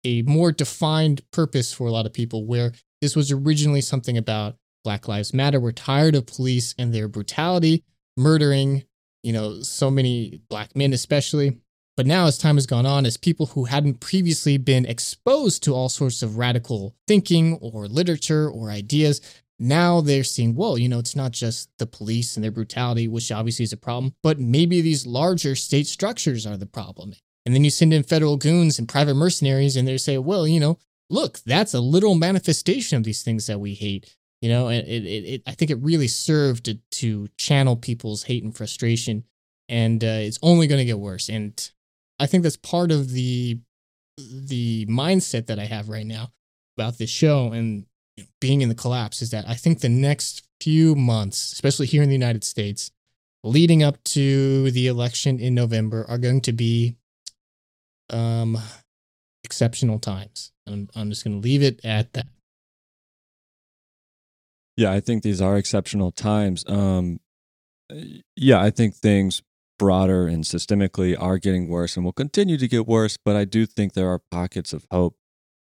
a 0.04 0.22
more 0.22 0.52
defined 0.52 1.22
purpose 1.30 1.72
for 1.72 1.86
a 1.86 1.90
lot 1.90 2.06
of 2.06 2.12
people 2.12 2.44
where 2.46 2.72
this 3.00 3.16
was 3.16 3.32
originally 3.32 3.80
something 3.80 4.16
about 4.16 4.56
Black 4.84 5.08
Lives 5.08 5.32
Matter. 5.32 5.60
We're 5.60 5.72
tired 5.72 6.14
of 6.14 6.26
police 6.26 6.74
and 6.78 6.92
their 6.92 7.08
brutality, 7.08 7.84
murdering, 8.16 8.84
you 9.22 9.32
know, 9.32 9.62
so 9.62 9.90
many 9.90 10.40
black 10.48 10.74
men 10.76 10.92
especially. 10.92 11.58
But 11.96 12.06
now, 12.06 12.26
as 12.26 12.38
time 12.38 12.56
has 12.56 12.66
gone 12.66 12.86
on, 12.86 13.04
as 13.04 13.16
people 13.16 13.46
who 13.46 13.64
hadn't 13.64 14.00
previously 14.00 14.56
been 14.56 14.86
exposed 14.86 15.62
to 15.64 15.74
all 15.74 15.90
sorts 15.90 16.22
of 16.22 16.38
radical 16.38 16.94
thinking 17.06 17.54
or 17.60 17.86
literature 17.86 18.48
or 18.48 18.70
ideas, 18.70 19.20
now 19.58 20.00
they're 20.00 20.24
seeing, 20.24 20.54
well, 20.54 20.78
you 20.78 20.88
know, 20.88 20.98
it's 20.98 21.14
not 21.14 21.32
just 21.32 21.68
the 21.78 21.86
police 21.86 22.36
and 22.36 22.42
their 22.42 22.50
brutality, 22.50 23.08
which 23.08 23.30
obviously 23.30 23.64
is 23.64 23.72
a 23.72 23.76
problem, 23.76 24.14
but 24.22 24.40
maybe 24.40 24.80
these 24.80 25.06
larger 25.06 25.54
state 25.54 25.86
structures 25.86 26.46
are 26.46 26.56
the 26.56 26.66
problem. 26.66 27.12
And 27.44 27.54
then 27.54 27.64
you 27.64 27.70
send 27.70 27.92
in 27.92 28.02
federal 28.02 28.36
goons 28.36 28.78
and 28.78 28.88
private 28.88 29.14
mercenaries, 29.14 29.76
and 29.76 29.86
they 29.86 29.98
say, 29.98 30.18
well, 30.18 30.46
you 30.46 30.60
know, 30.60 30.78
look, 31.10 31.40
that's 31.40 31.74
a 31.74 31.80
literal 31.80 32.14
manifestation 32.14 32.96
of 32.96 33.04
these 33.04 33.22
things 33.22 33.46
that 33.46 33.60
we 33.60 33.74
hate. 33.74 34.14
You 34.40 34.48
know, 34.48 34.68
and 34.68 34.86
it, 34.86 35.04
it, 35.04 35.24
it 35.24 35.42
I 35.46 35.52
think 35.52 35.70
it 35.70 35.78
really 35.80 36.08
served 36.08 36.64
to, 36.64 36.74
to 36.74 37.28
channel 37.36 37.76
people's 37.76 38.24
hate 38.24 38.42
and 38.42 38.56
frustration, 38.56 39.24
and 39.68 40.02
uh, 40.02 40.18
it's 40.20 40.38
only 40.42 40.66
going 40.66 40.80
to 40.80 40.84
get 40.84 40.98
worse. 40.98 41.28
And 41.28 41.70
I 42.18 42.26
think 42.26 42.42
that's 42.42 42.56
part 42.56 42.90
of 42.90 43.10
the 43.10 43.60
the 44.18 44.86
mindset 44.86 45.46
that 45.46 45.58
I 45.58 45.64
have 45.64 45.88
right 45.88 46.06
now 46.06 46.32
about 46.76 46.98
this 46.98 47.10
show 47.10 47.52
and 47.52 47.86
being 48.40 48.60
in 48.60 48.68
the 48.68 48.74
collapse 48.74 49.22
is 49.22 49.30
that 49.30 49.48
I 49.48 49.54
think 49.54 49.80
the 49.80 49.88
next 49.88 50.46
few 50.60 50.94
months, 50.94 51.52
especially 51.52 51.86
here 51.86 52.02
in 52.02 52.08
the 52.08 52.14
United 52.14 52.44
States, 52.44 52.90
leading 53.42 53.82
up 53.82 54.02
to 54.04 54.70
the 54.70 54.86
election 54.86 55.38
in 55.38 55.54
November, 55.54 56.04
are 56.08 56.18
going 56.18 56.40
to 56.42 56.52
be 56.52 56.96
um, 58.12 58.58
exceptional 59.44 59.98
times. 59.98 60.52
I'm, 60.66 60.88
I'm 60.94 61.10
just 61.10 61.24
going 61.24 61.40
to 61.40 61.42
leave 61.42 61.62
it 61.62 61.80
at 61.84 62.12
that. 62.12 62.26
Yeah, 64.76 64.92
I 64.92 65.00
think 65.00 65.22
these 65.22 65.40
are 65.40 65.56
exceptional 65.56 66.12
times. 66.12 66.64
Um, 66.66 67.20
yeah, 68.36 68.60
I 68.60 68.70
think 68.70 68.94
things 68.94 69.42
broader 69.78 70.26
and 70.26 70.44
systemically 70.44 71.16
are 71.20 71.38
getting 71.38 71.68
worse 71.68 71.96
and 71.96 72.04
will 72.04 72.12
continue 72.12 72.56
to 72.56 72.68
get 72.68 72.86
worse, 72.86 73.16
but 73.22 73.36
I 73.36 73.44
do 73.44 73.66
think 73.66 73.92
there 73.92 74.08
are 74.08 74.20
pockets 74.30 74.72
of 74.72 74.86
hope 74.90 75.16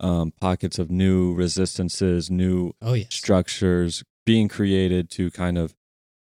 um, 0.01 0.33
pockets 0.41 0.79
of 0.79 0.89
new 0.91 1.33
resistances, 1.33 2.29
new 2.29 2.73
oh, 2.81 2.93
yes. 2.93 3.13
structures 3.13 4.03
being 4.25 4.47
created 4.47 5.09
to 5.11 5.31
kind 5.31 5.57
of 5.57 5.75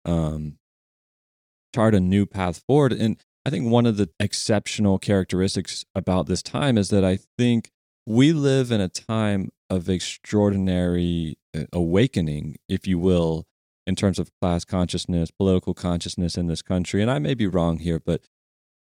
um, 0.05 0.57
chart 1.73 1.95
a 1.95 1.99
new 1.99 2.25
path 2.25 2.61
forward. 2.67 2.91
And 2.93 3.17
I 3.45 3.49
think 3.49 3.69
one 3.69 3.85
of 3.85 3.97
the 3.97 4.09
exceptional 4.19 4.99
characteristics 4.99 5.83
about 5.95 6.27
this 6.27 6.43
time 6.43 6.77
is 6.77 6.89
that 6.89 7.03
I 7.03 7.17
think 7.37 7.71
we 8.05 8.33
live 8.33 8.71
in 8.71 8.81
a 8.81 8.89
time 8.89 9.49
of 9.69 9.89
extraordinary 9.89 11.37
uh, 11.57 11.63
awakening, 11.73 12.57
if 12.69 12.87
you 12.87 12.99
will, 12.99 13.45
in 13.87 13.95
terms 13.95 14.19
of 14.19 14.29
class 14.41 14.63
consciousness, 14.63 15.31
political 15.31 15.73
consciousness 15.73 16.37
in 16.37 16.47
this 16.47 16.61
country. 16.61 17.01
And 17.01 17.09
I 17.09 17.19
may 17.19 17.33
be 17.33 17.47
wrong 17.47 17.79
here, 17.79 17.99
but 17.99 18.21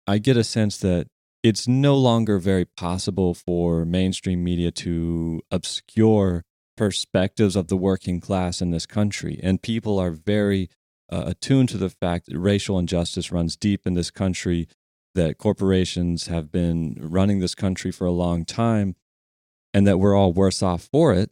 I 0.07 0.19
get 0.19 0.37
a 0.37 0.43
sense 0.43 0.77
that 0.77 1.07
it's 1.43 1.67
no 1.67 1.95
longer 1.95 2.39
very 2.39 2.65
possible 2.65 3.33
for 3.33 3.85
mainstream 3.85 4.43
media 4.43 4.71
to 4.71 5.41
obscure 5.51 6.43
perspectives 6.77 7.55
of 7.55 7.67
the 7.67 7.77
working 7.77 8.19
class 8.19 8.61
in 8.61 8.71
this 8.71 8.85
country. 8.85 9.39
And 9.43 9.61
people 9.61 9.99
are 9.99 10.11
very 10.11 10.69
uh, 11.11 11.23
attuned 11.27 11.69
to 11.69 11.77
the 11.77 11.89
fact 11.89 12.25
that 12.25 12.37
racial 12.37 12.79
injustice 12.79 13.31
runs 13.31 13.55
deep 13.55 13.85
in 13.85 13.93
this 13.93 14.11
country, 14.11 14.67
that 15.13 15.37
corporations 15.37 16.27
have 16.27 16.51
been 16.51 16.97
running 16.99 17.39
this 17.39 17.55
country 17.55 17.91
for 17.91 18.05
a 18.05 18.11
long 18.11 18.45
time, 18.45 18.95
and 19.73 19.85
that 19.87 19.97
we're 19.97 20.15
all 20.15 20.33
worse 20.33 20.61
off 20.63 20.87
for 20.91 21.13
it. 21.13 21.31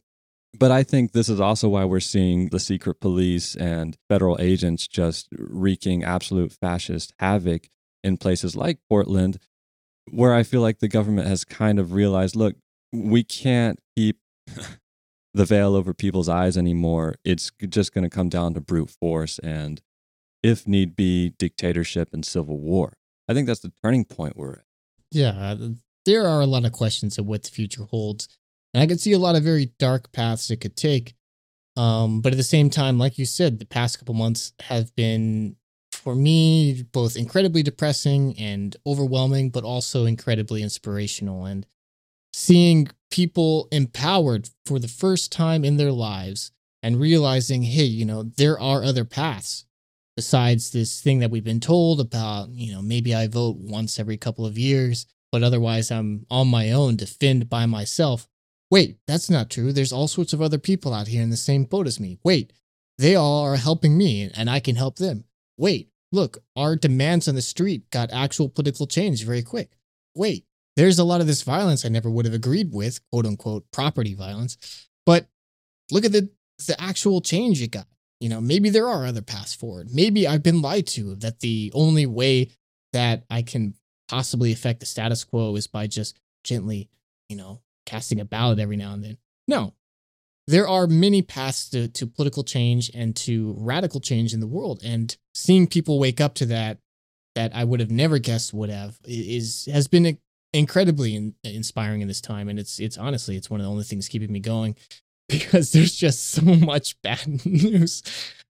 But 0.56 0.70
I 0.70 0.84
think 0.84 1.12
this 1.12 1.28
is 1.28 1.40
also 1.40 1.68
why 1.68 1.84
we're 1.84 2.00
seeing 2.00 2.50
the 2.50 2.60
secret 2.60 3.00
police 3.00 3.56
and 3.56 3.96
federal 4.08 4.36
agents 4.40 4.86
just 4.86 5.28
wreaking 5.32 6.04
absolute 6.04 6.52
fascist 6.52 7.12
havoc 7.18 7.68
in 8.04 8.16
places 8.16 8.54
like 8.54 8.78
Portland 8.88 9.38
where 10.10 10.34
I 10.34 10.42
feel 10.42 10.60
like 10.60 10.78
the 10.78 10.88
government 10.88 11.28
has 11.28 11.44
kind 11.44 11.78
of 11.78 11.92
realized 11.92 12.36
look, 12.36 12.56
we 12.92 13.24
can't 13.24 13.78
the 15.34 15.44
veil 15.44 15.74
over 15.74 15.92
people's 15.92 16.28
eyes 16.28 16.56
anymore. 16.56 17.16
It's 17.24 17.50
just 17.68 17.92
going 17.92 18.04
to 18.04 18.10
come 18.10 18.28
down 18.28 18.54
to 18.54 18.60
brute 18.60 18.90
force 18.90 19.38
and, 19.40 19.82
if 20.42 20.66
need 20.66 20.94
be, 20.94 21.30
dictatorship 21.30 22.10
and 22.12 22.24
civil 22.24 22.58
war. 22.58 22.94
I 23.28 23.34
think 23.34 23.46
that's 23.46 23.60
the 23.60 23.72
turning 23.82 24.04
point 24.04 24.36
we're 24.36 24.54
at. 24.54 24.64
Yeah, 25.10 25.30
uh, 25.30 25.68
there 26.06 26.26
are 26.26 26.40
a 26.40 26.46
lot 26.46 26.64
of 26.64 26.72
questions 26.72 27.18
of 27.18 27.26
what 27.26 27.42
the 27.42 27.50
future 27.50 27.84
holds. 27.84 28.28
And 28.72 28.82
I 28.82 28.86
can 28.86 28.98
see 28.98 29.12
a 29.12 29.18
lot 29.18 29.36
of 29.36 29.42
very 29.42 29.72
dark 29.78 30.12
paths 30.12 30.50
it 30.50 30.60
could 30.60 30.76
take. 30.76 31.14
Um, 31.76 32.20
but 32.20 32.32
at 32.32 32.36
the 32.36 32.44
same 32.44 32.70
time, 32.70 32.98
like 32.98 33.18
you 33.18 33.26
said, 33.26 33.58
the 33.58 33.66
past 33.66 33.98
couple 33.98 34.14
months 34.14 34.52
have 34.62 34.94
been 34.94 35.56
for 35.92 36.14
me 36.14 36.84
both 36.92 37.16
incredibly 37.16 37.62
depressing 37.62 38.38
and 38.38 38.76
overwhelming, 38.86 39.50
but 39.50 39.64
also 39.64 40.04
incredibly 40.04 40.62
inspirational. 40.62 41.44
And 41.44 41.66
seeing 42.36 42.88
people 43.12 43.68
empowered 43.70 44.50
for 44.66 44.80
the 44.80 44.88
first 44.88 45.30
time 45.30 45.64
in 45.64 45.76
their 45.76 45.92
lives 45.92 46.50
and 46.82 46.98
realizing, 46.98 47.62
hey, 47.62 47.84
you 47.84 48.04
know, 48.04 48.24
there 48.24 48.58
are 48.58 48.82
other 48.82 49.04
paths 49.04 49.66
besides 50.16 50.72
this 50.72 51.00
thing 51.00 51.20
that 51.20 51.30
we've 51.30 51.44
been 51.44 51.60
told 51.60 52.00
about, 52.00 52.48
you 52.50 52.72
know, 52.72 52.82
maybe 52.82 53.14
I 53.14 53.28
vote 53.28 53.56
once 53.58 54.00
every 54.00 54.16
couple 54.16 54.44
of 54.44 54.58
years, 54.58 55.06
but 55.30 55.44
otherwise 55.44 55.92
I'm 55.92 56.26
on 56.28 56.48
my 56.48 56.72
own 56.72 56.96
to 56.96 57.06
fend 57.06 57.48
by 57.48 57.66
myself. 57.66 58.26
Wait, 58.68 58.98
that's 59.06 59.30
not 59.30 59.48
true. 59.48 59.72
There's 59.72 59.92
all 59.92 60.08
sorts 60.08 60.32
of 60.32 60.42
other 60.42 60.58
people 60.58 60.92
out 60.92 61.06
here 61.06 61.22
in 61.22 61.30
the 61.30 61.36
same 61.36 61.64
boat 61.64 61.86
as 61.86 62.00
me. 62.00 62.18
Wait, 62.24 62.52
they 62.98 63.14
all 63.14 63.44
are 63.44 63.56
helping 63.56 63.96
me 63.96 64.28
and 64.34 64.50
I 64.50 64.58
can 64.58 64.74
help 64.74 64.96
them 64.96 65.24
wait, 65.56 65.88
look, 66.10 66.38
our 66.56 66.74
demands 66.74 67.28
on 67.28 67.36
the 67.36 67.42
street 67.42 67.88
got 67.90 68.12
actual 68.12 68.48
political 68.48 68.88
change 68.88 69.24
very 69.24 69.42
quick. 69.42 69.70
Wait, 70.16 70.46
there's 70.76 70.98
a 70.98 71.04
lot 71.04 71.20
of 71.20 71.26
this 71.26 71.42
violence 71.42 71.84
I 71.84 71.88
never 71.88 72.10
would 72.10 72.24
have 72.24 72.34
agreed 72.34 72.72
with, 72.72 73.00
quote 73.10 73.26
unquote, 73.26 73.64
property 73.72 74.14
violence. 74.14 74.88
But 75.06 75.26
look 75.90 76.04
at 76.04 76.12
the, 76.12 76.30
the 76.66 76.80
actual 76.80 77.20
change 77.20 77.62
it 77.62 77.70
got. 77.70 77.86
You 78.20 78.28
know, 78.28 78.40
maybe 78.40 78.70
there 78.70 78.88
are 78.88 79.06
other 79.06 79.22
paths 79.22 79.54
forward. 79.54 79.90
Maybe 79.92 80.26
I've 80.26 80.42
been 80.42 80.62
lied 80.62 80.86
to 80.88 81.16
that 81.16 81.40
the 81.40 81.70
only 81.74 82.06
way 82.06 82.50
that 82.92 83.24
I 83.28 83.42
can 83.42 83.74
possibly 84.08 84.52
affect 84.52 84.80
the 84.80 84.86
status 84.86 85.24
quo 85.24 85.56
is 85.56 85.66
by 85.66 85.86
just 85.86 86.18
gently 86.42 86.88
you 87.28 87.36
know, 87.36 87.60
casting 87.86 88.20
a 88.20 88.24
ballot 88.24 88.58
every 88.58 88.76
now 88.76 88.92
and 88.92 89.02
then. 89.02 89.18
No, 89.48 89.74
there 90.46 90.68
are 90.68 90.86
many 90.86 91.22
paths 91.22 91.68
to, 91.70 91.88
to 91.88 92.06
political 92.06 92.44
change 92.44 92.90
and 92.94 93.14
to 93.16 93.54
radical 93.58 94.00
change 94.00 94.34
in 94.34 94.40
the 94.40 94.46
world. 94.46 94.80
And 94.84 95.16
seeing 95.34 95.66
people 95.66 95.98
wake 95.98 96.20
up 96.20 96.34
to 96.36 96.46
that, 96.46 96.78
that 97.34 97.54
I 97.54 97.64
would 97.64 97.80
have 97.80 97.90
never 97.90 98.18
guessed 98.18 98.54
would 98.54 98.70
have, 98.70 98.98
is 99.04 99.68
has 99.72 99.88
been 99.88 100.18
incredibly 100.54 101.14
in, 101.14 101.34
inspiring 101.44 102.00
in 102.00 102.08
this 102.08 102.22
time. 102.22 102.48
And 102.48 102.58
it's 102.58 102.78
it's 102.78 102.96
honestly 102.96 103.36
it's 103.36 103.50
one 103.50 103.60
of 103.60 103.64
the 103.64 103.70
only 103.70 103.84
things 103.84 104.08
keeping 104.08 104.32
me 104.32 104.40
going 104.40 104.76
because 105.28 105.72
there's 105.72 105.94
just 105.94 106.30
so 106.30 106.42
much 106.42 107.00
bad 107.02 107.44
news 107.44 108.02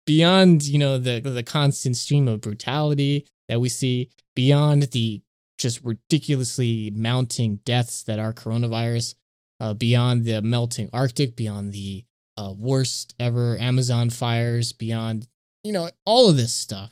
beyond 0.05 0.63
you 0.63 0.79
know 0.79 0.97
the 0.97 1.19
the 1.19 1.43
constant 1.43 1.95
stream 1.95 2.27
of 2.27 2.41
brutality 2.41 3.25
that 3.47 3.61
we 3.61 3.69
see 3.69 4.09
beyond 4.35 4.83
the 4.91 5.21
just 5.57 5.83
ridiculously 5.83 6.91
mounting 6.95 7.57
deaths 7.65 8.03
that 8.03 8.17
are 8.17 8.33
coronavirus 8.33 9.13
uh, 9.61 9.75
beyond 9.75 10.25
the 10.25 10.41
melting 10.41 10.89
Arctic, 10.91 11.35
beyond 11.35 11.71
the 11.71 12.03
uh, 12.35 12.51
worst 12.57 13.13
ever 13.19 13.57
Amazon 13.59 14.09
fires, 14.09 14.73
beyond, 14.73 15.27
you 15.63 15.71
know, 15.71 15.89
all 16.03 16.29
of 16.29 16.35
this 16.35 16.51
stuff. 16.53 16.91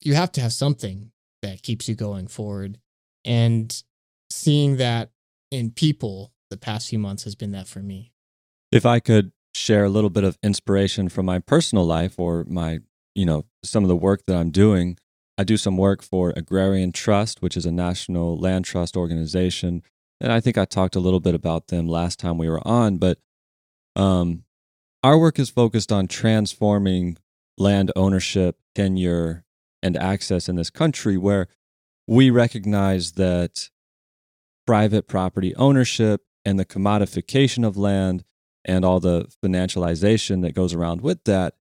You 0.00 0.14
have 0.14 0.32
to 0.32 0.40
have 0.40 0.54
something 0.54 1.12
that 1.42 1.62
keeps 1.62 1.88
you 1.88 1.94
going 1.94 2.26
forward. 2.26 2.78
And 3.26 3.70
seeing 4.30 4.76
that 4.76 5.10
in 5.50 5.70
people 5.70 6.32
the 6.50 6.56
past 6.56 6.88
few 6.88 6.98
months 6.98 7.24
has 7.24 7.34
been 7.34 7.52
that 7.52 7.66
for 7.66 7.80
me. 7.80 8.12
If 8.72 8.86
I 8.86 9.00
could 9.00 9.32
share 9.54 9.84
a 9.84 9.88
little 9.88 10.10
bit 10.10 10.24
of 10.24 10.38
inspiration 10.42 11.08
from 11.08 11.26
my 11.26 11.38
personal 11.38 11.84
life 11.84 12.18
or 12.18 12.44
my, 12.48 12.80
you 13.14 13.26
know, 13.26 13.46
some 13.64 13.84
of 13.84 13.88
the 13.88 13.96
work 13.96 14.26
that 14.26 14.36
I'm 14.36 14.50
doing, 14.50 14.96
I 15.36 15.44
do 15.44 15.56
some 15.56 15.76
work 15.76 16.02
for 16.02 16.32
Agrarian 16.36 16.92
Trust, 16.92 17.42
which 17.42 17.56
is 17.56 17.66
a 17.66 17.72
national 17.72 18.36
land 18.36 18.64
trust 18.64 18.96
organization 18.96 19.82
and 20.20 20.32
I 20.32 20.40
think 20.40 20.58
I 20.58 20.64
talked 20.64 20.96
a 20.96 21.00
little 21.00 21.20
bit 21.20 21.34
about 21.34 21.68
them 21.68 21.88
last 21.88 22.18
time 22.18 22.36
we 22.36 22.48
were 22.48 22.66
on, 22.66 22.98
but 22.98 23.18
um, 23.96 24.44
our 25.02 25.18
work 25.18 25.38
is 25.38 25.48
focused 25.48 25.90
on 25.90 26.08
transforming 26.08 27.16
land 27.56 27.90
ownership, 27.96 28.58
tenure, 28.74 29.44
and 29.82 29.96
access 29.96 30.48
in 30.48 30.56
this 30.56 30.68
country 30.68 31.16
where 31.16 31.48
we 32.06 32.28
recognize 32.28 33.12
that 33.12 33.70
private 34.70 35.08
property 35.08 35.52
ownership 35.56 36.22
and 36.44 36.56
the 36.56 36.64
commodification 36.64 37.66
of 37.66 37.76
land 37.76 38.22
and 38.64 38.84
all 38.84 39.00
the 39.00 39.26
financialization 39.44 40.42
that 40.42 40.54
goes 40.54 40.72
around 40.72 41.00
with 41.00 41.24
that 41.24 41.54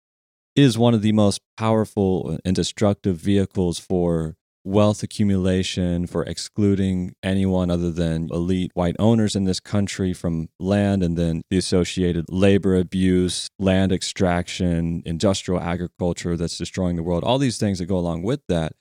is 0.58 0.78
one 0.78 0.94
of 0.94 1.02
the 1.02 1.14
most 1.14 1.40
powerful 1.56 2.38
and 2.44 2.54
destructive 2.54 3.16
vehicles 3.16 3.80
for 3.80 4.36
wealth 4.66 5.04
accumulation, 5.04 6.06
for 6.06 6.26
excluding 6.26 7.16
anyone 7.24 7.72
other 7.72 7.92
than 7.92 8.28
elite 8.30 8.72
white 8.74 8.98
owners 9.00 9.38
in 9.38 9.46
this 9.46 9.62
country 9.62 10.12
from 10.12 10.50
land, 10.60 11.02
and 11.02 11.18
then 11.18 11.42
the 11.50 11.58
associated 11.58 12.26
labor 12.28 12.76
abuse, 12.76 13.48
land 13.58 13.94
extraction, 13.94 15.02
industrial 15.06 15.62
agriculture 15.62 16.36
that's 16.36 16.58
destroying 16.58 16.98
the 16.98 17.04
world, 17.04 17.24
all 17.24 17.38
these 17.38 17.58
things 17.58 17.80
that 17.80 17.86
go 17.86 17.98
along 17.98 18.22
with 18.24 18.42
that. 18.50 18.74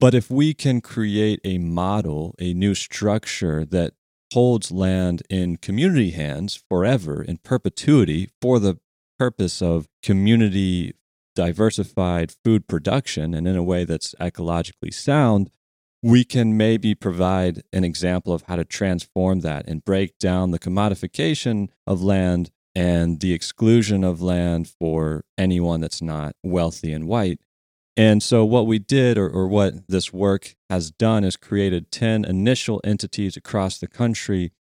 But 0.00 0.14
if 0.14 0.30
we 0.30 0.54
can 0.54 0.80
create 0.80 1.40
a 1.44 1.58
model, 1.58 2.34
a 2.38 2.54
new 2.54 2.74
structure 2.74 3.64
that 3.64 3.94
holds 4.32 4.70
land 4.70 5.22
in 5.28 5.56
community 5.56 6.10
hands 6.10 6.62
forever, 6.68 7.22
in 7.22 7.38
perpetuity, 7.38 8.30
for 8.40 8.60
the 8.60 8.78
purpose 9.18 9.60
of 9.60 9.88
community 10.02 10.94
diversified 11.34 12.32
food 12.44 12.66
production 12.68 13.34
and 13.34 13.46
in 13.46 13.56
a 13.56 13.62
way 13.62 13.84
that's 13.84 14.14
ecologically 14.20 14.92
sound, 14.92 15.50
we 16.02 16.24
can 16.24 16.56
maybe 16.56 16.94
provide 16.94 17.62
an 17.72 17.84
example 17.84 18.32
of 18.32 18.42
how 18.42 18.56
to 18.56 18.64
transform 18.64 19.40
that 19.40 19.66
and 19.66 19.84
break 19.84 20.18
down 20.18 20.52
the 20.52 20.58
commodification 20.58 21.68
of 21.86 22.02
land 22.02 22.50
and 22.74 23.20
the 23.20 23.32
exclusion 23.32 24.04
of 24.04 24.22
land 24.22 24.68
for 24.80 25.24
anyone 25.36 25.80
that's 25.80 26.02
not 26.02 26.36
wealthy 26.44 26.92
and 26.92 27.08
white. 27.08 27.40
And 27.98 28.22
so, 28.22 28.44
what 28.44 28.68
we 28.68 28.78
did, 28.78 29.18
or, 29.18 29.28
or 29.28 29.48
what 29.48 29.88
this 29.88 30.12
work 30.12 30.54
has 30.70 30.92
done, 30.92 31.24
is 31.24 31.36
created 31.36 31.90
10 31.90 32.24
initial 32.24 32.80
entities 32.84 33.36
across 33.36 33.78
the 33.78 33.88
country 33.88 34.52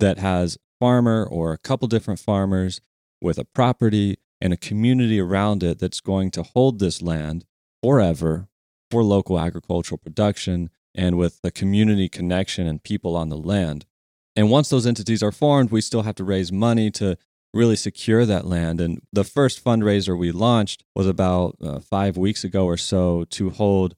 that 0.00 0.18
has 0.18 0.58
farmer 0.80 1.24
or 1.24 1.52
a 1.52 1.58
couple 1.58 1.86
different 1.86 2.18
farmers 2.18 2.80
with 3.20 3.38
a 3.38 3.44
property 3.44 4.18
and 4.40 4.52
a 4.52 4.56
community 4.56 5.20
around 5.20 5.62
it 5.62 5.78
that's 5.78 6.00
going 6.00 6.32
to 6.32 6.42
hold 6.42 6.80
this 6.80 7.00
land 7.00 7.44
forever 7.84 8.48
for 8.90 9.04
local 9.04 9.38
agricultural 9.38 9.98
production 9.98 10.68
and 10.92 11.16
with 11.16 11.38
a 11.44 11.52
community 11.52 12.08
connection 12.08 12.66
and 12.66 12.82
people 12.82 13.14
on 13.14 13.28
the 13.28 13.36
land. 13.36 13.86
And 14.34 14.50
once 14.50 14.70
those 14.70 14.88
entities 14.88 15.22
are 15.22 15.30
formed, 15.30 15.70
we 15.70 15.82
still 15.82 16.02
have 16.02 16.16
to 16.16 16.24
raise 16.24 16.50
money 16.50 16.90
to 16.92 17.16
really 17.54 17.76
secure 17.76 18.24
that 18.24 18.46
land. 18.46 18.80
And 18.80 19.02
the 19.12 19.24
first 19.24 19.62
fundraiser 19.62 20.18
we 20.18 20.32
launched 20.32 20.84
was 20.94 21.06
about 21.06 21.56
uh, 21.62 21.80
five 21.80 22.16
weeks 22.16 22.44
ago 22.44 22.66
or 22.66 22.76
so 22.76 23.24
to 23.30 23.50
hold 23.50 23.94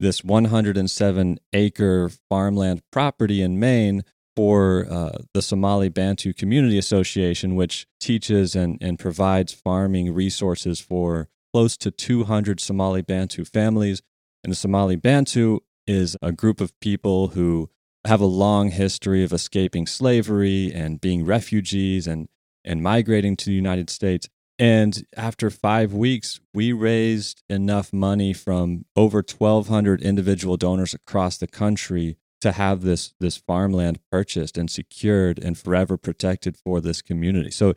this 0.00 0.24
107 0.24 1.38
acre 1.52 2.10
farmland 2.28 2.82
property 2.90 3.42
in 3.42 3.58
Maine 3.58 4.02
for 4.36 4.86
uh, 4.90 5.18
the 5.32 5.42
Somali 5.42 5.88
Bantu 5.88 6.32
Community 6.32 6.78
Association, 6.78 7.54
which 7.54 7.86
teaches 8.00 8.56
and, 8.56 8.78
and 8.80 8.98
provides 8.98 9.52
farming 9.52 10.12
resources 10.12 10.80
for 10.80 11.28
close 11.52 11.76
to 11.76 11.90
200 11.90 12.58
Somali 12.58 13.02
Bantu 13.02 13.44
families. 13.44 14.02
And 14.42 14.50
the 14.50 14.56
Somali 14.56 14.96
Bantu 14.96 15.60
is 15.86 16.16
a 16.20 16.32
group 16.32 16.60
of 16.60 16.78
people 16.80 17.28
who 17.28 17.70
have 18.04 18.20
a 18.20 18.26
long 18.26 18.70
history 18.70 19.22
of 19.22 19.32
escaping 19.32 19.86
slavery 19.86 20.72
and 20.74 21.00
being 21.00 21.24
refugees 21.24 22.06
and, 22.06 22.28
and 22.64 22.82
migrating 22.82 23.36
to 23.36 23.46
the 23.46 23.52
United 23.52 23.90
States. 23.90 24.28
And 24.58 25.04
after 25.16 25.50
five 25.50 25.92
weeks, 25.92 26.40
we 26.52 26.72
raised 26.72 27.42
enough 27.48 27.92
money 27.92 28.32
from 28.32 28.84
over 28.94 29.18
1,200 29.18 30.00
individual 30.00 30.56
donors 30.56 30.94
across 30.94 31.38
the 31.38 31.48
country 31.48 32.16
to 32.44 32.52
have 32.52 32.82
this 32.82 33.14
this 33.20 33.38
farmland 33.38 33.98
purchased 34.12 34.58
and 34.58 34.70
secured 34.70 35.38
and 35.38 35.56
forever 35.56 35.96
protected 35.96 36.58
for 36.58 36.78
this 36.78 37.00
community. 37.00 37.50
So 37.50 37.72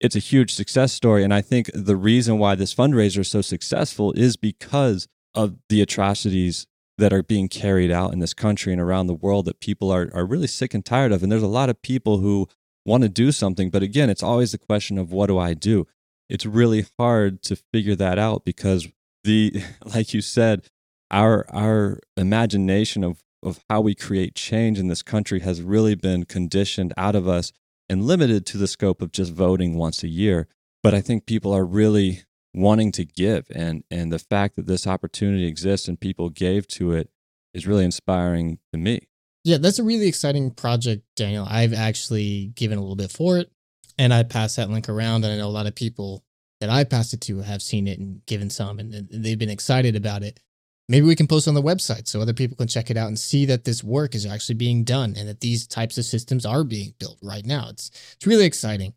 it's 0.00 0.16
a 0.16 0.20
huge 0.20 0.52
success 0.52 0.92
story 0.92 1.22
and 1.22 1.32
I 1.32 1.42
think 1.42 1.70
the 1.72 1.94
reason 1.94 2.38
why 2.38 2.56
this 2.56 2.74
fundraiser 2.74 3.20
is 3.20 3.30
so 3.30 3.40
successful 3.40 4.12
is 4.12 4.36
because 4.36 5.06
of 5.32 5.58
the 5.68 5.80
atrocities 5.80 6.66
that 6.98 7.12
are 7.12 7.22
being 7.22 7.46
carried 7.46 7.92
out 7.92 8.12
in 8.12 8.18
this 8.18 8.34
country 8.34 8.72
and 8.72 8.82
around 8.82 9.06
the 9.06 9.14
world 9.14 9.44
that 9.44 9.60
people 9.60 9.92
are 9.92 10.10
are 10.12 10.26
really 10.26 10.48
sick 10.48 10.74
and 10.74 10.84
tired 10.84 11.12
of 11.12 11.22
and 11.22 11.30
there's 11.30 11.40
a 11.40 11.46
lot 11.46 11.70
of 11.70 11.80
people 11.80 12.18
who 12.18 12.48
want 12.88 13.02
to 13.02 13.08
do 13.08 13.30
something 13.30 13.70
but 13.70 13.82
again 13.82 14.10
it's 14.10 14.22
always 14.22 14.52
the 14.52 14.58
question 14.58 14.98
of 14.98 15.12
what 15.12 15.26
do 15.26 15.38
I 15.38 15.54
do? 15.54 15.86
It's 16.28 16.46
really 16.46 16.86
hard 16.98 17.42
to 17.44 17.56
figure 17.56 17.96
that 17.96 18.18
out 18.18 18.44
because 18.44 18.88
the 19.24 19.62
like 19.84 20.14
you 20.14 20.20
said 20.20 20.66
our 21.10 21.46
our 21.50 22.00
imagination 22.16 23.04
of 23.04 23.22
of 23.42 23.64
how 23.70 23.80
we 23.80 23.94
create 23.94 24.34
change 24.34 24.78
in 24.78 24.88
this 24.88 25.02
country 25.02 25.40
has 25.40 25.62
really 25.62 25.94
been 25.94 26.24
conditioned 26.24 26.92
out 26.96 27.14
of 27.14 27.28
us 27.28 27.52
and 27.88 28.04
limited 28.04 28.44
to 28.46 28.58
the 28.58 28.66
scope 28.66 29.00
of 29.00 29.12
just 29.12 29.32
voting 29.32 29.76
once 29.76 30.02
a 30.02 30.08
year. 30.08 30.48
But 30.82 30.94
I 30.94 31.00
think 31.00 31.26
people 31.26 31.52
are 31.52 31.64
really 31.64 32.22
wanting 32.54 32.92
to 32.92 33.04
give 33.04 33.46
and 33.54 33.84
and 33.90 34.12
the 34.12 34.18
fact 34.18 34.56
that 34.56 34.66
this 34.66 34.86
opportunity 34.86 35.46
exists 35.46 35.88
and 35.88 36.00
people 36.00 36.30
gave 36.30 36.66
to 36.66 36.92
it 36.92 37.10
is 37.54 37.66
really 37.66 37.84
inspiring 37.84 38.58
to 38.72 38.78
me. 38.78 39.08
Yeah, 39.44 39.58
that's 39.58 39.78
a 39.78 39.84
really 39.84 40.08
exciting 40.08 40.50
project, 40.50 41.04
Daniel. 41.16 41.46
I've 41.48 41.72
actually 41.72 42.52
given 42.54 42.78
a 42.78 42.80
little 42.80 42.96
bit 42.96 43.10
for 43.10 43.38
it 43.38 43.50
and 43.98 44.12
I 44.12 44.22
passed 44.22 44.56
that 44.56 44.70
link 44.70 44.88
around 44.88 45.24
and 45.24 45.32
I 45.32 45.36
know 45.36 45.48
a 45.48 45.50
lot 45.50 45.66
of 45.66 45.74
people 45.74 46.24
that 46.60 46.70
I 46.70 46.84
passed 46.84 47.14
it 47.14 47.20
to 47.22 47.40
have 47.40 47.62
seen 47.62 47.86
it 47.86 47.98
and 47.98 48.24
given 48.26 48.50
some 48.50 48.78
and, 48.78 48.92
and 48.94 49.24
they've 49.24 49.38
been 49.38 49.48
excited 49.48 49.96
about 49.96 50.22
it 50.22 50.40
maybe 50.88 51.06
we 51.06 51.16
can 51.16 51.26
post 51.26 51.46
on 51.46 51.54
the 51.54 51.62
website 51.62 52.08
so 52.08 52.20
other 52.20 52.32
people 52.32 52.56
can 52.56 52.66
check 52.66 52.90
it 52.90 52.96
out 52.96 53.08
and 53.08 53.18
see 53.18 53.44
that 53.46 53.64
this 53.64 53.84
work 53.84 54.14
is 54.14 54.24
actually 54.26 54.54
being 54.54 54.84
done 54.84 55.14
and 55.16 55.28
that 55.28 55.40
these 55.40 55.66
types 55.66 55.98
of 55.98 56.04
systems 56.04 56.46
are 56.46 56.64
being 56.64 56.94
built 56.98 57.18
right 57.22 57.44
now. 57.44 57.68
It's 57.68 57.90
it's 58.14 58.26
really 58.26 58.46
exciting. 58.46 58.94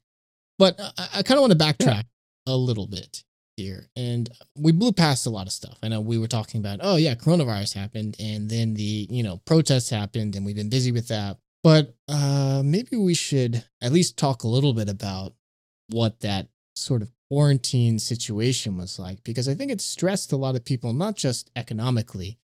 But 0.57 0.79
I, 0.79 1.07
I 1.15 1.23
kind 1.23 1.37
of 1.37 1.41
want 1.41 1.53
to 1.53 1.59
backtrack 1.59 2.03
yeah. 2.47 2.53
a 2.53 2.55
little 2.55 2.87
bit 2.87 3.23
here. 3.57 3.89
And 3.95 4.29
we 4.57 4.71
blew 4.71 4.91
past 4.91 5.25
a 5.25 5.29
lot 5.29 5.47
of 5.47 5.53
stuff. 5.53 5.77
I 5.83 5.87
know 5.87 6.01
we 6.01 6.17
were 6.17 6.27
talking 6.27 6.59
about, 6.59 6.79
oh 6.81 6.95
yeah, 6.95 7.15
coronavirus 7.15 7.75
happened 7.75 8.15
and 8.19 8.49
then 8.49 8.73
the, 8.73 9.07
you 9.09 9.23
know, 9.23 9.41
protests 9.45 9.89
happened 9.89 10.35
and 10.35 10.45
we've 10.45 10.55
been 10.55 10.69
busy 10.69 10.91
with 10.91 11.07
that. 11.09 11.37
But 11.63 11.93
uh 12.07 12.61
maybe 12.63 12.97
we 12.97 13.13
should 13.13 13.63
at 13.81 13.91
least 13.91 14.17
talk 14.17 14.43
a 14.43 14.47
little 14.47 14.73
bit 14.73 14.89
about 14.89 15.33
what 15.89 16.21
that 16.21 16.47
sort 16.75 17.01
of 17.01 17.11
quarantine 17.29 17.99
situation 17.99 18.77
was 18.77 18.99
like 18.99 19.23
because 19.23 19.47
I 19.47 19.53
think 19.53 19.71
it 19.71 19.79
stressed 19.79 20.31
a 20.31 20.37
lot 20.37 20.55
of 20.55 20.65
people, 20.65 20.93
not 20.93 21.15
just 21.15 21.49
economically, 21.55 22.39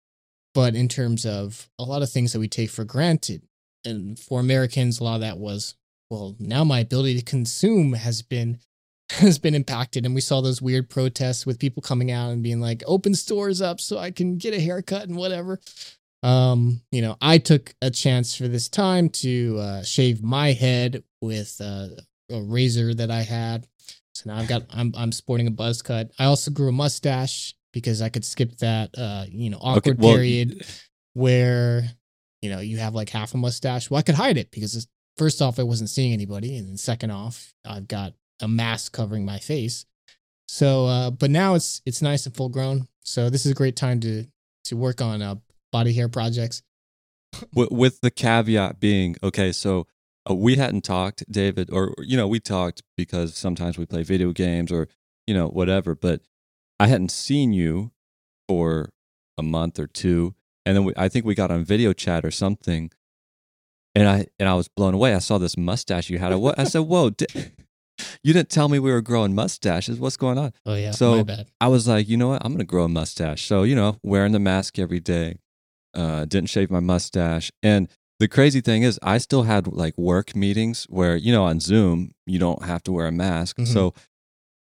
but 0.54 0.76
in 0.76 0.88
terms 0.88 1.26
of 1.26 1.70
a 1.80 1.84
lot 1.84 2.02
of 2.02 2.10
things 2.10 2.34
that 2.34 2.40
we 2.40 2.48
take 2.48 2.70
for 2.70 2.84
granted. 2.84 3.44
And 3.86 4.20
for 4.20 4.40
Americans, 4.40 5.00
a 5.00 5.04
lot 5.04 5.16
of 5.16 5.22
that 5.22 5.38
was, 5.38 5.76
well, 6.10 6.36
now 6.40 6.64
my 6.64 6.80
ability 6.80 7.18
to 7.20 7.26
consume 7.26 7.94
has 7.94 8.22
been 8.22 8.60
has 9.12 9.38
been 9.40 9.56
impacted. 9.56 10.06
And 10.06 10.16
we 10.16 10.22
saw 10.22 10.42
those 10.42 10.62
weird 10.62 10.90
protests 10.90 11.46
with 11.46 11.60
people 11.60 11.82
coming 11.82 12.12
out 12.12 12.32
and 12.32 12.44
being 12.44 12.60
like, 12.60 12.84
open 12.88 13.16
stores 13.16 13.62
up 13.62 13.80
so 13.80 13.98
I 13.98 14.12
can 14.12 14.38
get 14.38 14.54
a 14.54 14.60
haircut 14.60 15.04
and 15.04 15.16
whatever. 15.16 15.60
Um, 16.24 16.82
you 16.92 17.02
know, 17.02 17.18
I 17.22 17.38
took 17.38 17.76
a 17.82 17.92
chance 17.92 18.36
for 18.36 18.48
this 18.48 18.70
time 18.70 19.10
to 19.10 19.58
uh, 19.60 19.84
shave 19.84 20.24
my 20.24 20.54
head 20.54 21.04
with 21.22 21.60
uh, 21.62 21.88
a 22.32 22.42
razor 22.42 22.94
that 22.94 23.12
I 23.12 23.22
had. 23.24 23.68
So 24.16 24.30
now 24.30 24.38
I've 24.38 24.48
got 24.48 24.64
I'm 24.70 24.94
I'm 24.96 25.12
sporting 25.12 25.48
a 25.48 25.52
buzz 25.52 25.82
cut. 25.82 26.12
I 26.20 26.26
also 26.26 26.52
grew 26.52 26.70
a 26.70 26.74
mustache 26.74 27.56
because 27.74 28.02
I 28.02 28.10
could 28.10 28.24
skip 28.24 28.58
that 28.60 28.92
uh, 28.98 29.26
you 29.28 29.50
know, 29.50 29.58
awkward 29.60 30.00
well, 30.00 30.14
period 30.14 30.66
where 31.14 31.84
you 32.42 32.50
know 32.50 32.60
you 32.60 32.78
have 32.78 32.94
like 32.94 33.10
half 33.10 33.34
a 33.34 33.38
mustache. 33.38 33.90
Well, 33.90 33.98
I 33.98 34.04
could 34.04 34.16
hide 34.16 34.38
it 34.38 34.52
because 34.52 34.76
it's- 34.76 34.88
first 35.18 35.42
off, 35.42 35.60
I 35.60 35.64
wasn't 35.64 35.90
seeing 35.90 36.14
anybody, 36.14 36.58
and 36.58 36.70
then 36.70 36.78
second 36.78 37.12
off, 37.12 37.54
I've 37.66 37.88
got 37.88 38.14
a 38.44 38.48
mask 38.48 38.94
covering 38.94 39.26
my 39.26 39.40
face. 39.40 39.86
So, 40.48 40.86
uh, 40.86 41.10
but 41.10 41.32
now 41.32 41.56
it's 41.56 41.82
it's 41.86 42.02
nice 42.02 42.26
and 42.26 42.36
full 42.36 42.50
grown. 42.50 42.88
So 43.04 43.30
this 43.30 43.46
is 43.46 43.52
a 43.52 43.56
great 43.56 43.76
time 43.76 44.00
to 44.02 44.26
to 44.66 44.78
work 44.78 45.02
on 45.02 45.22
uh, 45.22 45.36
body 45.72 45.94
hair 45.94 46.10
projects. 46.10 46.62
with, 47.54 47.72
with 47.72 48.02
the 48.02 48.12
caveat 48.12 48.80
being 48.80 49.16
okay 49.24 49.52
so 49.52 49.88
uh, 50.30 50.34
we 50.34 50.56
hadn't 50.56 50.84
talked 50.84 51.24
david 51.32 51.70
or 51.72 51.94
you 52.00 52.16
know 52.16 52.28
we 52.28 52.40
talked 52.40 52.84
because 52.96 53.36
sometimes 53.36 53.78
we 53.78 53.86
play 53.86 54.04
video 54.04 54.32
games 54.32 54.72
or 54.72 54.88
you 55.26 55.34
know 55.34 55.48
whatever 55.48 55.96
but 55.96 56.22
i 56.80 56.88
hadn't 56.88 57.10
seen 57.10 57.54
you 57.54 57.92
for 58.48 58.90
a 59.38 59.44
month 59.44 59.80
or 59.80 59.88
two 59.88 60.36
and 60.66 60.76
then 60.76 60.84
we, 60.84 60.94
i 60.96 61.10
think 61.10 61.26
we 61.26 61.36
got 61.36 61.52
on 61.52 61.64
video 61.64 61.94
chat 61.94 62.24
or 62.24 62.32
something 62.32 62.92
and 63.96 64.08
i 64.08 64.28
and 64.40 64.48
i 64.48 64.54
was 64.54 64.68
blown 64.68 64.94
away 64.94 65.16
i 65.16 65.20
saw 65.20 65.38
this 65.38 65.58
mustache 65.58 66.10
you 66.10 66.20
had 66.20 66.32
I, 66.32 66.54
I 66.58 66.64
said 66.66 66.82
whoa 66.82 67.10
di- 67.10 67.26
you 68.24 68.34
didn't 68.34 68.50
tell 68.50 68.70
me 68.70 68.80
we 68.80 68.92
were 68.92 69.02
growing 69.02 69.36
mustaches 69.36 70.00
what's 70.00 70.18
going 70.18 70.38
on 70.38 70.54
Oh 70.66 70.76
yeah, 70.76 70.92
So-. 70.92 71.26
I 71.60 71.68
was 71.68 71.88
like, 71.88 72.08
you 72.08 72.18
know 72.18 72.30
what? 72.30 72.42
I'm 72.46 72.52
gonna 72.54 72.64
grow 72.64 72.86
a 72.86 72.90
mustache. 72.90 73.46
So 73.46 73.64
you 73.64 73.76
know, 73.76 73.98
wearing 74.04 74.32
the 74.32 74.40
mask 74.40 74.80
every 74.80 75.00
day, 75.00 75.38
uh, 75.94 76.26
didn't 76.26 76.50
shave 76.50 76.72
my 76.72 76.80
mustache, 76.80 77.52
and 77.62 77.88
the 78.20 78.28
crazy 78.28 78.62
thing 78.62 78.84
is, 78.84 79.00
I 79.04 79.18
still 79.18 79.44
had 79.44 79.68
like 79.68 79.98
work 79.98 80.36
meetings 80.36 80.86
where 80.90 81.16
you 81.18 81.32
know 81.34 81.44
on 81.44 81.60
Zoom 81.60 82.14
you 82.26 82.40
don't 82.40 82.64
have 82.64 82.82
to 82.84 82.92
wear 82.92 83.08
a 83.08 83.12
mask. 83.12 83.58
Mhm. 83.58 83.68
So 83.68 83.94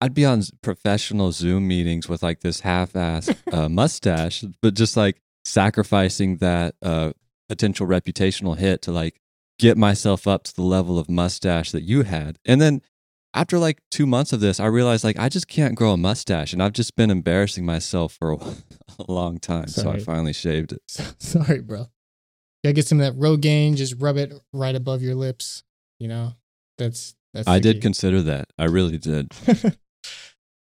I'd 0.02 0.14
be 0.14 0.26
on 0.26 0.42
professional 0.62 1.32
Zoom 1.32 1.68
meetings 1.68 2.10
with 2.10 2.24
like 2.24 2.42
this 2.42 2.62
half-ass 2.62 3.30
uh, 3.52 3.70
mustache, 3.82 4.44
but 4.62 4.74
just 4.74 4.98
like 4.98 5.22
sacrificing 5.46 6.38
that 6.38 6.76
uh, 6.82 7.12
potential 7.48 7.86
reputational 7.88 8.58
hit 8.58 8.82
to 8.82 8.92
like 8.92 9.20
get 9.60 9.78
myself 9.78 10.28
up 10.28 10.44
to 10.44 10.56
the 10.56 10.62
level 10.64 10.98
of 11.00 11.10
mustache 11.10 11.72
that 11.72 11.84
you 11.84 12.04
had, 12.04 12.38
and 12.46 12.60
then 12.60 12.82
after 13.34 13.58
like 13.58 13.82
two 13.90 14.06
months 14.06 14.32
of 14.34 14.40
this, 14.40 14.60
I 14.60 14.68
realized 14.68 15.04
like 15.04 15.18
I 15.18 15.30
just 15.30 15.48
can't 15.48 15.76
grow 15.76 15.92
a 15.92 15.98
mustache, 15.98 16.54
and 16.54 16.62
I've 16.62 16.74
just 16.74 16.96
been 16.96 17.10
embarrassing 17.10 17.66
myself 17.66 18.14
for 18.14 18.34
a, 18.34 18.36
a 19.00 19.12
long 19.12 19.40
time. 19.40 19.68
So 19.68 19.90
I 19.90 20.00
finally 20.00 20.34
shaved 20.34 20.74
it. 20.74 20.82
Sorry, 21.20 21.62
bro. 21.62 21.88
Gotta 22.64 22.74
get 22.74 22.88
some 22.88 23.00
of 23.00 23.06
that 23.06 23.20
Rogaine. 23.20 23.76
Just 23.76 23.96
rub 24.00 24.18
it 24.18 24.34
right 24.54 24.76
above 24.76 25.02
your 25.02 25.16
lips. 25.16 25.64
You 26.00 26.08
know, 26.08 26.34
that's 26.78 27.16
that's. 27.34 27.48
I 27.48 27.60
did 27.60 27.78
key. 27.78 27.82
consider 27.82 28.22
that. 28.22 28.50
I 28.58 28.66
really 28.66 28.98
did. 28.98 29.32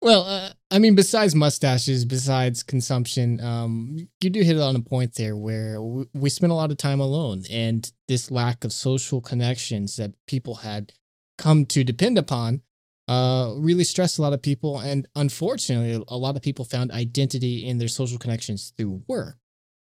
well, 0.03 0.25
uh, 0.25 0.51
I 0.71 0.79
mean, 0.79 0.95
besides 0.95 1.35
mustaches, 1.35 2.05
besides 2.05 2.63
consumption, 2.63 3.41
um, 3.41 4.09
you 4.21 4.31
do 4.31 4.43
hit 4.43 4.59
on 4.59 4.77
a 4.77 4.81
point 4.81 5.15
there 5.15 5.37
where 5.37 5.81
we, 5.81 6.07
we 6.15 6.31
spend 6.31 6.53
a 6.53 6.57
lot 6.57 6.71
of 6.71 6.79
time 6.79 7.01
alone, 7.01 7.45
and 7.51 7.93
this 8.09 8.31
lack 8.31 8.65
of 8.65 8.73
social 8.73 9.21
connections 9.21 9.97
that 9.97 10.15
people 10.27 10.57
had 10.57 10.93
come 11.39 11.67
to 11.67 11.85
depend 11.85 12.19
upon 12.19 12.63
uh, 13.09 13.53
really 13.57 13.85
stressed 13.85 14.19
a 14.19 14.23
lot 14.23 14.33
of 14.33 14.43
people. 14.43 14.79
And 14.79 15.07
unfortunately, 15.17 16.05
a 16.09 16.17
lot 16.17 16.37
of 16.37 16.43
people 16.43 16.65
found 16.65 16.93
identity 16.93 17.67
in 17.67 17.79
their 17.79 17.89
social 17.89 18.19
connections 18.19 18.73
through 18.77 19.03
work. 19.07 19.37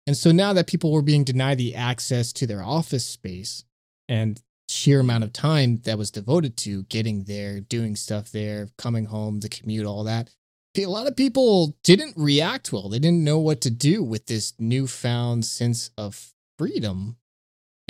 And 0.06 0.16
so 0.16 0.32
now 0.32 0.52
that 0.54 0.66
people 0.66 0.90
were 0.90 1.02
being 1.02 1.24
denied 1.24 1.58
the 1.58 1.74
access 1.74 2.32
to 2.34 2.46
their 2.46 2.62
office 2.62 3.06
space 3.06 3.64
and 4.08 4.40
sheer 4.68 5.00
amount 5.00 5.24
of 5.24 5.32
time 5.32 5.80
that 5.84 5.98
was 5.98 6.10
devoted 6.10 6.56
to 6.56 6.84
getting 6.84 7.24
there, 7.24 7.60
doing 7.60 7.94
stuff 7.94 8.32
there, 8.32 8.68
coming 8.78 9.04
home, 9.04 9.40
the 9.40 9.48
commute, 9.48 9.86
all 9.86 10.04
that. 10.04 10.30
A 10.76 10.86
lot 10.86 11.06
of 11.06 11.16
people 11.16 11.76
didn't 11.82 12.14
react 12.16 12.72
well. 12.72 12.88
They 12.88 12.98
didn't 13.00 13.24
know 13.24 13.38
what 13.38 13.60
to 13.62 13.70
do 13.70 14.02
with 14.02 14.26
this 14.26 14.54
newfound 14.58 15.44
sense 15.44 15.90
of 15.98 16.32
freedom. 16.58 17.16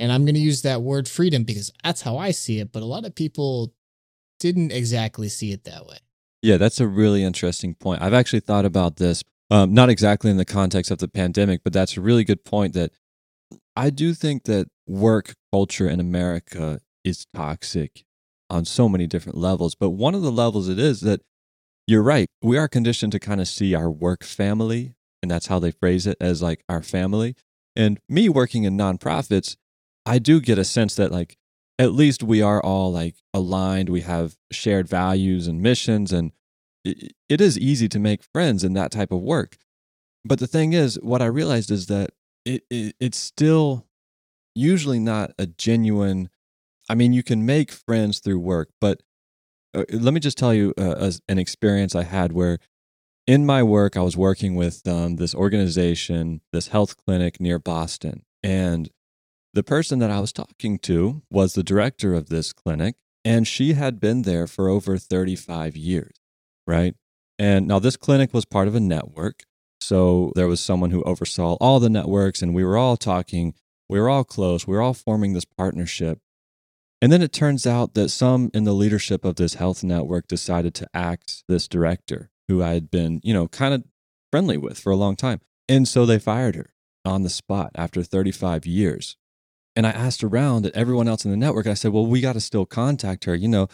And 0.00 0.10
I'm 0.10 0.24
going 0.24 0.34
to 0.34 0.40
use 0.40 0.62
that 0.62 0.82
word 0.82 1.08
freedom 1.08 1.44
because 1.44 1.72
that's 1.84 2.02
how 2.02 2.16
I 2.16 2.30
see 2.30 2.58
it. 2.58 2.72
But 2.72 2.82
a 2.82 2.86
lot 2.86 3.04
of 3.04 3.14
people 3.14 3.72
didn't 4.40 4.72
exactly 4.72 5.28
see 5.28 5.52
it 5.52 5.64
that 5.64 5.86
way. 5.86 5.98
Yeah, 6.42 6.56
that's 6.56 6.80
a 6.80 6.88
really 6.88 7.22
interesting 7.22 7.74
point. 7.74 8.00
I've 8.00 8.14
actually 8.14 8.40
thought 8.40 8.64
about 8.64 8.96
this, 8.96 9.22
um, 9.50 9.74
not 9.74 9.90
exactly 9.90 10.30
in 10.30 10.38
the 10.38 10.46
context 10.46 10.90
of 10.90 10.98
the 10.98 11.08
pandemic, 11.08 11.60
but 11.62 11.74
that's 11.74 11.96
a 11.96 12.00
really 12.00 12.24
good 12.24 12.44
point. 12.44 12.72
That 12.72 12.92
I 13.76 13.90
do 13.90 14.14
think 14.14 14.44
that 14.44 14.68
work 14.86 15.34
culture 15.52 15.88
in 15.88 16.00
America 16.00 16.80
is 17.04 17.26
toxic 17.34 18.04
on 18.48 18.64
so 18.64 18.88
many 18.88 19.06
different 19.06 19.38
levels. 19.38 19.74
But 19.74 19.90
one 19.90 20.14
of 20.14 20.22
the 20.22 20.32
levels 20.32 20.68
it 20.68 20.78
is 20.78 21.02
that 21.02 21.20
you're 21.86 22.02
right. 22.02 22.28
We 22.42 22.56
are 22.56 22.68
conditioned 22.68 23.12
to 23.12 23.20
kind 23.20 23.40
of 23.40 23.48
see 23.48 23.74
our 23.74 23.90
work 23.90 24.24
family, 24.24 24.94
and 25.22 25.30
that's 25.30 25.48
how 25.48 25.58
they 25.58 25.70
phrase 25.70 26.06
it 26.06 26.16
as 26.20 26.40
like 26.40 26.64
our 26.68 26.82
family. 26.82 27.34
And 27.76 27.98
me 28.08 28.28
working 28.28 28.64
in 28.64 28.76
nonprofits, 28.76 29.56
I 30.06 30.18
do 30.18 30.40
get 30.40 30.58
a 30.58 30.64
sense 30.64 30.94
that 30.96 31.12
like 31.12 31.36
at 31.78 31.92
least 31.92 32.22
we 32.22 32.42
are 32.42 32.62
all 32.62 32.92
like 32.92 33.16
aligned. 33.32 33.88
We 33.88 34.02
have 34.02 34.36
shared 34.50 34.88
values 34.88 35.46
and 35.46 35.62
missions, 35.62 36.12
and 36.12 36.32
it 36.84 37.40
is 37.40 37.58
easy 37.58 37.88
to 37.88 37.98
make 37.98 38.22
friends 38.22 38.64
in 38.64 38.74
that 38.74 38.90
type 38.90 39.12
of 39.12 39.20
work. 39.20 39.56
But 40.24 40.38
the 40.38 40.46
thing 40.46 40.72
is, 40.72 40.98
what 41.02 41.22
I 41.22 41.26
realized 41.26 41.70
is 41.70 41.86
that 41.86 42.10
it, 42.44 42.64
it 42.70 42.94
it's 43.00 43.18
still 43.18 43.86
usually 44.54 44.98
not 44.98 45.32
a 45.38 45.46
genuine. 45.46 46.28
I 46.88 46.94
mean, 46.94 47.12
you 47.12 47.22
can 47.22 47.46
make 47.46 47.70
friends 47.70 48.18
through 48.20 48.40
work, 48.40 48.70
but 48.80 49.02
uh, 49.74 49.84
let 49.92 50.12
me 50.12 50.20
just 50.20 50.36
tell 50.36 50.52
you 50.52 50.74
uh, 50.76 51.10
an 51.28 51.38
experience 51.38 51.94
I 51.94 52.02
had 52.02 52.32
where 52.32 52.58
in 53.26 53.46
my 53.46 53.62
work 53.62 53.96
I 53.96 54.00
was 54.00 54.16
working 54.16 54.54
with 54.54 54.86
um, 54.88 55.16
this 55.16 55.34
organization, 55.34 56.40
this 56.52 56.68
health 56.68 56.96
clinic 56.96 57.40
near 57.40 57.58
Boston, 57.58 58.24
and 58.42 58.90
the 59.52 59.62
person 59.62 59.98
that 59.98 60.10
I 60.10 60.20
was 60.20 60.32
talking 60.32 60.78
to 60.80 61.22
was 61.30 61.54
the 61.54 61.62
director 61.62 62.14
of 62.14 62.28
this 62.28 62.52
clinic, 62.52 62.96
and 63.24 63.46
she 63.46 63.72
had 63.72 64.00
been 64.00 64.22
there 64.22 64.46
for 64.46 64.68
over 64.68 64.96
35 64.96 65.76
years, 65.76 66.14
right? 66.66 66.94
And 67.38 67.66
now 67.66 67.78
this 67.78 67.96
clinic 67.96 68.32
was 68.32 68.44
part 68.44 68.68
of 68.68 68.74
a 68.74 68.80
network. 68.80 69.44
So 69.80 70.32
there 70.36 70.46
was 70.46 70.60
someone 70.60 70.90
who 70.90 71.02
oversaw 71.02 71.54
all 71.54 71.80
the 71.80 71.90
networks, 71.90 72.42
and 72.42 72.54
we 72.54 72.64
were 72.64 72.76
all 72.76 72.96
talking. 72.96 73.54
We 73.88 73.98
were 73.98 74.08
all 74.08 74.24
close. 74.24 74.66
We 74.66 74.74
were 74.74 74.82
all 74.82 74.94
forming 74.94 75.32
this 75.32 75.44
partnership. 75.44 76.18
And 77.02 77.10
then 77.10 77.22
it 77.22 77.32
turns 77.32 77.66
out 77.66 77.94
that 77.94 78.10
some 78.10 78.50
in 78.52 78.64
the 78.64 78.74
leadership 78.74 79.24
of 79.24 79.36
this 79.36 79.54
health 79.54 79.82
network 79.82 80.28
decided 80.28 80.74
to 80.74 80.88
axe 80.92 81.44
this 81.48 81.66
director 81.66 82.30
who 82.46 82.62
I 82.62 82.74
had 82.74 82.90
been, 82.90 83.20
you 83.24 83.32
know, 83.32 83.48
kind 83.48 83.72
of 83.72 83.84
friendly 84.30 84.58
with 84.58 84.78
for 84.78 84.92
a 84.92 84.96
long 84.96 85.16
time. 85.16 85.40
And 85.68 85.88
so 85.88 86.04
they 86.04 86.18
fired 86.18 86.56
her 86.56 86.74
on 87.04 87.22
the 87.22 87.30
spot 87.30 87.70
after 87.74 88.02
35 88.02 88.66
years. 88.66 89.16
And 89.76 89.86
I 89.86 89.90
asked 89.90 90.24
around 90.24 90.66
at 90.66 90.74
everyone 90.74 91.08
else 91.08 91.24
in 91.24 91.30
the 91.30 91.36
network. 91.36 91.66
I 91.66 91.74
said, 91.74 91.92
well, 91.92 92.06
we 92.06 92.20
got 92.20 92.32
to 92.32 92.40
still 92.40 92.66
contact 92.66 93.24
her. 93.24 93.34
You 93.34 93.48
know, 93.48 93.68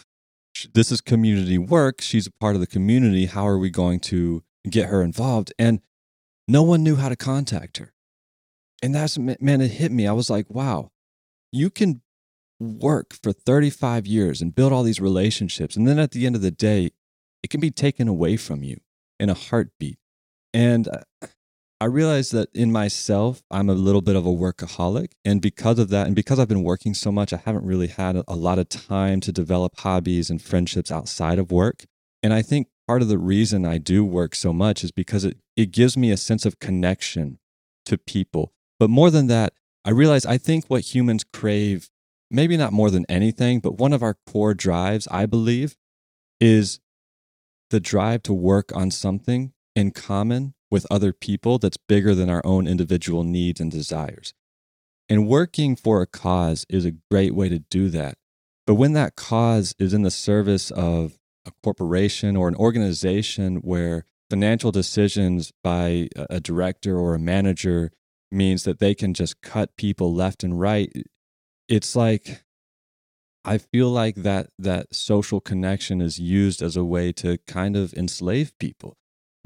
this 0.73 0.91
is 0.91 1.01
community 1.01 1.57
work. 1.57 2.01
She's 2.01 2.27
a 2.27 2.31
part 2.31 2.55
of 2.55 2.61
the 2.61 2.67
community. 2.67 3.25
How 3.25 3.47
are 3.47 3.57
we 3.57 3.69
going 3.69 3.99
to 4.01 4.43
get 4.69 4.89
her 4.89 5.01
involved? 5.01 5.53
And 5.57 5.81
no 6.47 6.63
one 6.63 6.83
knew 6.83 6.95
how 6.95 7.09
to 7.09 7.15
contact 7.15 7.77
her. 7.77 7.93
And 8.81 8.93
that's, 8.93 9.17
man, 9.17 9.61
it 9.61 9.71
hit 9.71 9.91
me. 9.91 10.07
I 10.07 10.13
was 10.13 10.29
like, 10.29 10.49
wow, 10.49 10.91
you 11.51 11.69
can 11.69 12.01
work 12.59 13.13
for 13.13 13.31
35 13.31 14.05
years 14.05 14.41
and 14.41 14.53
build 14.53 14.71
all 14.71 14.83
these 14.83 15.01
relationships. 15.01 15.75
And 15.75 15.87
then 15.87 15.99
at 15.99 16.11
the 16.11 16.25
end 16.25 16.35
of 16.35 16.41
the 16.41 16.51
day, 16.51 16.91
it 17.43 17.49
can 17.49 17.59
be 17.59 17.71
taken 17.71 18.07
away 18.07 18.37
from 18.37 18.63
you 18.63 18.77
in 19.19 19.29
a 19.29 19.33
heartbeat. 19.33 19.99
And 20.53 20.87
uh, 20.87 21.27
I 21.79 21.85
realized 21.85 22.33
that 22.33 22.49
in 22.55 22.71
myself, 22.71 23.43
I'm 23.51 23.69
a 23.69 23.73
little 23.73 24.01
bit 24.01 24.15
of 24.15 24.25
a 24.25 24.31
workaholic. 24.31 25.11
And 25.23 25.41
because 25.41 25.77
of 25.77 25.89
that, 25.89 26.07
and 26.07 26.15
because 26.15 26.39
I've 26.39 26.47
been 26.47 26.63
working 26.63 26.95
so 26.95 27.11
much, 27.11 27.31
I 27.33 27.37
haven't 27.37 27.65
really 27.65 27.87
had 27.87 28.15
a, 28.27 28.35
lot 28.35 28.57
of 28.57 28.69
time 28.69 29.19
to 29.21 29.31
develop 29.31 29.79
hobbies 29.79 30.31
and 30.31 30.41
friendships 30.41 30.91
outside 30.91 31.37
of 31.37 31.51
work. 31.51 31.85
And 32.23 32.33
I 32.33 32.41
think 32.41 32.67
part 32.87 33.03
of 33.03 33.09
the 33.09 33.19
reason 33.19 33.63
I 33.63 33.77
do 33.77 34.03
work 34.03 34.33
so 34.33 34.53
much 34.53 34.83
is 34.83 34.91
because 34.91 35.23
it, 35.23 35.37
it 35.55 35.71
gives 35.71 35.95
me 35.95 36.09
a 36.09 36.17
sense 36.17 36.47
of 36.47 36.59
connection 36.59 37.37
to 37.85 37.97
people. 37.97 38.53
But 38.79 38.89
more 38.89 39.11
than 39.11 39.27
that, 39.27 39.53
I 39.85 39.91
realize 39.91 40.25
I 40.25 40.39
think 40.39 40.65
what 40.67 40.95
humans 40.95 41.23
crave, 41.31 41.91
maybe 42.31 42.57
not 42.57 42.73
more 42.73 42.89
than 42.89 43.05
anything, 43.07 43.59
but 43.59 43.77
one 43.77 43.93
of 43.93 44.01
our 44.01 44.17
core 44.25 44.55
drives, 44.55 45.07
I 45.11 45.27
believe, 45.27 45.77
is 46.39 46.79
the 47.69 47.79
drive 47.79 48.23
to 48.23 48.33
work 48.33 48.75
on 48.75 48.89
something 48.89 49.53
in 49.75 49.91
common 49.91 50.55
with 50.69 50.87
other 50.91 51.13
people 51.13 51.57
that's 51.57 51.77
bigger 51.77 52.13
than 52.13 52.29
our 52.29 52.41
own 52.45 52.67
individual 52.67 53.23
needs 53.23 53.59
and 53.59 53.71
desires. 53.71 54.33
And 55.09 55.27
working 55.27 55.75
for 55.75 56.01
a 56.01 56.07
cause 56.07 56.65
is 56.69 56.85
a 56.85 56.95
great 57.09 57.33
way 57.33 57.49
to 57.49 57.59
do 57.59 57.89
that. 57.89 58.17
But 58.65 58.75
when 58.75 58.93
that 58.93 59.15
cause 59.15 59.73
is 59.79 59.93
in 59.93 60.01
the 60.01 60.11
service 60.11 60.71
of 60.71 61.17
a 61.45 61.51
corporation 61.63 62.35
or 62.35 62.49
an 62.49 62.55
organization 62.55 63.57
where 63.57 64.03
financial 64.29 64.71
decisions 64.71 65.53
by 65.63 66.09
a 66.15 66.39
director 66.39 66.97
or 66.97 67.15
a 67.15 67.19
manager 67.19 67.91
means 68.31 68.63
that 68.63 68.79
they 68.79 68.93
can 68.93 69.13
just 69.13 69.41
cut 69.41 69.77
people 69.77 70.13
left 70.13 70.43
and 70.43 70.59
right. 70.59 70.91
It's 71.69 71.95
like 71.95 72.43
I 73.45 73.57
feel 73.57 73.89
like 73.89 74.15
that 74.15 74.49
that 74.59 74.93
social 74.93 75.39
connection 75.39 76.01
is 76.01 76.19
used 76.19 76.61
as 76.61 76.75
a 76.75 76.83
way 76.83 77.13
to 77.13 77.37
kind 77.47 77.77
of 77.77 77.93
enslave 77.93 78.51
people. 78.59 78.97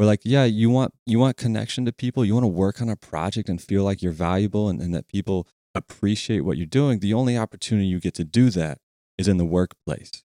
We're 0.01 0.07
like, 0.07 0.21
yeah, 0.23 0.45
you 0.45 0.71
want 0.71 0.95
you 1.05 1.19
want 1.19 1.37
connection 1.37 1.85
to 1.85 1.93
people, 1.93 2.25
you 2.25 2.33
want 2.33 2.45
to 2.45 2.47
work 2.47 2.81
on 2.81 2.89
a 2.89 2.95
project 2.95 3.47
and 3.49 3.61
feel 3.61 3.83
like 3.83 4.01
you're 4.01 4.11
valuable 4.11 4.67
and, 4.67 4.81
and 4.81 4.95
that 4.95 5.07
people 5.07 5.47
appreciate 5.75 6.39
what 6.39 6.57
you're 6.57 6.65
doing. 6.65 6.97
The 7.01 7.13
only 7.13 7.37
opportunity 7.37 7.85
you 7.85 7.99
get 7.99 8.15
to 8.15 8.23
do 8.23 8.49
that 8.49 8.79
is 9.19 9.27
in 9.27 9.37
the 9.37 9.45
workplace. 9.45 10.23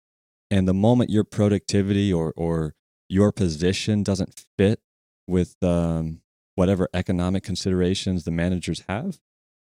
And 0.50 0.66
the 0.66 0.74
moment 0.74 1.10
your 1.10 1.26
productivity 1.26 2.14
or 2.14 2.32
or 2.38 2.74
your 3.10 3.34
position 3.34 4.02
doesn't 4.02 4.46
fit 4.58 4.80
with 5.28 5.62
um, 5.62 6.22
whatever 6.56 6.88
economic 6.94 7.44
considerations 7.44 8.24
the 8.24 8.32
managers 8.32 8.86
have, 8.88 9.20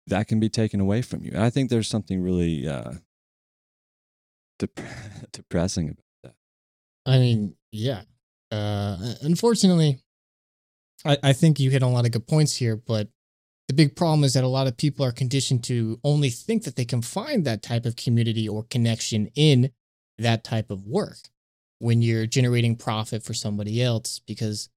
that 0.08 0.30
can 0.30 0.40
be 0.40 0.48
taken 0.48 0.80
away 0.80 1.02
from 1.02 1.26
you. 1.26 1.32
And 1.34 1.44
I 1.44 1.50
think 1.50 1.70
there's 1.70 1.90
something 1.90 2.22
really 2.22 2.66
uh, 2.66 2.94
dep- 4.58 4.80
depressing 5.34 5.90
about 5.90 6.06
that. 6.24 6.36
I 7.06 7.18
mean, 7.18 7.58
yeah. 7.74 8.04
Uh, 8.52 9.16
unfortunately, 9.22 10.00
I, 11.06 11.18
I 11.24 11.34
think 11.34 11.60
you 11.60 11.70
hit 11.70 11.84
on 11.84 11.92
a 11.92 11.94
lot 11.94 12.06
of 12.06 12.12
good 12.12 12.28
points 12.28 12.56
here, 12.56 12.76
but 12.76 13.10
the 13.68 13.74
big 13.74 13.96
problem 13.96 14.24
is 14.24 14.34
that 14.34 14.44
a 14.44 14.50
lot 14.50 14.68
of 14.68 14.78
people 14.78 15.06
are 15.06 15.12
conditioned 15.12 15.64
to 15.66 16.00
only 16.04 16.30
think 16.30 16.64
that 16.64 16.76
they 16.76 16.86
can 16.86 17.02
find 17.02 17.46
that 17.46 17.62
type 17.62 17.86
of 17.86 17.98
community 17.98 18.48
or 18.48 18.64
connection 18.64 19.30
in 19.36 19.72
that 20.18 20.44
type 20.44 20.72
of 20.72 20.86
work 20.86 21.18
when 21.80 22.02
you're 22.02 22.26
generating 22.26 22.76
profit 22.76 23.24
for 23.24 23.34
somebody 23.34 23.82
else 23.82 24.20
because 24.26 24.70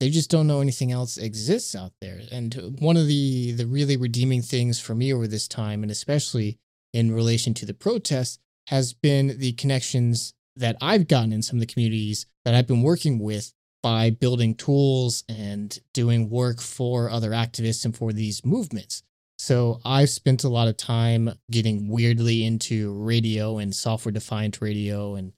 they 0.00 0.10
just 0.10 0.30
don't 0.30 0.46
know 0.46 0.60
anything 0.60 0.90
else 0.90 1.16
exists 1.16 1.74
out 1.74 1.92
there. 2.00 2.20
And 2.32 2.76
one 2.80 2.96
of 2.96 3.06
the 3.06 3.52
the 3.52 3.66
really 3.66 3.96
redeeming 3.96 4.42
things 4.42 4.80
for 4.80 4.94
me 4.94 5.12
over 5.12 5.26
this 5.26 5.48
time, 5.48 5.82
and 5.82 5.90
especially 5.90 6.58
in 6.92 7.12
relation 7.12 7.54
to 7.54 7.66
the 7.66 7.74
protests, 7.74 8.38
has 8.68 8.92
been 8.92 9.38
the 9.38 9.52
connections 9.52 10.34
that 10.56 10.76
I've 10.80 11.08
gotten 11.08 11.32
in 11.32 11.42
some 11.42 11.56
of 11.56 11.60
the 11.60 11.72
communities 11.72 12.26
that 12.44 12.54
I've 12.54 12.66
been 12.66 12.82
working 12.82 13.18
with 13.18 13.52
by 13.82 14.10
building 14.10 14.54
tools 14.54 15.24
and 15.28 15.78
doing 15.92 16.30
work 16.30 16.60
for 16.60 17.10
other 17.10 17.30
activists 17.30 17.84
and 17.84 17.96
for 17.96 18.12
these 18.12 18.44
movements. 18.44 19.02
So 19.38 19.80
I've 19.84 20.10
spent 20.10 20.44
a 20.44 20.48
lot 20.48 20.68
of 20.68 20.76
time 20.76 21.30
getting 21.50 21.88
weirdly 21.88 22.44
into 22.44 22.94
radio 22.94 23.58
and 23.58 23.74
software 23.74 24.12
defined 24.12 24.58
radio 24.62 25.16
and 25.16 25.32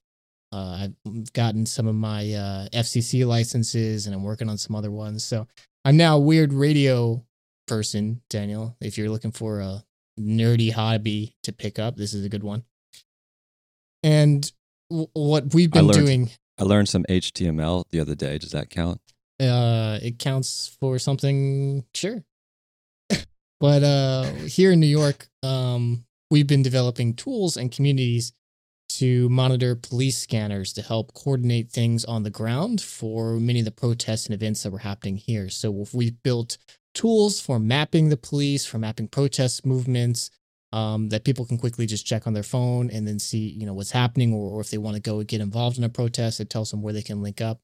uh, 0.52 0.86
I've 1.06 1.32
gotten 1.32 1.66
some 1.66 1.88
of 1.88 1.94
my 1.96 2.32
uh, 2.32 2.68
FCC 2.68 3.26
licenses 3.26 4.06
and 4.06 4.14
I'm 4.14 4.22
working 4.22 4.48
on 4.48 4.58
some 4.58 4.76
other 4.76 4.90
ones. 4.90 5.24
So 5.24 5.48
I'm 5.84 5.96
now 5.96 6.16
a 6.16 6.20
weird 6.20 6.52
radio 6.52 7.24
person, 7.66 8.22
Daniel. 8.30 8.76
If 8.80 8.96
you're 8.96 9.10
looking 9.10 9.32
for 9.32 9.60
a 9.60 9.84
nerdy 10.18 10.72
hobby 10.72 11.34
to 11.42 11.52
pick 11.52 11.78
up, 11.78 11.96
this 11.96 12.14
is 12.14 12.24
a 12.24 12.28
good 12.28 12.44
one. 12.44 12.64
And 14.02 14.50
what 14.88 15.54
we've 15.54 15.70
been 15.70 15.84
I 15.84 15.88
learned, 15.88 16.06
doing, 16.06 16.30
I 16.58 16.64
learned 16.64 16.88
some 16.88 17.04
HTML 17.08 17.84
the 17.90 18.00
other 18.00 18.14
day. 18.14 18.38
Does 18.38 18.52
that 18.52 18.70
count? 18.70 19.00
uh, 19.40 19.98
it 20.02 20.18
counts 20.18 20.76
for 20.80 20.98
something, 20.98 21.84
sure. 21.94 22.24
but 23.60 23.82
uh, 23.82 24.24
here 24.46 24.72
in 24.72 24.80
New 24.80 24.86
York, 24.86 25.28
um, 25.42 26.04
we've 26.30 26.46
been 26.46 26.62
developing 26.62 27.14
tools 27.14 27.56
and 27.56 27.70
communities 27.70 28.32
to 28.88 29.28
monitor 29.28 29.74
police 29.74 30.16
scanners 30.16 30.72
to 30.72 30.80
help 30.80 31.12
coordinate 31.12 31.70
things 31.70 32.04
on 32.04 32.22
the 32.22 32.30
ground 32.30 32.80
for 32.80 33.32
many 33.34 33.58
of 33.58 33.64
the 33.64 33.70
protests 33.70 34.26
and 34.26 34.34
events 34.34 34.62
that 34.62 34.70
were 34.70 34.78
happening 34.78 35.16
here. 35.16 35.50
So 35.50 35.84
we've 35.92 36.22
built 36.22 36.56
tools 36.94 37.40
for 37.40 37.58
mapping 37.58 38.08
the 38.08 38.16
police, 38.16 38.64
for 38.64 38.78
mapping 38.78 39.08
protest 39.08 39.66
movements, 39.66 40.30
um, 40.76 41.08
that 41.08 41.24
people 41.24 41.46
can 41.46 41.56
quickly 41.56 41.86
just 41.86 42.04
check 42.04 42.26
on 42.26 42.34
their 42.34 42.42
phone 42.42 42.90
and 42.90 43.08
then 43.08 43.18
see, 43.18 43.48
you 43.48 43.64
know, 43.64 43.72
what's 43.72 43.92
happening, 43.92 44.34
or, 44.34 44.50
or 44.50 44.60
if 44.60 44.70
they 44.70 44.76
want 44.76 44.94
to 44.94 45.00
go 45.00 45.22
get 45.22 45.40
involved 45.40 45.78
in 45.78 45.84
a 45.84 45.88
protest, 45.88 46.38
it 46.38 46.50
tells 46.50 46.70
them 46.70 46.82
where 46.82 46.92
they 46.92 47.00
can 47.00 47.22
link 47.22 47.40
up. 47.40 47.60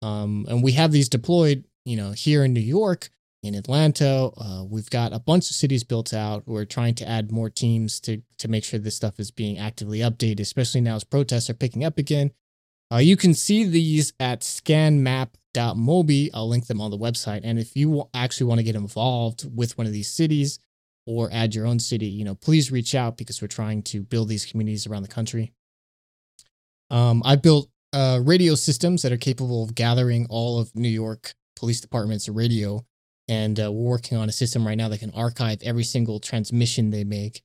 Um, 0.00 0.46
and 0.48 0.62
we 0.62 0.72
have 0.72 0.90
these 0.90 1.10
deployed, 1.10 1.64
you 1.84 1.98
know, 1.98 2.12
here 2.12 2.42
in 2.42 2.54
New 2.54 2.60
York, 2.60 3.10
in 3.42 3.54
Atlanta. 3.54 4.30
Uh, 4.38 4.64
we've 4.64 4.88
got 4.88 5.12
a 5.12 5.18
bunch 5.18 5.50
of 5.50 5.56
cities 5.56 5.84
built 5.84 6.14
out. 6.14 6.44
We're 6.46 6.64
trying 6.64 6.94
to 6.94 7.06
add 7.06 7.30
more 7.30 7.50
teams 7.50 8.00
to 8.00 8.22
to 8.38 8.48
make 8.48 8.64
sure 8.64 8.80
this 8.80 8.96
stuff 8.96 9.20
is 9.20 9.30
being 9.30 9.58
actively 9.58 9.98
updated, 9.98 10.40
especially 10.40 10.80
now 10.80 10.94
as 10.96 11.04
protests 11.04 11.50
are 11.50 11.54
picking 11.54 11.84
up 11.84 11.98
again. 11.98 12.30
Uh, 12.90 12.96
you 12.96 13.18
can 13.18 13.34
see 13.34 13.64
these 13.64 14.14
at 14.18 14.40
scanmap.mobi. 14.40 16.30
I'll 16.32 16.48
link 16.48 16.66
them 16.66 16.80
on 16.80 16.90
the 16.90 16.96
website. 16.96 17.42
And 17.44 17.58
if 17.58 17.76
you 17.76 18.08
actually 18.14 18.46
want 18.46 18.60
to 18.60 18.64
get 18.64 18.74
involved 18.74 19.54
with 19.54 19.76
one 19.76 19.86
of 19.86 19.92
these 19.92 20.10
cities 20.10 20.58
or 21.06 21.28
add 21.32 21.54
your 21.54 21.66
own 21.66 21.78
city, 21.78 22.06
you 22.06 22.24
know, 22.24 22.34
please 22.34 22.72
reach 22.72 22.94
out 22.94 23.16
because 23.16 23.42
we're 23.42 23.48
trying 23.48 23.82
to 23.82 24.02
build 24.02 24.28
these 24.28 24.46
communities 24.46 24.86
around 24.86 25.02
the 25.02 25.08
country. 25.08 25.52
Um, 26.90 27.22
I 27.24 27.36
built 27.36 27.68
uh, 27.92 28.20
radio 28.22 28.54
systems 28.54 29.02
that 29.02 29.12
are 29.12 29.16
capable 29.16 29.64
of 29.64 29.74
gathering 29.74 30.26
all 30.30 30.58
of 30.58 30.74
New 30.74 30.88
York 30.88 31.34
police 31.56 31.80
departments 31.80 32.28
radio 32.28 32.84
and 33.28 33.58
uh, 33.58 33.72
we're 33.72 33.90
working 33.90 34.18
on 34.18 34.28
a 34.28 34.32
system 34.32 34.66
right 34.66 34.76
now 34.76 34.88
that 34.88 35.00
can 35.00 35.10
archive 35.10 35.58
every 35.62 35.84
single 35.84 36.20
transmission 36.20 36.90
they 36.90 37.04
make. 37.04 37.42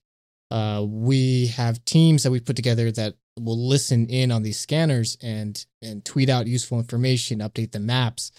Uh, 0.51 0.83
we 0.87 1.47
have 1.47 1.83
teams 1.85 2.23
that 2.23 2.31
we 2.31 2.39
put 2.39 2.55
together 2.55 2.91
that 2.91 3.15
will 3.39 3.67
listen 3.67 4.07
in 4.07 4.31
on 4.31 4.43
these 4.43 4.59
scanners 4.59 5.17
and 5.21 5.65
and 5.81 6.03
tweet 6.03 6.29
out 6.29 6.47
useful 6.47 6.79
information, 6.79 7.39
update 7.39 7.71
the 7.71 7.79
maps, 7.79 8.31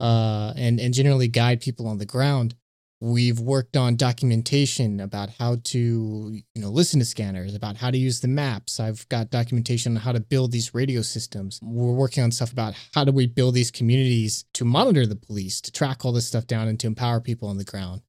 uh, 0.00 0.52
and 0.56 0.80
and 0.80 0.94
generally 0.94 1.28
guide 1.28 1.60
people 1.60 1.86
on 1.86 1.98
the 1.98 2.06
ground. 2.06 2.54
We've 3.00 3.38
worked 3.38 3.76
on 3.76 3.96
documentation 3.96 5.00
about 5.00 5.28
how 5.38 5.56
to, 5.64 5.78
you 5.78 6.62
know, 6.62 6.70
listen 6.70 6.98
to 7.00 7.04
scanners, 7.04 7.54
about 7.54 7.76
how 7.76 7.90
to 7.90 7.98
use 7.98 8.20
the 8.20 8.28
maps. 8.28 8.80
I've 8.80 9.06
got 9.10 9.28
documentation 9.28 9.96
on 9.96 10.02
how 10.02 10.12
to 10.12 10.20
build 10.20 10.50
these 10.50 10.74
radio 10.74 11.02
systems. 11.02 11.60
We're 11.62 11.92
working 11.92 12.22
on 12.22 12.32
stuff 12.32 12.52
about 12.52 12.74
how 12.94 13.04
do 13.04 13.12
we 13.12 13.26
build 13.26 13.54
these 13.54 13.70
communities 13.70 14.46
to 14.54 14.64
monitor 14.64 15.06
the 15.06 15.14
police, 15.14 15.60
to 15.60 15.72
track 15.72 16.06
all 16.06 16.12
this 16.12 16.26
stuff 16.26 16.46
down 16.46 16.68
and 16.68 16.80
to 16.80 16.86
empower 16.86 17.20
people 17.20 17.48
on 17.48 17.58
the 17.58 17.64
ground. 17.64 18.00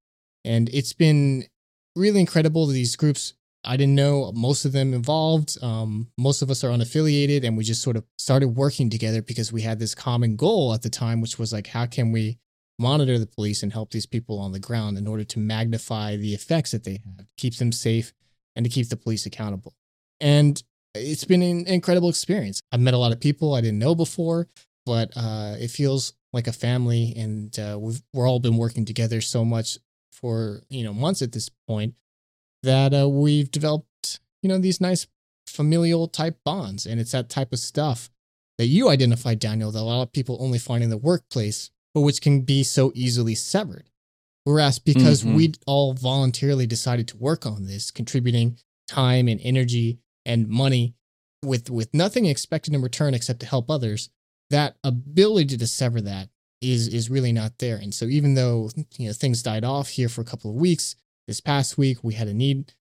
And 0.45 0.69
it's 0.69 0.93
been 0.93 1.43
really 1.97 2.21
incredible. 2.21 2.65
These 2.67 2.95
groups, 2.95 3.33
I 3.65 3.75
didn't 3.75 3.95
know 3.95 4.31
most 4.33 4.63
of 4.63 4.71
them 4.71 4.93
involved. 4.93 5.61
Um, 5.61 6.11
most 6.17 6.41
of 6.41 6.49
us 6.49 6.63
are 6.63 6.69
unaffiliated, 6.69 7.43
and 7.43 7.57
we 7.57 7.65
just 7.65 7.81
sort 7.81 7.97
of 7.97 8.05
started 8.17 8.49
working 8.49 8.89
together 8.89 9.21
because 9.21 9.51
we 9.51 9.63
had 9.63 9.79
this 9.79 9.93
common 9.93 10.37
goal 10.37 10.73
at 10.73 10.81
the 10.81 10.89
time, 10.89 11.19
which 11.19 11.37
was 11.37 11.51
like, 11.51 11.67
how 11.67 11.85
can 11.85 12.13
we 12.13 12.39
monitor 12.79 13.17
the 13.17 13.25
police 13.25 13.63
and 13.63 13.73
help 13.73 13.91
these 13.91 14.05
people 14.05 14.39
on 14.39 14.51
the 14.51 14.59
ground 14.59 14.97
in 14.97 15.07
order 15.07 15.23
to 15.23 15.39
magnify 15.39 16.15
the 16.15 16.33
effects 16.33 16.71
that 16.71 16.83
they 16.83 16.99
have, 17.03 17.27
keep 17.37 17.55
them 17.57 17.71
safe, 17.71 18.13
and 18.55 18.65
to 18.65 18.69
keep 18.69 18.89
the 18.89 18.97
police 18.97 19.25
accountable. 19.25 19.73
And 20.19 20.61
it's 20.93 21.25
been 21.25 21.41
an 21.41 21.65
incredible 21.67 22.09
experience. 22.09 22.61
I've 22.71 22.79
met 22.79 22.93
a 22.93 22.97
lot 22.97 23.11
of 23.11 23.19
people 23.19 23.53
I 23.53 23.61
didn't 23.61 23.79
know 23.79 23.95
before, 23.95 24.47
but 24.85 25.11
uh, 25.15 25.55
it 25.59 25.69
feels 25.69 26.13
like 26.33 26.47
a 26.47 26.53
family, 26.53 27.13
and 27.15 27.57
uh, 27.59 27.77
we've 27.79 28.01
we're 28.13 28.27
all 28.27 28.39
been 28.39 28.57
working 28.57 28.85
together 28.85 29.21
so 29.21 29.45
much 29.45 29.77
for 30.11 30.61
you 30.69 30.83
know 30.83 30.93
months 30.93 31.21
at 31.21 31.31
this 31.31 31.49
point 31.67 31.93
that 32.63 32.93
uh, 32.93 33.07
we've 33.07 33.51
developed 33.51 34.19
you 34.41 34.49
know 34.49 34.57
these 34.57 34.81
nice 34.81 35.07
familial 35.45 36.07
type 36.07 36.39
bonds, 36.43 36.85
and 36.85 36.99
it's 36.99 37.11
that 37.11 37.29
type 37.29 37.53
of 37.53 37.59
stuff 37.59 38.09
that 38.57 38.67
you 38.67 38.89
identified, 38.89 39.39
Daniel, 39.39 39.71
that 39.71 39.79
a 39.79 39.83
lot 39.83 40.01
of 40.01 40.11
people 40.11 40.37
only 40.39 40.57
find 40.57 40.83
in 40.83 40.89
the 40.89 40.97
workplace 40.97 41.69
but 41.97 42.01
which 42.01 42.21
can 42.21 42.41
be 42.41 42.61
so 42.61 42.91
easily 42.93 43.33
severed. 43.33 43.89
Whereas 44.43 44.77
because 44.77 45.23
mm-hmm. 45.23 45.35
we 45.35 45.53
all 45.65 45.93
voluntarily 45.93 46.67
decided 46.67 47.07
to 47.07 47.17
work 47.17 47.43
on 47.43 47.65
this, 47.65 47.89
contributing 47.89 48.59
time 48.87 49.27
and 49.27 49.41
energy 49.43 49.97
and 50.23 50.47
money 50.47 50.93
with 51.43 51.71
with 51.71 51.91
nothing 51.95 52.27
expected 52.27 52.75
in 52.75 52.83
return 52.83 53.15
except 53.15 53.39
to 53.39 53.47
help 53.47 53.71
others, 53.71 54.11
that 54.51 54.75
ability 54.83 55.57
to 55.57 55.65
sever 55.65 55.99
that 56.01 56.29
is 56.61 56.87
is 56.87 57.09
really 57.09 57.31
not 57.31 57.57
there. 57.57 57.77
And 57.77 57.91
so 57.91 58.05
even 58.05 58.35
though 58.35 58.69
you 58.99 59.07
know 59.07 59.13
things 59.13 59.41
died 59.41 59.63
off 59.63 59.89
here 59.89 60.07
for 60.07 60.21
a 60.21 60.25
couple 60.25 60.51
of 60.51 60.57
weeks, 60.57 60.95
this 61.25 61.41
past 61.41 61.79
week 61.79 62.03
we 62.03 62.13
had 62.13 62.27
a 62.27 62.33
need. 62.33 62.73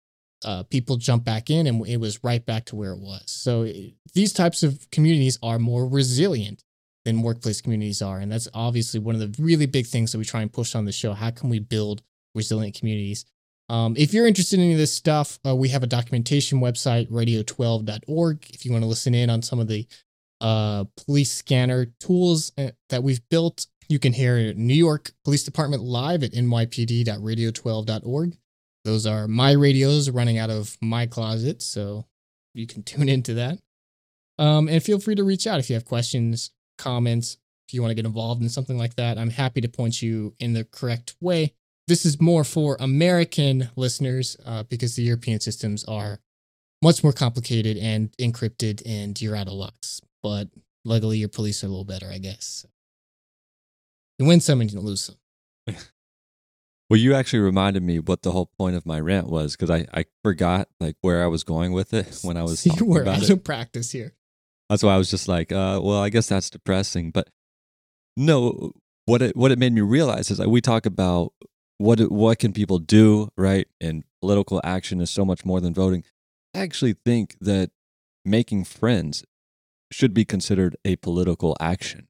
Uh, 0.45 0.65
people 0.65 0.97
jump 0.97 1.23
back 1.23 1.51
in, 1.51 1.69
and 1.69 1.87
it 1.87 1.99
was 1.99 2.25
right 2.25 2.45
back 2.45 2.65
to 2.65 2.75
where 2.75 2.95
it 2.95 3.01
was. 3.01 3.23
So 3.31 3.63
it, 3.63 3.95
these 4.13 4.33
types 4.33 4.65
of 4.65 4.91
communities 4.91 5.39
are 5.41 5.61
more 5.61 5.87
resilient 5.87 6.65
than 7.05 7.23
workplace 7.23 7.61
communities 7.61 8.03
are. 8.03 8.19
And 8.19 8.33
that's 8.33 8.49
obviously 8.55 9.01
one 9.01 9.15
of 9.15 9.21
the 9.21 9.43
really 9.43 9.67
big 9.67 9.87
things 9.87 10.13
that 10.13 10.19
we 10.19 10.25
try 10.25 10.43
and 10.43 10.53
push 10.53 10.75
on 10.75 10.85
the 10.85 10.93
show. 10.93 11.13
How 11.13 11.31
can 11.31 11.51
we 11.51 11.59
build 11.59 12.03
resilient 12.35 12.79
communities? 12.79 13.25
Um, 13.69 13.95
if 13.97 14.13
you're 14.13 14.27
interested 14.27 14.61
in 14.61 14.77
this 14.77 14.93
stuff, 14.93 15.39
uh, 15.47 15.55
we 15.55 15.69
have 15.71 15.83
a 15.83 15.87
documentation 15.87 16.61
website, 16.61 17.11
radio12.org. 17.11 18.51
If 18.51 18.65
you 18.65 18.73
want 18.73 18.83
to 18.83 18.89
listen 18.89 19.15
in 19.15 19.31
on 19.31 19.43
some 19.43 19.59
of 19.59 19.69
the 19.69 19.87
uh, 20.41 20.85
police 21.05 21.33
scanner 21.33 21.87
tools 22.01 22.53
uh, 22.59 22.71
that 22.91 23.03
we've 23.03 23.27
built, 23.31 23.67
you 23.89 23.99
can 23.99 24.13
hear 24.13 24.53
New 24.55 24.75
York 24.75 25.13
Police 25.25 25.45
Department 25.45 25.83
live 25.83 26.23
at 26.23 26.33
nypd.radio12.org. 26.33 28.37
Those 28.85 29.07
are 29.07 29.27
my 29.27 29.53
radios 29.53 30.11
running 30.11 30.37
out 30.37 30.51
of 30.51 30.77
my 30.83 31.07
closet, 31.07 31.63
so 31.63 32.05
you 32.53 32.67
can 32.67 32.83
tune 32.83 33.09
into 33.09 33.35
that. 33.35 33.59
Um, 34.39 34.69
and 34.69 34.83
feel 34.83 34.99
free 34.99 35.15
to 35.15 35.23
reach 35.23 35.47
out 35.47 35.61
if 35.61 35.71
you 35.71 35.75
have 35.75 35.85
questions 35.85 36.51
comments, 36.85 37.39
if 37.69 37.75
you 37.75 37.81
want 37.81 37.91
to 37.91 37.95
get 37.95 38.05
involved 38.07 38.43
in 38.43 38.49
something 38.49 38.77
like 38.79 38.97
that, 38.97 39.19
I'm 39.19 39.31
happy 39.31 39.61
to 39.63 39.69
point 39.69 40.03
you 40.03 40.35
in 40.39 40.53
the 40.53 40.65
correct 40.65 41.15
way 41.21 41.55
this 41.87 42.07
is 42.07 42.21
more 42.21 42.45
for 42.45 42.77
American 42.81 43.71
listeners 43.77 44.37
uh, 44.47 44.63
because 44.65 44.97
the 44.97 45.03
European 45.03 45.41
systems 45.41 45.85
are 45.85 46.21
much 46.83 47.03
more 47.03 47.13
complicated 47.13 47.77
and 47.77 48.11
encrypted, 48.19 48.83
and 48.87 49.21
you're 49.21 49.37
out 49.37 49.49
of 49.49 49.55
luck. 49.55 49.75
But 50.23 50.49
luckily, 50.85 51.19
your 51.19 51.29
police 51.29 51.63
are 51.63 51.67
a 51.67 51.71
little 51.71 51.85
better, 51.85 52.11
I 52.11 52.19
guess. 52.19 52.65
You 54.19 54.27
win 54.27 54.41
some 54.41 54.61
and 54.61 54.73
you 54.73 54.81
lose 54.81 55.03
some. 55.03 55.17
Well, 56.91 57.01
you 57.01 57.15
actually 57.15 57.39
reminded 57.39 57.83
me 57.83 57.99
what 57.99 58.21
the 58.21 58.31
whole 58.31 58.51
point 58.59 58.77
of 58.77 58.85
my 58.85 59.01
rant 59.01 59.27
was 59.27 59.57
because 59.57 59.71
I, 59.71 59.87
I 59.93 60.05
forgot 60.23 60.69
like 60.79 60.97
where 61.01 61.25
I 61.25 61.29
was 61.29 61.43
going 61.43 61.73
with 61.73 61.95
it 61.95 62.21
when 62.23 62.37
I 62.37 62.43
was 62.43 62.65
we're 62.79 63.01
about 63.01 63.17
out 63.17 63.23
it. 63.23 63.31
of 63.31 63.43
practice 63.43 63.91
here. 63.91 64.13
That's 64.69 64.83
why 64.83 64.95
I 64.95 64.99
was 64.99 65.11
just 65.11 65.29
like, 65.29 65.53
uh, 65.53 65.81
well, 65.83 65.99
I 66.03 66.09
guess 66.09 66.29
that's 66.29 66.51
depressing. 66.51 67.11
But 67.11 67.29
no, 68.17 68.73
what 69.07 69.23
it 69.23 69.37
what 69.37 69.53
it 69.53 69.59
made 69.59 69.73
me 69.73 69.81
realize 69.81 70.31
is 70.31 70.39
that 70.39 70.51
we 70.51 70.61
talk 70.61 70.87
about 70.87 71.33
what 71.79 72.01
what 72.11 72.39
can 72.39 72.53
people 72.53 72.79
do, 72.79 73.29
right? 73.37 73.67
And 73.81 74.05
political 74.21 74.61
action 74.65 75.01
is 75.01 75.11
so 75.11 75.25
much 75.25 75.45
more 75.45 75.61
than 75.61 75.75
voting. 75.75 76.05
I 76.55 76.61
actually 76.61 76.95
think 77.05 77.37
that 77.41 77.71
making 78.25 78.65
friends 78.65 79.25
should 79.93 80.15
be 80.15 80.25
considered 80.25 80.77
a 80.85 80.97
political 80.97 81.57
action, 81.61 82.09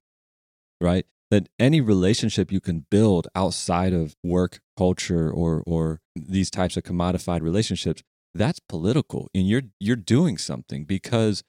right? 0.79 1.05
That 1.31 1.49
any 1.59 1.81
relationship 1.81 2.51
you 2.51 2.61
can 2.61 2.85
build 2.89 3.27
outside 3.35 3.93
of 3.93 4.15
work 4.23 4.59
culture 4.77 5.29
or 5.29 5.63
or 5.65 5.99
these 6.15 6.49
types 6.49 6.77
of 6.77 6.83
commodified 6.83 7.41
relationships, 7.41 8.03
that's 8.33 8.59
political, 8.59 9.29
and 9.33 9.47
you're 9.47 9.63
you're 9.79 9.95
doing 9.95 10.37
something 10.37 10.85
because 10.85 11.43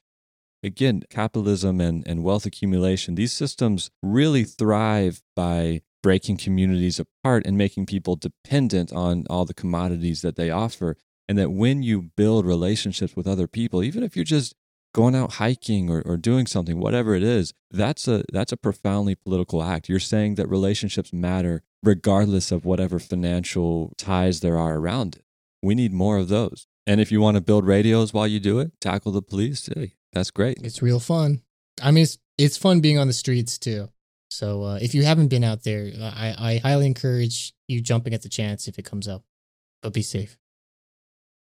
again, 0.63 1.03
capitalism 1.09 1.79
and, 1.81 2.07
and 2.07 2.23
wealth 2.23 2.45
accumulation, 2.45 3.15
these 3.15 3.33
systems 3.33 3.89
really 4.01 4.43
thrive 4.43 5.21
by 5.35 5.81
breaking 6.03 6.37
communities 6.37 6.99
apart 6.99 7.45
and 7.45 7.57
making 7.57 7.85
people 7.85 8.15
dependent 8.15 8.91
on 8.93 9.25
all 9.29 9.45
the 9.45 9.53
commodities 9.53 10.21
that 10.21 10.35
they 10.35 10.49
offer. 10.49 10.95
And 11.29 11.37
that 11.37 11.51
when 11.51 11.83
you 11.83 12.03
build 12.15 12.45
relationships 12.45 13.15
with 13.15 13.27
other 13.27 13.47
people, 13.47 13.83
even 13.83 14.03
if 14.03 14.15
you're 14.15 14.23
just 14.23 14.55
going 14.93 15.15
out 15.15 15.33
hiking 15.33 15.89
or, 15.89 16.01
or 16.01 16.15
doing 16.15 16.47
something, 16.47 16.79
whatever 16.79 17.13
it 17.15 17.23
is, 17.23 17.53
that's 17.69 18.07
a 18.07 18.23
that's 18.31 18.53
a 18.53 18.57
profoundly 18.57 19.13
political 19.13 19.61
act. 19.61 19.89
You're 19.89 19.99
saying 19.99 20.35
that 20.35 20.49
relationships 20.49 21.11
matter 21.11 21.63
regardless 21.83 22.51
of 22.51 22.65
whatever 22.65 22.99
financial 22.99 23.93
ties 23.97 24.39
there 24.39 24.57
are 24.57 24.77
around 24.77 25.17
it. 25.17 25.23
We 25.61 25.75
need 25.75 25.93
more 25.93 26.17
of 26.17 26.29
those. 26.29 26.67
And 26.85 27.01
if 27.01 27.11
you 27.11 27.19
want 27.19 27.35
to 27.35 27.41
build 27.41 27.67
radios 27.67 28.13
while 28.13 28.27
you 28.27 28.39
do 28.39 28.59
it, 28.59 28.71
tackle 28.79 29.11
the 29.11 29.21
police, 29.21 29.67
hey, 29.67 29.93
that's 30.13 30.31
great. 30.31 30.59
It's 30.63 30.81
real 30.81 30.99
fun. 30.99 31.41
I 31.81 31.91
mean, 31.91 32.03
it's 32.03 32.17
it's 32.37 32.57
fun 32.57 32.81
being 32.81 32.97
on 32.97 33.07
the 33.07 33.13
streets 33.13 33.57
too. 33.57 33.89
So 34.29 34.63
uh, 34.63 34.79
if 34.81 34.93
you 34.93 35.03
haven't 35.03 35.29
been 35.29 35.43
out 35.43 35.63
there, 35.63 35.91
I, 36.01 36.35
I 36.37 36.57
highly 36.57 36.85
encourage 36.85 37.53
you 37.67 37.81
jumping 37.81 38.13
at 38.13 38.21
the 38.21 38.29
chance 38.29 38.67
if 38.67 38.77
it 38.77 38.83
comes 38.83 39.07
up. 39.07 39.23
But 39.81 39.93
be 39.93 40.01
safe. 40.01 40.37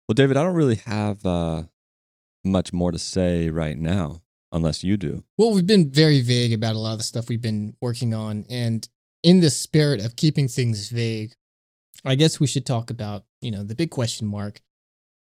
Well, 0.09 0.15
David, 0.15 0.37
I 0.37 0.43
don't 0.43 0.55
really 0.55 0.81
have 0.87 1.25
uh, 1.25 1.65
much 2.45 2.73
more 2.73 2.93
to 2.93 2.99
say 2.99 3.49
right 3.49 3.79
now, 3.79 4.23
unless 4.53 4.85
you 4.85 4.97
do. 4.97 5.25
Well, 5.39 5.53
we've 5.53 5.67
been 5.67 5.91
very 5.91 6.21
vague 6.21 6.53
about 6.53 6.75
a 6.75 6.79
lot 6.79 6.93
of 6.93 6.99
the 6.99 7.05
stuff 7.05 7.29
we've 7.29 7.41
been 7.41 7.75
working 7.81 8.13
on, 8.13 8.45
and 8.51 8.87
in 9.23 9.41
the 9.41 9.51
spirit 9.51 10.05
of 10.05 10.17
keeping 10.17 10.47
things 10.49 10.91
vague, 10.91 11.35
I 12.05 12.17
guess 12.17 12.39
we 12.39 12.47
should 12.47 12.67
talk 12.67 12.91
about 12.91 13.25
you 13.41 13.51
know 13.51 13.63
the 13.63 13.75
big 13.75 13.91
question 13.91 14.27
mark 14.27 14.61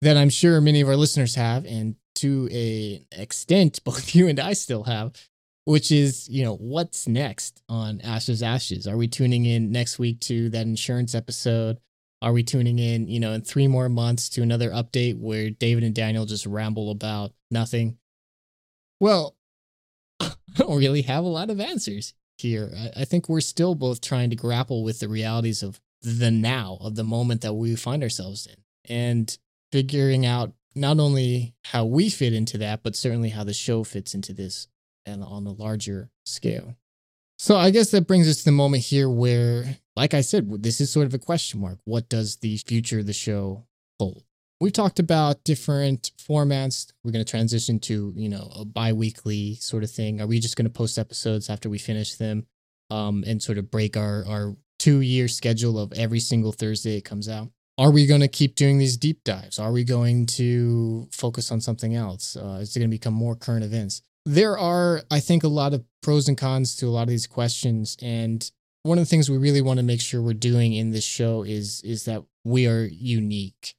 that 0.01 0.17
I'm 0.17 0.31
sure 0.31 0.61
many 0.61 0.81
of 0.81 0.89
our 0.89 0.97
listeners 0.97 1.35
have, 1.35 1.67
and 1.67 1.97
to 2.17 2.49
a 2.51 3.05
extent, 3.13 3.81
both 3.85 4.15
you 4.15 4.29
and 4.29 4.41
I 4.41 4.53
still 4.53 4.85
have, 4.85 5.13
which 5.65 5.91
is 5.91 6.29
you 6.29 6.45
know 6.45 6.57
what's 6.57 7.07
next 7.09 7.63
on 7.69 8.01
Ashes 8.03 8.43
Ashes. 8.43 8.87
Are 8.87 8.97
we 8.97 9.09
tuning 9.09 9.45
in 9.47 9.73
next 9.73 9.99
week 9.99 10.21
to 10.21 10.49
that 10.51 10.67
insurance 10.67 11.15
episode? 11.15 11.79
Are 12.23 12.33
we 12.33 12.43
tuning 12.43 12.79
in, 12.79 13.09
you 13.09 13.19
know, 13.19 13.33
in 13.33 13.41
three 13.41 13.67
more 13.67 13.89
months 13.89 14.29
to 14.31 14.43
another 14.43 14.71
update 14.71 15.19
where 15.19 15.49
David 15.49 15.85
and 15.85 15.95
Daniel 15.95 16.27
just 16.27 16.45
ramble 16.45 16.91
about 16.91 17.33
nothing? 17.51 17.97
Well, 19.01 19.37
I 20.21 20.35
don't 20.57 20.79
really 20.79 21.03
have 21.03 21.25
a 21.25 21.29
lot 21.29 21.49
of 21.49 21.61
answers 21.61 22.13
here. 22.37 22.71
I, 22.77 23.03
I 23.03 23.05
think 23.07 23.29
we're 23.29 23.41
still 23.41 23.75
both 23.75 24.03
trying 24.03 24.29
to 24.31 24.37
grapple 24.37 24.85
with 24.85 25.01
the 25.01 25.09
realities 25.09 25.63
of 25.63 25.81
the 26.03 26.31
now, 26.31 26.77
of 26.83 26.95
the 26.95 27.05
moment 27.05 27.41
that 27.41 27.55
we 27.55 27.75
find 27.75 28.03
ourselves 28.03 28.47
in, 28.47 28.57
and 28.95 29.39
figuring 29.73 30.27
out 30.27 30.53
not 30.75 31.01
only 31.01 31.55
how 31.65 31.85
we 31.85 32.11
fit 32.11 32.33
into 32.33 32.59
that, 32.59 32.83
but 32.83 32.97
certainly 32.97 33.31
how 33.31 33.45
the 33.45 33.53
show 33.53 33.85
fits 33.85 34.15
into 34.15 34.33
this 34.33 34.69
and 35.07 35.23
on 35.25 35.47
a 35.47 35.53
larger 35.53 36.11
scale. 36.25 36.77
So 37.39 37.57
I 37.57 37.71
guess 37.71 37.91
that 37.93 38.07
brings 38.07 38.29
us 38.29 38.39
to 38.39 38.45
the 38.45 38.53
moment 38.53 38.83
here 38.83 39.09
where, 39.09 39.79
like 39.97 40.13
I 40.13 40.21
said, 40.21 40.63
this 40.63 40.81
is 40.81 40.93
sort 40.93 41.07
of 41.07 41.15
a 41.15 41.19
question 41.19 41.61
mark. 41.61 41.79
What 41.85 42.09
does 42.09 42.37
the 42.37 42.59
future 42.59 42.99
of 42.99 43.07
the 43.07 43.15
show 43.15 43.67
hold? 43.99 44.25
We've 44.61 44.75
talked 44.75 44.99
about 44.99 45.43
different 45.43 46.11
formats. 46.19 46.93
We're 47.03 47.13
going 47.13 47.25
to 47.25 47.31
transition 47.31 47.81
to, 47.81 48.13
you 48.15 48.29
know, 48.29 48.53
a 48.55 48.67
bi-weekly 48.67 49.55
sort 49.55 49.85
of 49.85 49.91
thing. 49.91 50.21
Are 50.21 50.27
we 50.27 50.39
just 50.39 50.55
going 50.55 50.67
to 50.67 50.71
post 50.71 50.99
episodes 50.99 51.49
after 51.49 51.71
we 51.71 51.79
finish 51.79 52.17
them 52.17 52.47
um, 52.91 53.25
and 53.27 53.43
sort 53.43 53.57
of 53.57 53.71
break 53.71 53.97
our, 53.97 54.23
our 54.29 54.55
two-year 54.79 55.29
schedule 55.29 55.79
of 55.79 55.95
every 55.95 56.21
single 56.21 56.53
Thursday 56.53 56.99
it 56.99 57.07
comes 57.07 57.27
out? 57.27 57.49
Are 57.81 57.91
we 57.91 58.05
going 58.05 58.21
to 58.21 58.29
keep 58.29 58.57
doing 58.57 58.77
these 58.77 58.99
deep 58.99 59.25
dives? 59.25 59.59
Are 59.59 59.73
we 59.73 59.85
going 59.85 60.27
to 60.27 61.09
focus 61.11 61.51
on 61.51 61.63
something 61.63 61.97
else? 61.97 62.37
Uh, 62.37 62.59
is 62.61 62.77
it 62.77 62.81
going 62.81 62.91
to 62.91 62.95
become 62.95 63.15
more 63.15 63.35
current 63.35 63.65
events? 63.65 64.03
There 64.27 64.59
are, 64.59 65.01
I 65.11 65.21
think, 65.21 65.45
a 65.45 65.49
lot 65.49 65.73
of 65.73 65.83
pros 66.03 66.29
and 66.29 66.37
cons 66.37 66.77
to 66.77 66.87
a 66.87 66.91
lot 66.91 67.05
of 67.05 67.09
these 67.09 67.27
questions. 67.27 67.97
And 68.03 68.49
one 68.83 68.99
of 68.99 69.03
the 69.03 69.09
things 69.09 69.31
we 69.31 69.39
really 69.39 69.63
want 69.63 69.79
to 69.79 69.83
make 69.83 70.03
sure 70.03 70.21
we're 70.21 70.35
doing 70.35 70.75
in 70.75 70.91
this 70.91 71.05
show 71.05 71.43
is 71.43 71.81
is 71.81 72.05
that 72.05 72.23
we 72.45 72.67
are 72.67 72.85
unique 72.85 73.75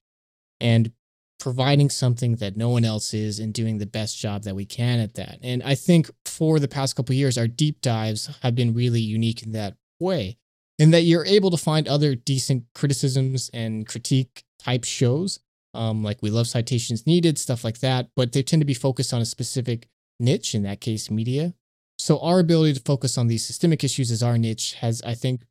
and 0.60 0.91
providing 1.39 1.91
something 1.91 2.38
that 2.38 2.58
no 2.58 2.70
one 2.70 2.86
else 2.86 3.14
is 3.14 3.38
and 3.38 3.54
doing 3.54 3.78
the 3.78 3.86
best 3.86 4.18
job 4.18 4.41
that 4.43 4.56
we 4.56 4.66
can 4.66 4.99
at 4.99 5.14
that. 5.14 5.38
And 5.43 5.62
I 5.62 5.76
think 5.76 6.10
for 6.26 6.58
the 6.58 6.68
past 6.68 6.95
couple 6.95 7.14
years, 7.14 7.38
our 7.38 7.47
deep 7.47 7.82
dives 7.82 8.36
have 8.41 8.56
been 8.56 8.74
really 8.74 9.02
unique 9.02 9.43
in 9.43 9.52
that 9.52 9.76
way. 9.99 10.38
In 10.82 10.89
that 10.89 11.03
you're 11.03 11.27
able 11.27 11.51
to 11.51 11.57
find 11.57 11.88
other 11.88 12.15
decent 12.15 12.63
criticisms 12.73 13.51
and 13.53 13.88
critique 13.88 14.43
type 14.57 14.84
shows, 14.84 15.39
um, 15.75 16.03
like 16.03 16.23
we 16.23 16.32
love 16.32 16.47
citations 16.47 17.05
needed, 17.05 17.38
stuff 17.38 17.63
like 17.63 17.82
that, 17.82 18.07
but 18.15 18.32
they 18.32 18.41
tend 18.41 18.61
to 18.61 18.65
be 18.65 18.73
focused 18.73 19.13
on 19.13 19.21
a 19.21 19.25
specific 19.25 19.88
niche, 20.19 20.55
in 20.55 20.63
that 20.63 20.82
case, 20.82 21.11
media. 21.11 21.53
So 21.99 22.17
our 22.21 22.39
ability 22.39 22.73
to 22.73 22.79
focus 22.79 23.15
on 23.15 23.27
these 23.27 23.45
systemic 23.45 23.84
issues 23.84 24.09
as 24.09 24.23
our 24.23 24.39
niche 24.39 24.73
has, 24.82 25.03
I 25.03 25.13
think, 25.13 25.43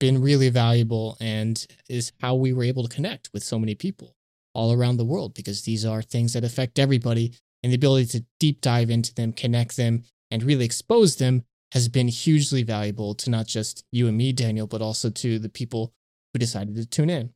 been 0.00 0.22
really 0.22 0.48
valuable 0.48 1.18
and 1.20 1.66
is 1.90 2.12
how 2.22 2.34
we 2.36 2.54
were 2.54 2.64
able 2.64 2.84
to 2.84 2.94
connect 2.96 3.28
with 3.34 3.44
so 3.44 3.58
many 3.58 3.74
people 3.74 4.16
all 4.54 4.72
around 4.72 4.96
the 4.96 5.04
world 5.04 5.34
because 5.34 5.64
these 5.64 5.84
are 5.84 6.00
things 6.00 6.32
that 6.32 6.44
affect 6.44 6.78
everybody 6.78 7.34
and 7.62 7.72
the 7.72 7.76
ability 7.76 8.06
to 8.06 8.24
deep 8.40 8.62
dive 8.62 8.88
into 8.88 9.14
them, 9.14 9.34
connect 9.34 9.76
them, 9.76 10.04
and 10.30 10.42
really 10.42 10.64
expose 10.64 11.16
them 11.16 11.44
has 11.72 11.88
been 11.88 12.08
hugely 12.08 12.62
valuable 12.62 13.14
to 13.14 13.30
not 13.30 13.46
just 13.46 13.82
you 13.90 14.06
and 14.06 14.16
me, 14.16 14.30
Daniel, 14.30 14.66
but 14.66 14.82
also 14.82 15.08
to 15.08 15.38
the 15.38 15.48
people 15.48 15.94
who 16.32 16.38
decided 16.38 16.76
to 16.76 16.84
tune 16.84 17.08
in. 17.08 17.30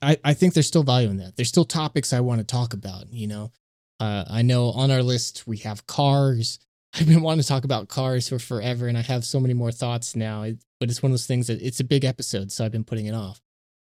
I, 0.00 0.16
I 0.24 0.32
think 0.32 0.54
there's 0.54 0.66
still 0.66 0.82
value 0.82 1.10
in 1.10 1.18
that. 1.18 1.36
There's 1.36 1.50
still 1.50 1.66
topics 1.66 2.14
I 2.14 2.20
want 2.20 2.40
to 2.40 2.46
talk 2.46 2.72
about, 2.72 3.12
you 3.12 3.26
know. 3.26 3.52
Uh, 4.00 4.24
I 4.28 4.40
know 4.40 4.70
on 4.70 4.90
our 4.90 5.02
list 5.02 5.46
we 5.46 5.58
have 5.58 5.86
cars. 5.86 6.58
I've 6.94 7.06
been 7.06 7.20
wanting 7.20 7.42
to 7.42 7.48
talk 7.48 7.64
about 7.64 7.88
cars 7.88 8.30
for 8.30 8.38
forever, 8.38 8.88
and 8.88 8.96
I 8.96 9.02
have 9.02 9.26
so 9.26 9.40
many 9.40 9.52
more 9.52 9.72
thoughts 9.72 10.16
now. 10.16 10.42
It, 10.42 10.64
but 10.80 10.88
it's 10.88 11.02
one 11.02 11.10
of 11.10 11.14
those 11.14 11.26
things 11.26 11.48
that 11.48 11.60
it's 11.60 11.80
a 11.80 11.84
big 11.84 12.04
episode, 12.04 12.50
so 12.50 12.64
I've 12.64 12.72
been 12.72 12.84
putting 12.84 13.06
it 13.06 13.14
off. 13.14 13.42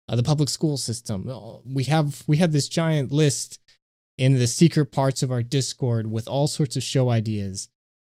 Uh, 0.08 0.16
the 0.16 0.22
public 0.24 0.48
school 0.48 0.76
system. 0.76 1.28
Uh, 1.30 1.58
We 1.64 1.84
have 1.84 2.24
we 2.26 2.38
have 2.38 2.50
this 2.50 2.68
giant 2.68 3.12
list 3.12 3.60
in 4.18 4.34
the 4.34 4.48
secret 4.48 4.86
parts 4.86 5.22
of 5.22 5.30
our 5.30 5.42
Discord 5.44 6.10
with 6.10 6.26
all 6.26 6.48
sorts 6.48 6.76
of 6.76 6.82
show 6.82 7.10
ideas 7.10 7.68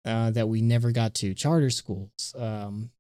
uh, 0.07 0.31
that 0.31 0.49
we 0.49 0.63
never 0.63 0.93
got 0.93 1.15
to. 1.15 1.35
Charter 1.35 1.71
schools, 1.71 2.35
um, 2.39 2.91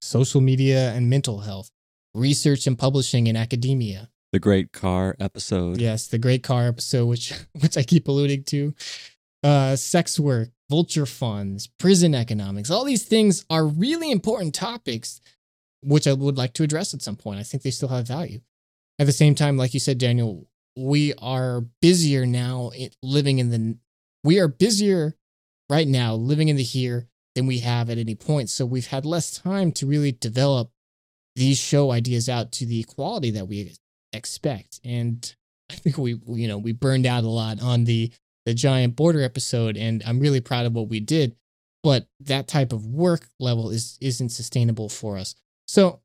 social 0.00 0.40
media 0.40 0.92
and 0.92 1.08
mental 1.08 1.40
health, 1.40 1.70
research 2.14 2.66
and 2.66 2.78
publishing 2.78 3.26
in 3.26 3.36
academia. 3.36 4.10
The 4.32 4.38
great 4.38 4.72
car 4.72 5.16
episode. 5.18 5.80
Yes, 5.80 6.06
the 6.06 6.18
great 6.18 6.42
car 6.42 6.68
episode, 6.68 7.06
which 7.06 7.32
which 7.60 7.76
I 7.76 7.82
keep 7.82 8.08
alluding 8.08 8.44
to. 8.44 8.74
Uh, 9.42 9.74
sex 9.74 10.20
work, 10.20 10.50
vulture 10.68 11.06
funds, 11.06 11.66
prison 11.78 12.14
economics. 12.14 12.70
All 12.70 12.84
these 12.84 13.04
things 13.04 13.46
are 13.48 13.66
really 13.66 14.10
important 14.10 14.54
topics, 14.54 15.20
which 15.82 16.06
I 16.06 16.12
would 16.12 16.36
like 16.36 16.52
to 16.54 16.62
address 16.62 16.92
at 16.92 17.00
some 17.00 17.16
point. 17.16 17.40
I 17.40 17.42
think 17.42 17.62
they 17.62 17.70
still 17.70 17.88
have 17.88 18.06
value. 18.06 18.40
At 18.98 19.06
the 19.06 19.12
same 19.12 19.34
time, 19.34 19.56
like 19.56 19.72
you 19.72 19.80
said, 19.80 19.96
Daniel, 19.96 20.46
we 20.76 21.14
are 21.14 21.62
busier 21.80 22.26
now 22.26 22.70
living 23.02 23.38
in 23.38 23.50
the. 23.50 23.78
We 24.22 24.38
are 24.38 24.48
busier 24.48 25.16
right 25.70 25.88
now 25.88 26.14
living 26.14 26.48
in 26.48 26.56
the 26.56 26.62
here 26.62 27.06
than 27.34 27.46
we 27.46 27.60
have 27.60 27.88
at 27.88 27.96
any 27.96 28.14
point. 28.14 28.50
So 28.50 28.66
we've 28.66 28.88
had 28.88 29.06
less 29.06 29.30
time 29.30 29.72
to 29.72 29.86
really 29.86 30.12
develop 30.12 30.70
these 31.36 31.58
show 31.58 31.92
ideas 31.92 32.28
out 32.28 32.52
to 32.52 32.66
the 32.66 32.82
quality 32.82 33.30
that 33.30 33.46
we 33.46 33.76
expect. 34.12 34.80
And 34.84 35.34
I 35.70 35.76
think 35.76 35.96
we, 35.96 36.20
you 36.26 36.48
know, 36.48 36.58
we 36.58 36.72
burned 36.72 37.06
out 37.06 37.24
a 37.24 37.28
lot 37.28 37.62
on 37.62 37.84
the 37.84 38.12
the 38.46 38.54
giant 38.54 38.96
border 38.96 39.22
episode, 39.22 39.76
and 39.76 40.02
I'm 40.06 40.18
really 40.18 40.40
proud 40.40 40.66
of 40.66 40.72
what 40.72 40.88
we 40.88 40.98
did. 40.98 41.36
But 41.82 42.06
that 42.20 42.48
type 42.48 42.72
of 42.72 42.86
work 42.86 43.28
level 43.38 43.70
is 43.70 43.96
isn't 44.00 44.30
sustainable 44.30 44.88
for 44.88 45.16
us. 45.16 45.34
So 45.68 46.00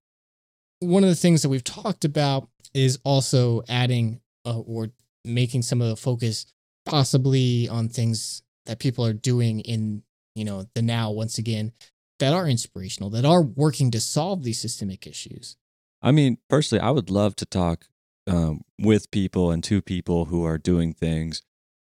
one 0.80 1.04
of 1.04 1.10
the 1.10 1.16
things 1.16 1.42
that 1.42 1.50
we've 1.50 1.64
talked 1.64 2.06
about 2.06 2.50
is 2.74 3.00
also 3.04 3.64
adding 3.68 4.22
uh, 4.46 4.60
or 4.60 4.90
making 5.24 5.64
some 5.64 5.82
of 5.82 5.90
the 5.90 5.96
focus 5.96 6.46
possibly 6.86 7.68
on 7.68 7.90
things 7.90 8.44
that 8.66 8.80
people 8.80 9.06
are 9.06 9.14
doing 9.14 9.60
in 9.62 10.04
you 10.36 10.46
know 10.46 10.66
the 10.74 10.82
now 10.82 11.12
once 11.12 11.38
again 11.38 11.72
that 12.20 12.34
are 12.34 12.48
inspirational 12.48 13.10
that 13.10 13.26
are 13.26 13.42
working 13.42 13.92
to 13.92 14.00
solve 14.00 14.44
these 14.44 14.60
systemic 14.60 15.06
issues 15.06 15.58
I 16.06 16.12
mean, 16.12 16.38
personally, 16.52 16.84
I 16.84 16.92
would 16.92 17.10
love 17.10 17.36
to 17.38 17.48
talk 17.48 17.88
um, 18.28 18.62
with 18.80 19.10
people 19.10 19.50
and 19.50 19.64
to 19.64 19.82
people 19.82 20.26
who 20.26 20.46
are 20.46 20.60
doing 20.60 20.94
things, 20.94 21.42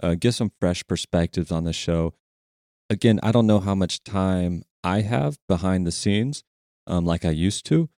uh, 0.02 0.16
get 0.16 0.32
some 0.32 0.52
fresh 0.60 0.86
perspectives 0.86 1.50
on 1.50 1.64
the 1.64 1.72
show. 1.72 2.12
Again, 2.90 3.20
I 3.22 3.32
don't 3.32 3.46
know 3.46 3.60
how 3.60 3.74
much 3.74 4.04
time 4.04 4.64
I 4.84 5.00
have 5.00 5.38
behind 5.48 5.86
the 5.86 5.92
scenes, 5.92 6.44
um, 6.86 7.06
like 7.06 7.24
I 7.24 7.30
used 7.30 7.64
to. 7.66 7.88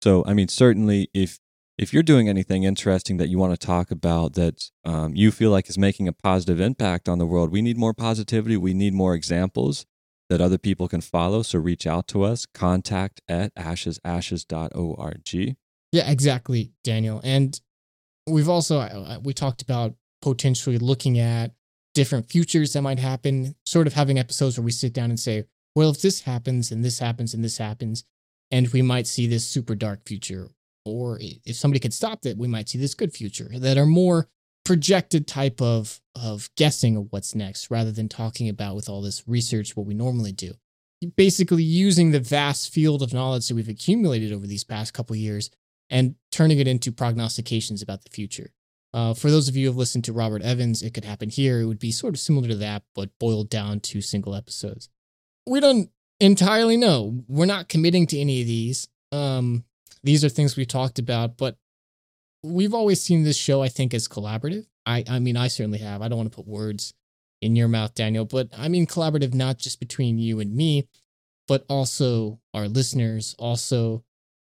So, 0.00 0.22
I 0.26 0.32
mean, 0.32 0.46
certainly, 0.46 1.10
if 1.12 1.40
if 1.76 1.92
you're 1.92 2.02
doing 2.02 2.28
anything 2.28 2.62
interesting 2.62 3.16
that 3.16 3.28
you 3.28 3.38
want 3.38 3.58
to 3.58 3.66
talk 3.66 3.90
about 3.90 4.34
that 4.34 4.70
um, 4.84 5.16
you 5.16 5.30
feel 5.30 5.50
like 5.50 5.68
is 5.68 5.78
making 5.78 6.06
a 6.06 6.12
positive 6.12 6.60
impact 6.60 7.08
on 7.08 7.18
the 7.18 7.26
world, 7.26 7.50
we 7.50 7.62
need 7.62 7.76
more 7.76 7.94
positivity. 7.94 8.56
We 8.56 8.74
need 8.74 8.94
more 8.94 9.14
examples 9.14 9.86
that 10.30 10.40
other 10.40 10.58
people 10.58 10.88
can 10.88 11.00
follow. 11.00 11.42
So 11.42 11.58
reach 11.58 11.86
out 11.86 12.08
to 12.08 12.22
us, 12.22 12.46
contact 12.46 13.20
at 13.28 13.54
ashesashes.org. 13.56 15.56
Yeah, 15.92 16.10
exactly, 16.10 16.72
Daniel. 16.82 17.20
And 17.22 17.60
we've 18.26 18.48
also 18.48 18.78
uh, 18.78 19.18
we 19.22 19.34
talked 19.34 19.62
about 19.62 19.94
potentially 20.22 20.78
looking 20.78 21.18
at 21.18 21.52
different 21.94 22.28
futures 22.28 22.72
that 22.72 22.82
might 22.82 22.98
happen, 22.98 23.54
sort 23.64 23.86
of 23.86 23.92
having 23.92 24.18
episodes 24.18 24.58
where 24.58 24.64
we 24.64 24.72
sit 24.72 24.92
down 24.92 25.10
and 25.10 25.20
say, 25.20 25.44
well, 25.74 25.90
if 25.90 26.00
this 26.00 26.22
happens 26.22 26.70
and 26.70 26.84
this 26.84 26.98
happens 26.98 27.34
and 27.34 27.44
this 27.44 27.58
happens, 27.58 28.04
and 28.50 28.68
we 28.68 28.82
might 28.82 29.06
see 29.06 29.26
this 29.26 29.46
super 29.46 29.74
dark 29.74 30.06
future, 30.06 30.48
or 30.84 31.18
if 31.20 31.56
somebody 31.56 31.80
could 31.80 31.94
stop 31.94 32.22
that, 32.22 32.36
we 32.36 32.48
might 32.48 32.68
see 32.68 32.78
this 32.78 32.94
good 32.94 33.12
future 33.12 33.50
that 33.54 33.78
are 33.78 33.86
more 33.86 34.28
projected 34.64 35.26
type 35.26 35.60
of 35.60 36.00
of 36.14 36.48
guessing 36.56 36.96
of 36.96 37.06
what's 37.10 37.34
next 37.34 37.70
rather 37.70 37.92
than 37.92 38.08
talking 38.08 38.48
about 38.48 38.74
with 38.74 38.88
all 38.88 39.02
this 39.02 39.22
research 39.26 39.76
what 39.76 39.84
we 39.84 39.92
normally 39.92 40.32
do 40.32 40.54
basically 41.16 41.62
using 41.62 42.10
the 42.10 42.20
vast 42.20 42.72
field 42.72 43.02
of 43.02 43.12
knowledge 43.12 43.48
that 43.48 43.54
we've 43.54 43.68
accumulated 43.68 44.32
over 44.32 44.46
these 44.46 44.64
past 44.64 44.94
couple 44.94 45.14
years 45.16 45.50
and 45.90 46.14
turning 46.32 46.58
it 46.58 46.68
into 46.68 46.90
prognostications 46.92 47.82
about 47.82 48.04
the 48.04 48.10
future. 48.10 48.52
Uh, 48.92 49.12
for 49.12 49.30
those 49.30 49.48
of 49.48 49.56
you 49.56 49.66
who 49.66 49.70
have 49.70 49.76
listened 49.76 50.04
to 50.04 50.12
Robert 50.12 50.42
Evans, 50.42 50.82
it 50.82 50.94
could 50.94 51.04
happen 51.04 51.28
here. 51.28 51.60
It 51.60 51.66
would 51.66 51.80
be 51.80 51.90
sort 51.90 52.14
of 52.14 52.20
similar 52.20 52.48
to 52.48 52.54
that, 52.56 52.84
but 52.94 53.10
boiled 53.18 53.50
down 53.50 53.80
to 53.80 54.00
single 54.00 54.34
episodes. 54.34 54.88
We 55.46 55.60
don't 55.60 55.90
entirely 56.20 56.76
know. 56.76 57.24
We're 57.28 57.46
not 57.46 57.68
committing 57.68 58.06
to 58.08 58.18
any 58.18 58.40
of 58.40 58.46
these. 58.46 58.88
Um, 59.10 59.64
these 60.04 60.24
are 60.24 60.28
things 60.28 60.56
we 60.56 60.66
talked 60.66 60.98
about, 60.98 61.36
but 61.36 61.56
we've 62.44 62.74
always 62.74 63.02
seen 63.02 63.24
this 63.24 63.36
show, 63.36 63.62
I 63.62 63.68
think, 63.68 63.94
as 63.94 64.06
collaborative. 64.06 64.66
I, 64.86 65.02
I 65.08 65.18
mean, 65.18 65.36
I 65.36 65.48
certainly 65.48 65.78
have. 65.78 66.02
I 66.02 66.08
don't 66.08 66.18
want 66.18 66.30
to 66.30 66.36
put 66.36 66.46
words 66.46 66.92
in 67.40 67.56
your 67.56 67.68
mouth, 67.68 67.94
Daniel, 67.94 68.24
but 68.24 68.48
I 68.56 68.68
mean 68.68 68.86
collaborative 68.86 69.34
not 69.34 69.58
just 69.58 69.80
between 69.80 70.18
you 70.18 70.40
and 70.40 70.54
me, 70.54 70.88
but 71.48 71.64
also 71.68 72.40
our 72.52 72.68
listeners, 72.68 73.34
also 73.38 74.04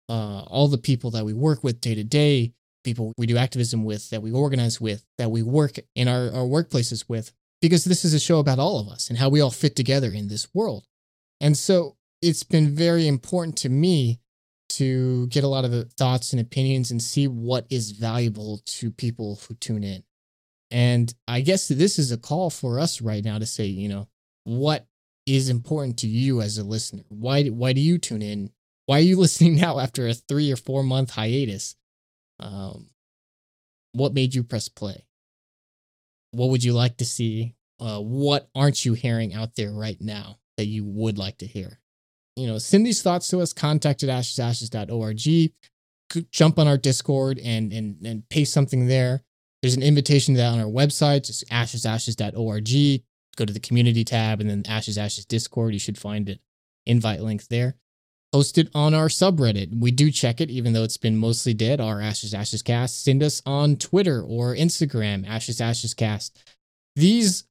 uh, 0.10 0.42
all 0.42 0.68
the 0.68 0.78
people 0.78 1.12
that 1.12 1.26
we 1.26 1.34
work 1.34 1.64
with 1.64 1.82
day 1.82 1.96
to 1.96 2.04
day, 2.04 2.54
people 2.84 3.14
we 3.18 3.26
do 3.26 3.38
activism 3.38 3.84
with, 3.84 4.10
that 4.10 4.22
we 4.22 4.32
organize 4.32 4.82
with, 4.82 5.06
that 5.18 5.30
we 5.30 5.44
work 5.44 5.78
in 5.96 6.08
our, 6.08 6.32
our 6.32 6.46
workplaces 6.46 7.06
with, 7.08 7.32
because 7.62 7.84
this 7.86 8.04
is 8.04 8.14
a 8.14 8.20
show 8.20 8.40
about 8.40 8.60
all 8.60 8.80
of 8.80 8.88
us 8.88 9.10
and 9.10 9.18
how 9.18 9.30
we 9.30 9.42
all 9.42 9.52
fit 9.52 9.76
together 9.76 10.12
in 10.12 10.28
this 10.28 10.48
world. 10.54 10.86
And 11.40 11.58
so 11.58 11.96
it's 12.22 12.44
been 12.44 12.76
very 12.76 13.08
important 13.08 13.58
to 13.58 13.70
me 13.70 14.20
to 14.70 15.28
get 15.28 15.44
a 15.44 15.48
lot 15.48 15.66
of 15.66 15.72
the 15.72 15.86
thoughts 15.86 16.32
and 16.32 16.40
opinions 16.40 16.92
and 16.92 17.02
see 17.02 17.28
what 17.28 17.66
is 17.70 17.92
valuable 17.92 18.62
to 18.66 18.92
people 18.92 19.40
who 19.48 19.56
tune 19.56 19.84
in. 19.84 20.04
And 20.72 21.14
I 21.28 21.42
guess 21.42 21.68
this 21.68 21.98
is 21.98 22.12
a 22.12 22.18
call 22.18 22.50
for 22.50 22.80
us 22.80 23.02
right 23.02 23.24
now 23.24 23.40
to 23.40 23.46
say, 23.46 23.66
you 23.66 23.90
know, 23.90 24.08
what 24.44 24.86
is 25.26 25.50
important 25.50 25.98
to 26.00 26.08
you 26.08 26.42
as 26.42 26.58
a 26.58 26.64
listener? 26.64 27.04
Why 27.10 27.48
why 27.48 27.74
do 27.74 27.82
you 27.82 27.98
tune 27.98 28.22
in 28.22 28.52
why 28.90 28.98
are 28.98 29.02
you 29.02 29.18
listening 29.20 29.56
now 29.56 29.78
after 29.78 30.08
a 30.08 30.16
three 30.16 30.52
or 30.52 30.56
four 30.56 30.84
month 30.84 31.12
hiatus? 31.12 31.76
Um, 32.40 32.88
what 33.92 34.16
made 34.16 34.34
you 34.34 34.44
press 34.44 34.68
play? 34.68 35.06
What 36.32 36.50
would 36.50 36.64
you 36.64 36.74
like 36.74 36.98
to 36.98 37.06
see? 37.06 37.56
Uh, 37.80 38.00
what 38.00 38.50
aren't 38.56 38.84
you 38.84 38.94
hearing 38.94 39.36
out 39.36 39.56
there 39.56 39.72
right 39.72 40.00
now 40.02 40.38
that 40.58 40.66
you 40.66 40.86
would 40.86 41.20
like 41.20 41.38
to 41.38 41.46
hear? 41.46 41.80
You 42.40 42.48
know, 42.48 42.58
send 42.58 42.86
these 42.86 43.02
thoughts 43.02 43.28
to 43.30 43.40
us, 43.40 43.54
contact 43.54 44.04
at 44.04 44.10
ashesashes.org. 44.10 45.52
Jump 46.32 46.58
on 46.58 46.68
our 46.68 46.78
Discord 46.78 47.40
and, 47.40 47.72
and, 47.72 48.06
and 48.06 48.28
paste 48.30 48.54
something 48.54 48.88
there. 48.88 49.22
There's 49.62 49.76
an 49.76 49.84
invitation 49.84 50.36
to 50.36 50.38
that 50.40 50.54
on 50.54 50.60
our 50.60 50.66
website, 50.66 51.26
just 51.28 51.48
ashesashes.org. 51.50 53.04
Go 53.36 53.46
to 53.46 53.54
the 53.54 53.60
community 53.60 54.04
tab 54.04 54.42
and 54.42 54.50
then 54.50 54.64
Ashes 54.68 54.98
Ashes 54.98 55.26
Discord. 55.26 55.74
You 55.74 55.80
should 55.80 55.98
find 55.98 56.30
it 56.30 56.40
invite 56.86 57.22
link 57.22 57.48
there 57.48 57.76
posted 58.32 58.70
on 58.76 58.94
our 58.94 59.08
subreddit. 59.08 59.80
We 59.80 59.92
do 59.92 60.12
check 60.12 60.40
it, 60.42 60.50
even 60.50 60.74
though 60.74 60.84
it's 60.84 60.98
been 60.98 61.18
mostly 61.18 61.54
dead. 61.54 61.82
Our 61.82 62.02
Ashes 62.02 62.34
Ashes 62.34 62.62
Cast. 62.62 63.04
Send 63.04 63.24
us 63.24 63.42
on 63.46 63.76
Twitter 63.76 64.22
or 64.22 64.56
Instagram, 64.56 65.28
Ashes 65.28 65.62
Ashes 65.62 65.94
Cast. 65.94 66.44
These 66.96 67.46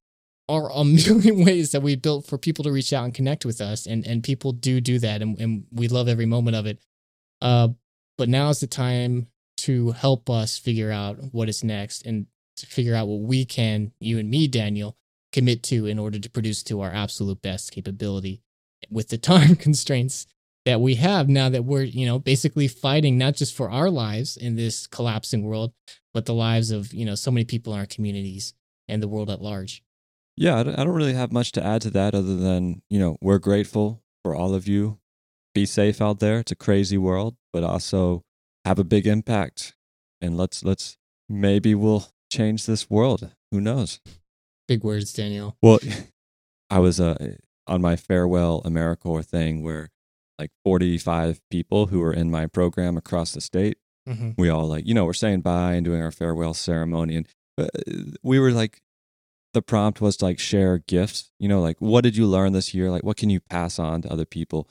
are 0.48 0.70
a 0.70 0.84
million 0.84 1.44
ways 1.44 1.72
that 1.72 1.82
we 1.82 1.96
built 1.96 2.26
for 2.26 2.38
people 2.38 2.64
to 2.64 2.72
reach 2.72 2.92
out 2.92 3.04
and 3.04 3.14
connect 3.14 3.44
with 3.44 3.60
us, 3.60 3.86
and 3.86 4.06
and 4.06 4.22
people 4.22 4.52
do 4.52 4.80
do 4.80 4.98
that, 4.98 5.22
and, 5.22 5.38
and 5.38 5.66
we 5.72 5.88
love 5.88 6.08
every 6.08 6.26
moment 6.26 6.56
of 6.56 6.66
it. 6.66 6.80
Uh, 7.40 7.68
but 8.16 8.28
now 8.28 8.48
is 8.48 8.60
the 8.60 8.66
time 8.66 9.28
to 9.58 9.92
help 9.92 10.30
us 10.30 10.58
figure 10.58 10.90
out 10.90 11.18
what 11.32 11.48
is 11.48 11.64
next 11.64 12.06
and 12.06 12.26
to 12.56 12.66
figure 12.66 12.94
out 12.94 13.08
what 13.08 13.20
we 13.20 13.44
can, 13.44 13.92
you 14.00 14.18
and 14.18 14.30
me, 14.30 14.48
Daniel, 14.48 14.96
commit 15.32 15.62
to 15.64 15.86
in 15.86 15.98
order 15.98 16.18
to 16.18 16.30
produce 16.30 16.62
to 16.64 16.80
our 16.80 16.90
absolute 16.90 17.42
best 17.42 17.72
capability 17.72 18.42
with 18.90 19.08
the 19.08 19.18
time 19.32 19.56
constraints 19.56 20.26
that 20.64 20.80
we 20.80 20.96
have 20.96 21.28
now 21.28 21.48
that 21.48 21.64
we're, 21.64 21.82
you 21.82 22.06
know, 22.06 22.18
basically 22.18 22.68
fighting 22.68 23.16
not 23.16 23.34
just 23.34 23.54
for 23.54 23.70
our 23.70 23.90
lives 23.90 24.36
in 24.36 24.56
this 24.56 24.86
collapsing 24.86 25.44
world, 25.44 25.72
but 26.12 26.26
the 26.26 26.34
lives 26.34 26.70
of, 26.70 26.92
you 26.92 27.04
know, 27.04 27.14
so 27.14 27.30
many 27.30 27.44
people 27.44 27.72
in 27.72 27.78
our 27.78 27.86
communities 27.86 28.54
and 28.88 29.02
the 29.02 29.08
world 29.08 29.30
at 29.30 29.40
large. 29.40 29.82
Yeah, 30.38 30.60
I 30.60 30.62
don't 30.62 30.90
really 30.90 31.14
have 31.14 31.32
much 31.32 31.50
to 31.52 31.64
add 31.64 31.82
to 31.82 31.90
that 31.90 32.14
other 32.14 32.36
than, 32.36 32.82
you 32.88 33.00
know, 33.00 33.18
we're 33.20 33.38
grateful 33.38 34.04
for 34.22 34.36
all 34.36 34.54
of 34.54 34.68
you. 34.68 35.00
Be 35.52 35.66
safe 35.66 36.00
out 36.00 36.20
there. 36.20 36.38
It's 36.38 36.52
a 36.52 36.56
crazy 36.56 36.96
world, 36.96 37.36
but 37.52 37.64
also 37.64 38.22
have 38.64 38.78
a 38.78 38.84
big 38.84 39.06
impact. 39.08 39.74
And 40.20 40.36
let's 40.36 40.62
let's 40.62 40.96
maybe 41.28 41.74
we'll 41.74 42.06
change 42.30 42.66
this 42.66 42.88
world. 42.88 43.30
Who 43.50 43.60
knows? 43.60 44.00
Big 44.68 44.84
words, 44.84 45.12
Daniel. 45.12 45.56
Well, 45.60 45.80
I 46.70 46.78
was 46.78 47.00
uh, 47.00 47.34
on 47.66 47.82
my 47.82 47.96
farewell 47.96 48.62
AmeriCorps 48.64 49.24
thing 49.24 49.64
where 49.64 49.90
like 50.38 50.50
45 50.64 51.40
people 51.50 51.86
who 51.86 51.98
were 51.98 52.12
in 52.12 52.30
my 52.30 52.46
program 52.46 52.96
across 52.96 53.32
the 53.32 53.40
state. 53.40 53.78
Mm-hmm. 54.08 54.30
We 54.38 54.50
all 54.50 54.68
like, 54.68 54.86
you 54.86 54.94
know, 54.94 55.04
we're 55.04 55.14
saying 55.14 55.40
bye 55.40 55.72
and 55.72 55.84
doing 55.84 56.00
our 56.00 56.12
farewell 56.12 56.54
ceremony. 56.54 57.16
And 57.16 57.26
uh, 57.58 57.66
we 58.22 58.38
were 58.38 58.52
like, 58.52 58.82
the 59.58 59.62
prompt 59.62 60.00
was 60.00 60.16
to 60.18 60.26
like 60.26 60.38
share 60.38 60.78
gifts, 60.78 61.32
you 61.38 61.48
know, 61.48 61.60
like 61.60 61.76
what 61.80 62.04
did 62.04 62.16
you 62.16 62.26
learn 62.26 62.52
this 62.52 62.72
year? 62.72 62.90
Like 62.90 63.02
what 63.02 63.16
can 63.16 63.28
you 63.28 63.40
pass 63.40 63.78
on 63.78 64.02
to 64.02 64.12
other 64.12 64.24
people? 64.24 64.68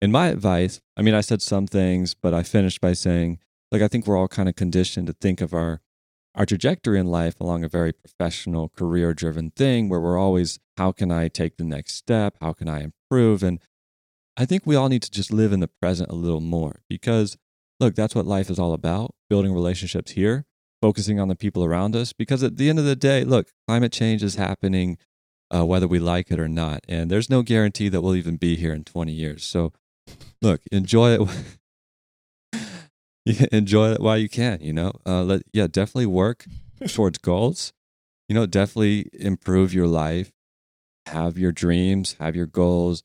And 0.00 0.10
my 0.10 0.28
advice, 0.28 0.80
I 0.96 1.02
mean, 1.02 1.14
I 1.14 1.20
said 1.20 1.42
some 1.42 1.66
things, 1.66 2.14
but 2.14 2.32
I 2.34 2.42
finished 2.42 2.80
by 2.80 2.92
saying, 2.92 3.38
like, 3.72 3.82
I 3.82 3.88
think 3.88 4.06
we're 4.06 4.16
all 4.16 4.28
kind 4.28 4.48
of 4.48 4.56
conditioned 4.56 5.06
to 5.08 5.12
think 5.12 5.40
of 5.40 5.52
our 5.52 5.80
our 6.34 6.44
trajectory 6.44 7.00
in 7.00 7.06
life 7.06 7.40
along 7.40 7.64
a 7.64 7.68
very 7.68 7.92
professional, 7.92 8.68
career 8.68 9.14
driven 9.14 9.50
thing 9.50 9.88
where 9.88 10.00
we're 10.00 10.18
always, 10.18 10.58
how 10.76 10.92
can 10.92 11.10
I 11.10 11.28
take 11.28 11.56
the 11.56 11.64
next 11.64 11.94
step? 11.94 12.36
How 12.42 12.52
can 12.52 12.68
I 12.68 12.82
improve? 12.82 13.42
And 13.42 13.58
I 14.36 14.44
think 14.44 14.66
we 14.66 14.76
all 14.76 14.90
need 14.90 15.02
to 15.02 15.10
just 15.10 15.32
live 15.32 15.52
in 15.54 15.60
the 15.60 15.70
present 15.80 16.10
a 16.10 16.14
little 16.14 16.42
more 16.42 16.82
because, 16.90 17.38
look, 17.80 17.94
that's 17.94 18.14
what 18.14 18.26
life 18.26 18.50
is 18.50 18.58
all 18.58 18.74
about 18.74 19.14
building 19.30 19.54
relationships 19.54 20.12
here, 20.12 20.44
focusing 20.80 21.18
on 21.18 21.28
the 21.28 21.36
people 21.36 21.64
around 21.64 21.96
us. 21.96 22.12
Because 22.12 22.42
at 22.42 22.56
the 22.56 22.68
end 22.68 22.78
of 22.78 22.84
the 22.84 22.96
day, 22.96 23.24
look, 23.24 23.48
climate 23.66 23.92
change 23.92 24.22
is 24.22 24.36
happening 24.36 24.98
uh, 25.54 25.64
whether 25.64 25.86
we 25.86 25.98
like 25.98 26.30
it 26.30 26.40
or 26.40 26.48
not. 26.48 26.84
And 26.88 27.10
there's 27.10 27.30
no 27.30 27.42
guarantee 27.42 27.88
that 27.88 28.00
we'll 28.00 28.16
even 28.16 28.36
be 28.36 28.56
here 28.56 28.72
in 28.72 28.84
20 28.84 29.12
years. 29.12 29.44
So, 29.44 29.72
look, 30.42 30.62
enjoy 30.72 31.18
it. 32.52 32.68
enjoy 33.52 33.92
it 33.92 34.00
while 34.00 34.18
you 34.18 34.28
can, 34.28 34.60
you 34.60 34.72
know? 34.72 34.92
Uh, 35.06 35.22
let, 35.22 35.42
yeah, 35.52 35.66
definitely 35.66 36.06
work 36.06 36.46
towards 36.88 37.18
goals. 37.18 37.72
You 38.28 38.34
know, 38.34 38.46
definitely 38.46 39.08
improve 39.12 39.72
your 39.72 39.86
life, 39.86 40.32
have 41.06 41.38
your 41.38 41.52
dreams, 41.52 42.16
have 42.18 42.34
your 42.34 42.46
goals 42.46 43.04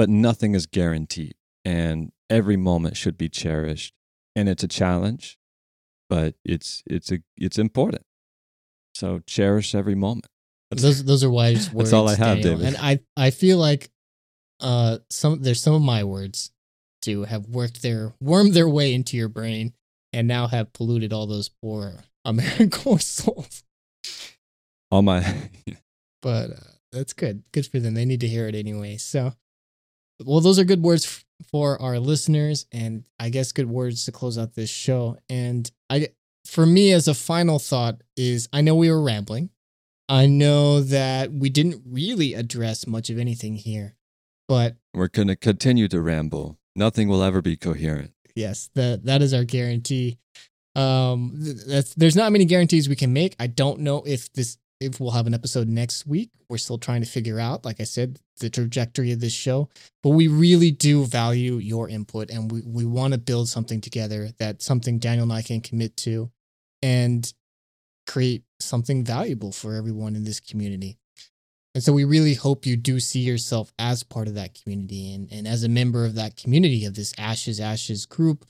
but 0.00 0.08
nothing 0.08 0.54
is 0.54 0.64
guaranteed 0.64 1.34
and 1.62 2.10
every 2.30 2.56
moment 2.56 2.96
should 2.96 3.18
be 3.18 3.28
cherished 3.28 3.92
and 4.34 4.48
it's 4.48 4.62
a 4.62 4.66
challenge 4.66 5.36
but 6.10 6.34
it's 6.44 6.82
it's 6.86 7.10
a 7.10 7.20
it's 7.38 7.58
important 7.58 8.02
so 8.94 9.20
cherish 9.26 9.74
every 9.74 9.94
moment 9.94 10.26
that's, 10.70 10.82
those 10.82 11.04
those 11.04 11.24
are 11.24 11.30
wise 11.30 11.72
words 11.72 11.90
that's 11.90 11.92
all 11.94 12.06
i 12.06 12.14
have 12.14 12.42
Daniel. 12.42 12.58
david 12.58 12.66
and 12.66 12.76
i 12.78 13.00
i 13.16 13.30
feel 13.30 13.56
like 13.56 13.90
uh 14.60 14.98
some 15.08 15.40
there's 15.40 15.62
some 15.62 15.72
of 15.72 15.80
my 15.80 16.04
words 16.04 16.50
to 17.00 17.24
have 17.24 17.46
worked 17.46 17.80
their 17.80 18.12
wormed 18.20 18.52
their 18.52 18.68
way 18.68 18.92
into 18.92 19.16
your 19.16 19.28
brain 19.28 19.72
and 20.12 20.28
now 20.28 20.46
have 20.46 20.72
polluted 20.72 21.12
all 21.12 21.26
those 21.26 21.48
poor 21.48 21.94
AmeriCorps 22.26 23.02
souls. 23.02 23.62
All 24.90 25.02
my 25.02 25.24
But 26.22 26.50
uh, 26.50 26.70
that's 26.92 27.12
good. 27.12 27.44
Good 27.52 27.66
for 27.66 27.78
them. 27.78 27.94
They 27.94 28.04
need 28.04 28.20
to 28.20 28.28
hear 28.28 28.48
it 28.48 28.54
anyway. 28.54 28.96
So, 28.96 29.32
well, 30.24 30.40
those 30.40 30.58
are 30.58 30.64
good 30.64 30.82
words 30.82 31.24
for 31.50 31.80
our 31.80 31.98
listeners, 31.98 32.66
and 32.72 33.04
I 33.18 33.28
guess 33.30 33.52
good 33.52 33.68
words 33.68 34.04
to 34.04 34.12
close 34.12 34.38
out 34.38 34.54
this 34.54 34.70
show. 34.70 35.16
And 35.28 35.70
I, 35.88 36.08
for 36.46 36.66
me, 36.66 36.92
as 36.92 37.08
a 37.08 37.14
final 37.14 37.58
thought, 37.58 38.02
is 38.16 38.48
I 38.52 38.60
know 38.60 38.74
we 38.74 38.90
were 38.90 39.02
rambling. 39.02 39.50
I 40.08 40.26
know 40.26 40.80
that 40.80 41.32
we 41.32 41.50
didn't 41.50 41.82
really 41.86 42.34
address 42.34 42.86
much 42.86 43.10
of 43.10 43.18
anything 43.18 43.54
here, 43.54 43.94
but 44.48 44.76
we're 44.92 45.08
going 45.08 45.28
to 45.28 45.36
continue 45.36 45.86
to 45.88 46.00
ramble. 46.00 46.58
Nothing 46.74 47.08
will 47.08 47.22
ever 47.22 47.40
be 47.42 47.56
coherent. 47.56 48.12
yes, 48.34 48.70
that 48.74 49.04
that 49.04 49.22
is 49.22 49.32
our 49.34 49.44
guarantee. 49.44 50.18
Um, 50.76 51.38
th- 51.42 51.64
that's 51.66 51.94
there's 51.94 52.16
not 52.16 52.32
many 52.32 52.44
guarantees 52.44 52.88
we 52.88 52.96
can 52.96 53.12
make. 53.12 53.34
I 53.38 53.46
don't 53.46 53.80
know 53.80 54.02
if 54.06 54.32
this 54.32 54.56
if 54.80 54.98
we'll 54.98 55.10
have 55.10 55.26
an 55.26 55.34
episode 55.34 55.68
next 55.68 56.06
week. 56.06 56.30
We're 56.48 56.58
still 56.58 56.78
trying 56.78 57.02
to 57.02 57.08
figure 57.08 57.38
out, 57.38 57.64
like 57.64 57.80
I 57.80 57.84
said, 57.84 58.18
the 58.40 58.50
trajectory 58.50 59.12
of 59.12 59.20
this 59.20 59.32
show. 59.32 59.68
But 60.02 60.10
we 60.10 60.26
really 60.26 60.70
do 60.70 61.04
value 61.04 61.56
your 61.56 61.88
input, 61.88 62.30
and 62.30 62.50
we 62.50 62.62
we 62.62 62.84
want 62.84 63.12
to 63.12 63.18
build 63.18 63.48
something 63.48 63.80
together 63.80 64.30
that 64.38 64.62
something 64.62 64.98
Daniel 64.98 65.24
and 65.24 65.32
I 65.32 65.42
can 65.42 65.60
commit 65.60 65.96
to, 65.98 66.30
and 66.82 67.32
create 68.06 68.42
something 68.58 69.04
valuable 69.04 69.52
for 69.52 69.74
everyone 69.74 70.16
in 70.16 70.24
this 70.24 70.40
community. 70.40 70.98
And 71.74 71.84
so 71.84 71.92
we 71.92 72.02
really 72.02 72.34
hope 72.34 72.66
you 72.66 72.76
do 72.76 72.98
see 72.98 73.20
yourself 73.20 73.72
as 73.78 74.02
part 74.02 74.26
of 74.26 74.34
that 74.34 74.60
community 74.60 75.14
and, 75.14 75.30
and 75.30 75.46
as 75.46 75.62
a 75.62 75.68
member 75.68 76.04
of 76.04 76.16
that 76.16 76.36
community 76.36 76.84
of 76.84 76.94
this 76.94 77.14
Ashes 77.16 77.60
Ashes 77.60 78.06
group 78.06 78.44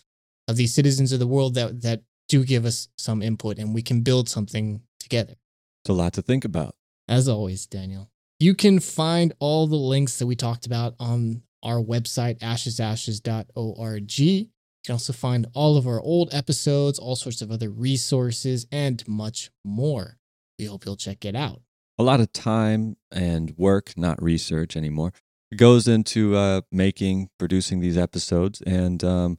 of 0.48 0.56
these 0.56 0.72
citizens 0.72 1.12
of 1.12 1.18
the 1.18 1.26
world 1.26 1.54
that 1.54 1.82
that 1.82 2.02
do 2.28 2.44
give 2.44 2.64
us 2.64 2.88
some 2.96 3.22
input 3.22 3.58
and 3.58 3.74
we 3.74 3.82
can 3.82 4.00
build 4.00 4.28
something 4.28 4.80
together. 4.98 5.34
It's 5.82 5.90
a 5.90 5.94
lot 5.94 6.12
to 6.14 6.22
think 6.22 6.44
about. 6.44 6.74
As 7.08 7.28
always, 7.28 7.66
Daniel. 7.66 8.10
You 8.38 8.54
can 8.54 8.80
find 8.80 9.32
all 9.38 9.66
the 9.66 9.76
links 9.76 10.18
that 10.18 10.26
we 10.26 10.36
talked 10.36 10.66
about 10.66 10.94
on 10.98 11.42
our 11.62 11.82
website, 11.82 12.38
ashesashes.org. 12.38 14.18
You 14.18 14.46
can 14.84 14.92
also 14.92 15.12
find 15.12 15.46
all 15.54 15.76
of 15.76 15.86
our 15.86 16.00
old 16.00 16.32
episodes, 16.32 16.98
all 16.98 17.16
sorts 17.16 17.42
of 17.42 17.50
other 17.50 17.68
resources, 17.68 18.66
and 18.72 19.06
much 19.06 19.50
more. 19.64 20.18
We 20.58 20.66
hope 20.66 20.84
you'll 20.84 20.96
check 20.96 21.24
it 21.24 21.36
out. 21.36 21.60
A 21.98 22.02
lot 22.02 22.20
of 22.20 22.32
time 22.32 22.96
and 23.10 23.54
work, 23.58 23.92
not 23.96 24.22
research 24.22 24.76
anymore, 24.76 25.12
goes 25.54 25.86
into 25.86 26.34
uh, 26.36 26.62
making, 26.72 27.28
producing 27.38 27.80
these 27.80 27.98
episodes. 27.98 28.62
And 28.62 29.04
um, 29.04 29.38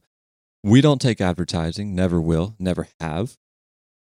we 0.62 0.80
don't 0.80 1.00
take 1.00 1.20
advertising, 1.20 1.94
never 1.94 2.20
will, 2.20 2.54
never 2.58 2.86
have. 3.00 3.36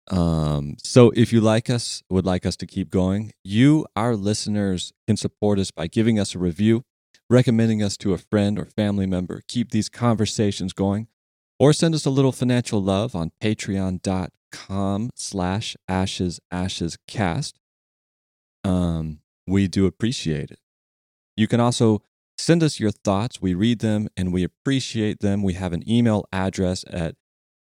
Um, 0.08 0.76
so 0.82 1.10
if 1.16 1.32
you 1.32 1.40
like 1.40 1.68
us, 1.68 2.02
would 2.08 2.24
like 2.24 2.46
us 2.46 2.56
to 2.56 2.66
keep 2.66 2.90
going, 2.90 3.32
you, 3.42 3.86
our 3.96 4.14
listeners, 4.14 4.92
can 5.06 5.16
support 5.16 5.58
us 5.58 5.70
by 5.70 5.88
giving 5.88 6.18
us 6.18 6.34
a 6.34 6.38
review, 6.38 6.84
recommending 7.28 7.82
us 7.82 7.96
to 7.98 8.12
a 8.12 8.18
friend 8.18 8.58
or 8.58 8.64
family 8.64 9.06
member, 9.06 9.42
keep 9.48 9.70
these 9.70 9.88
conversations 9.88 10.72
going, 10.72 11.08
or 11.58 11.72
send 11.72 11.94
us 11.94 12.06
a 12.06 12.10
little 12.10 12.32
financial 12.32 12.80
love 12.82 13.16
on 13.16 13.32
patreon.com 13.42 15.10
slash 15.14 15.76
ashes 15.88 16.40
ashes 16.50 16.96
cast. 17.08 17.58
Um, 18.62 19.20
we 19.46 19.68
do 19.68 19.86
appreciate 19.86 20.50
it. 20.50 20.58
You 21.36 21.46
can 21.46 21.60
also 21.60 22.02
send 22.38 22.62
us 22.62 22.80
your 22.80 22.90
thoughts. 22.90 23.40
We 23.40 23.54
read 23.54 23.80
them 23.80 24.08
and 24.16 24.32
we 24.32 24.44
appreciate 24.44 25.20
them. 25.20 25.42
We 25.42 25.54
have 25.54 25.72
an 25.72 25.88
email 25.88 26.24
address 26.32 26.84
at 26.90 27.14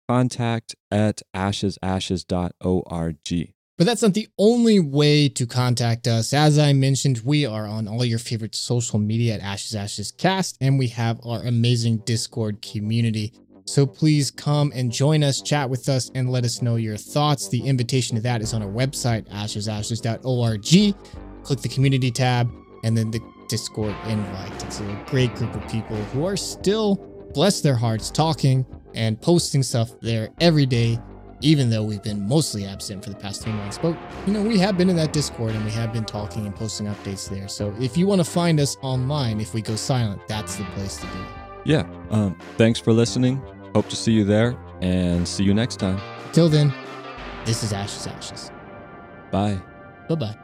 contact 0.08 0.74
at 0.90 1.22
ashesashes.org. 1.34 3.54
But 3.76 3.86
that's 3.86 4.02
not 4.02 4.14
the 4.14 4.28
only 4.38 4.78
way 4.78 5.28
to 5.30 5.46
contact 5.46 6.06
us. 6.06 6.32
As 6.32 6.60
I 6.60 6.72
mentioned, 6.72 7.22
we 7.24 7.44
are 7.44 7.66
on 7.66 7.88
all 7.88 8.04
your 8.04 8.20
favorite 8.20 8.54
social 8.54 9.00
media 9.00 9.34
at 9.34 9.40
Ashes 9.40 9.74
Ashes 9.74 10.12
Cast, 10.12 10.56
and 10.60 10.78
we 10.78 10.86
have 10.88 11.18
our 11.26 11.40
amazing 11.40 11.96
Discord 11.98 12.62
community. 12.62 13.32
So 13.66 13.84
please 13.84 14.30
come 14.30 14.70
and 14.76 14.92
join 14.92 15.24
us, 15.24 15.42
chat 15.42 15.68
with 15.68 15.88
us, 15.88 16.08
and 16.14 16.30
let 16.30 16.44
us 16.44 16.62
know 16.62 16.76
your 16.76 16.96
thoughts. 16.96 17.48
The 17.48 17.62
invitation 17.62 18.14
to 18.14 18.22
that 18.22 18.42
is 18.42 18.54
on 18.54 18.62
our 18.62 18.68
website, 18.68 19.28
ashesashes.org. 19.30 20.94
Click 21.42 21.60
the 21.60 21.68
community 21.68 22.12
tab 22.12 22.48
and 22.84 22.96
then 22.96 23.10
the 23.10 23.20
Discord 23.48 23.94
invite. 24.06 24.64
It's 24.64 24.80
a 24.80 25.04
great 25.06 25.34
group 25.34 25.54
of 25.54 25.68
people 25.68 25.96
who 25.96 26.24
are 26.24 26.36
still, 26.36 26.96
bless 27.34 27.60
their 27.60 27.74
hearts, 27.74 28.10
talking 28.10 28.64
and 28.94 29.20
posting 29.20 29.62
stuff 29.62 29.90
there 30.00 30.30
every 30.40 30.66
day, 30.66 30.98
even 31.40 31.70
though 31.70 31.82
we've 31.82 32.02
been 32.02 32.26
mostly 32.26 32.64
absent 32.64 33.04
for 33.04 33.10
the 33.10 33.16
past 33.16 33.42
three 33.42 33.52
months. 33.52 33.78
But, 33.78 33.96
you 34.26 34.32
know, 34.32 34.42
we 34.42 34.58
have 34.58 34.78
been 34.78 34.88
in 34.88 34.96
that 34.96 35.12
Discord 35.12 35.54
and 35.54 35.64
we 35.64 35.70
have 35.72 35.92
been 35.92 36.04
talking 36.04 36.46
and 36.46 36.54
posting 36.54 36.86
updates 36.86 37.28
there. 37.28 37.48
So 37.48 37.74
if 37.80 37.96
you 37.96 38.06
want 38.06 38.20
to 38.20 38.30
find 38.30 38.60
us 38.60 38.76
online, 38.82 39.40
if 39.40 39.54
we 39.54 39.62
go 39.62 39.76
silent, 39.76 40.20
that's 40.28 40.56
the 40.56 40.64
place 40.76 40.96
to 40.96 41.06
do 41.06 41.12
it. 41.12 41.28
Yeah. 41.64 41.86
Um, 42.10 42.38
thanks 42.56 42.78
for 42.78 42.92
listening. 42.92 43.42
Hope 43.74 43.88
to 43.88 43.96
see 43.96 44.12
you 44.12 44.24
there 44.24 44.56
and 44.80 45.26
see 45.26 45.44
you 45.44 45.54
next 45.54 45.76
time. 45.76 46.00
Till 46.32 46.48
then, 46.48 46.72
this 47.44 47.62
is 47.62 47.72
Ashes 47.72 48.06
Ashes. 48.06 48.50
Bye. 49.30 49.60
Bye 50.08 50.14
bye. 50.14 50.43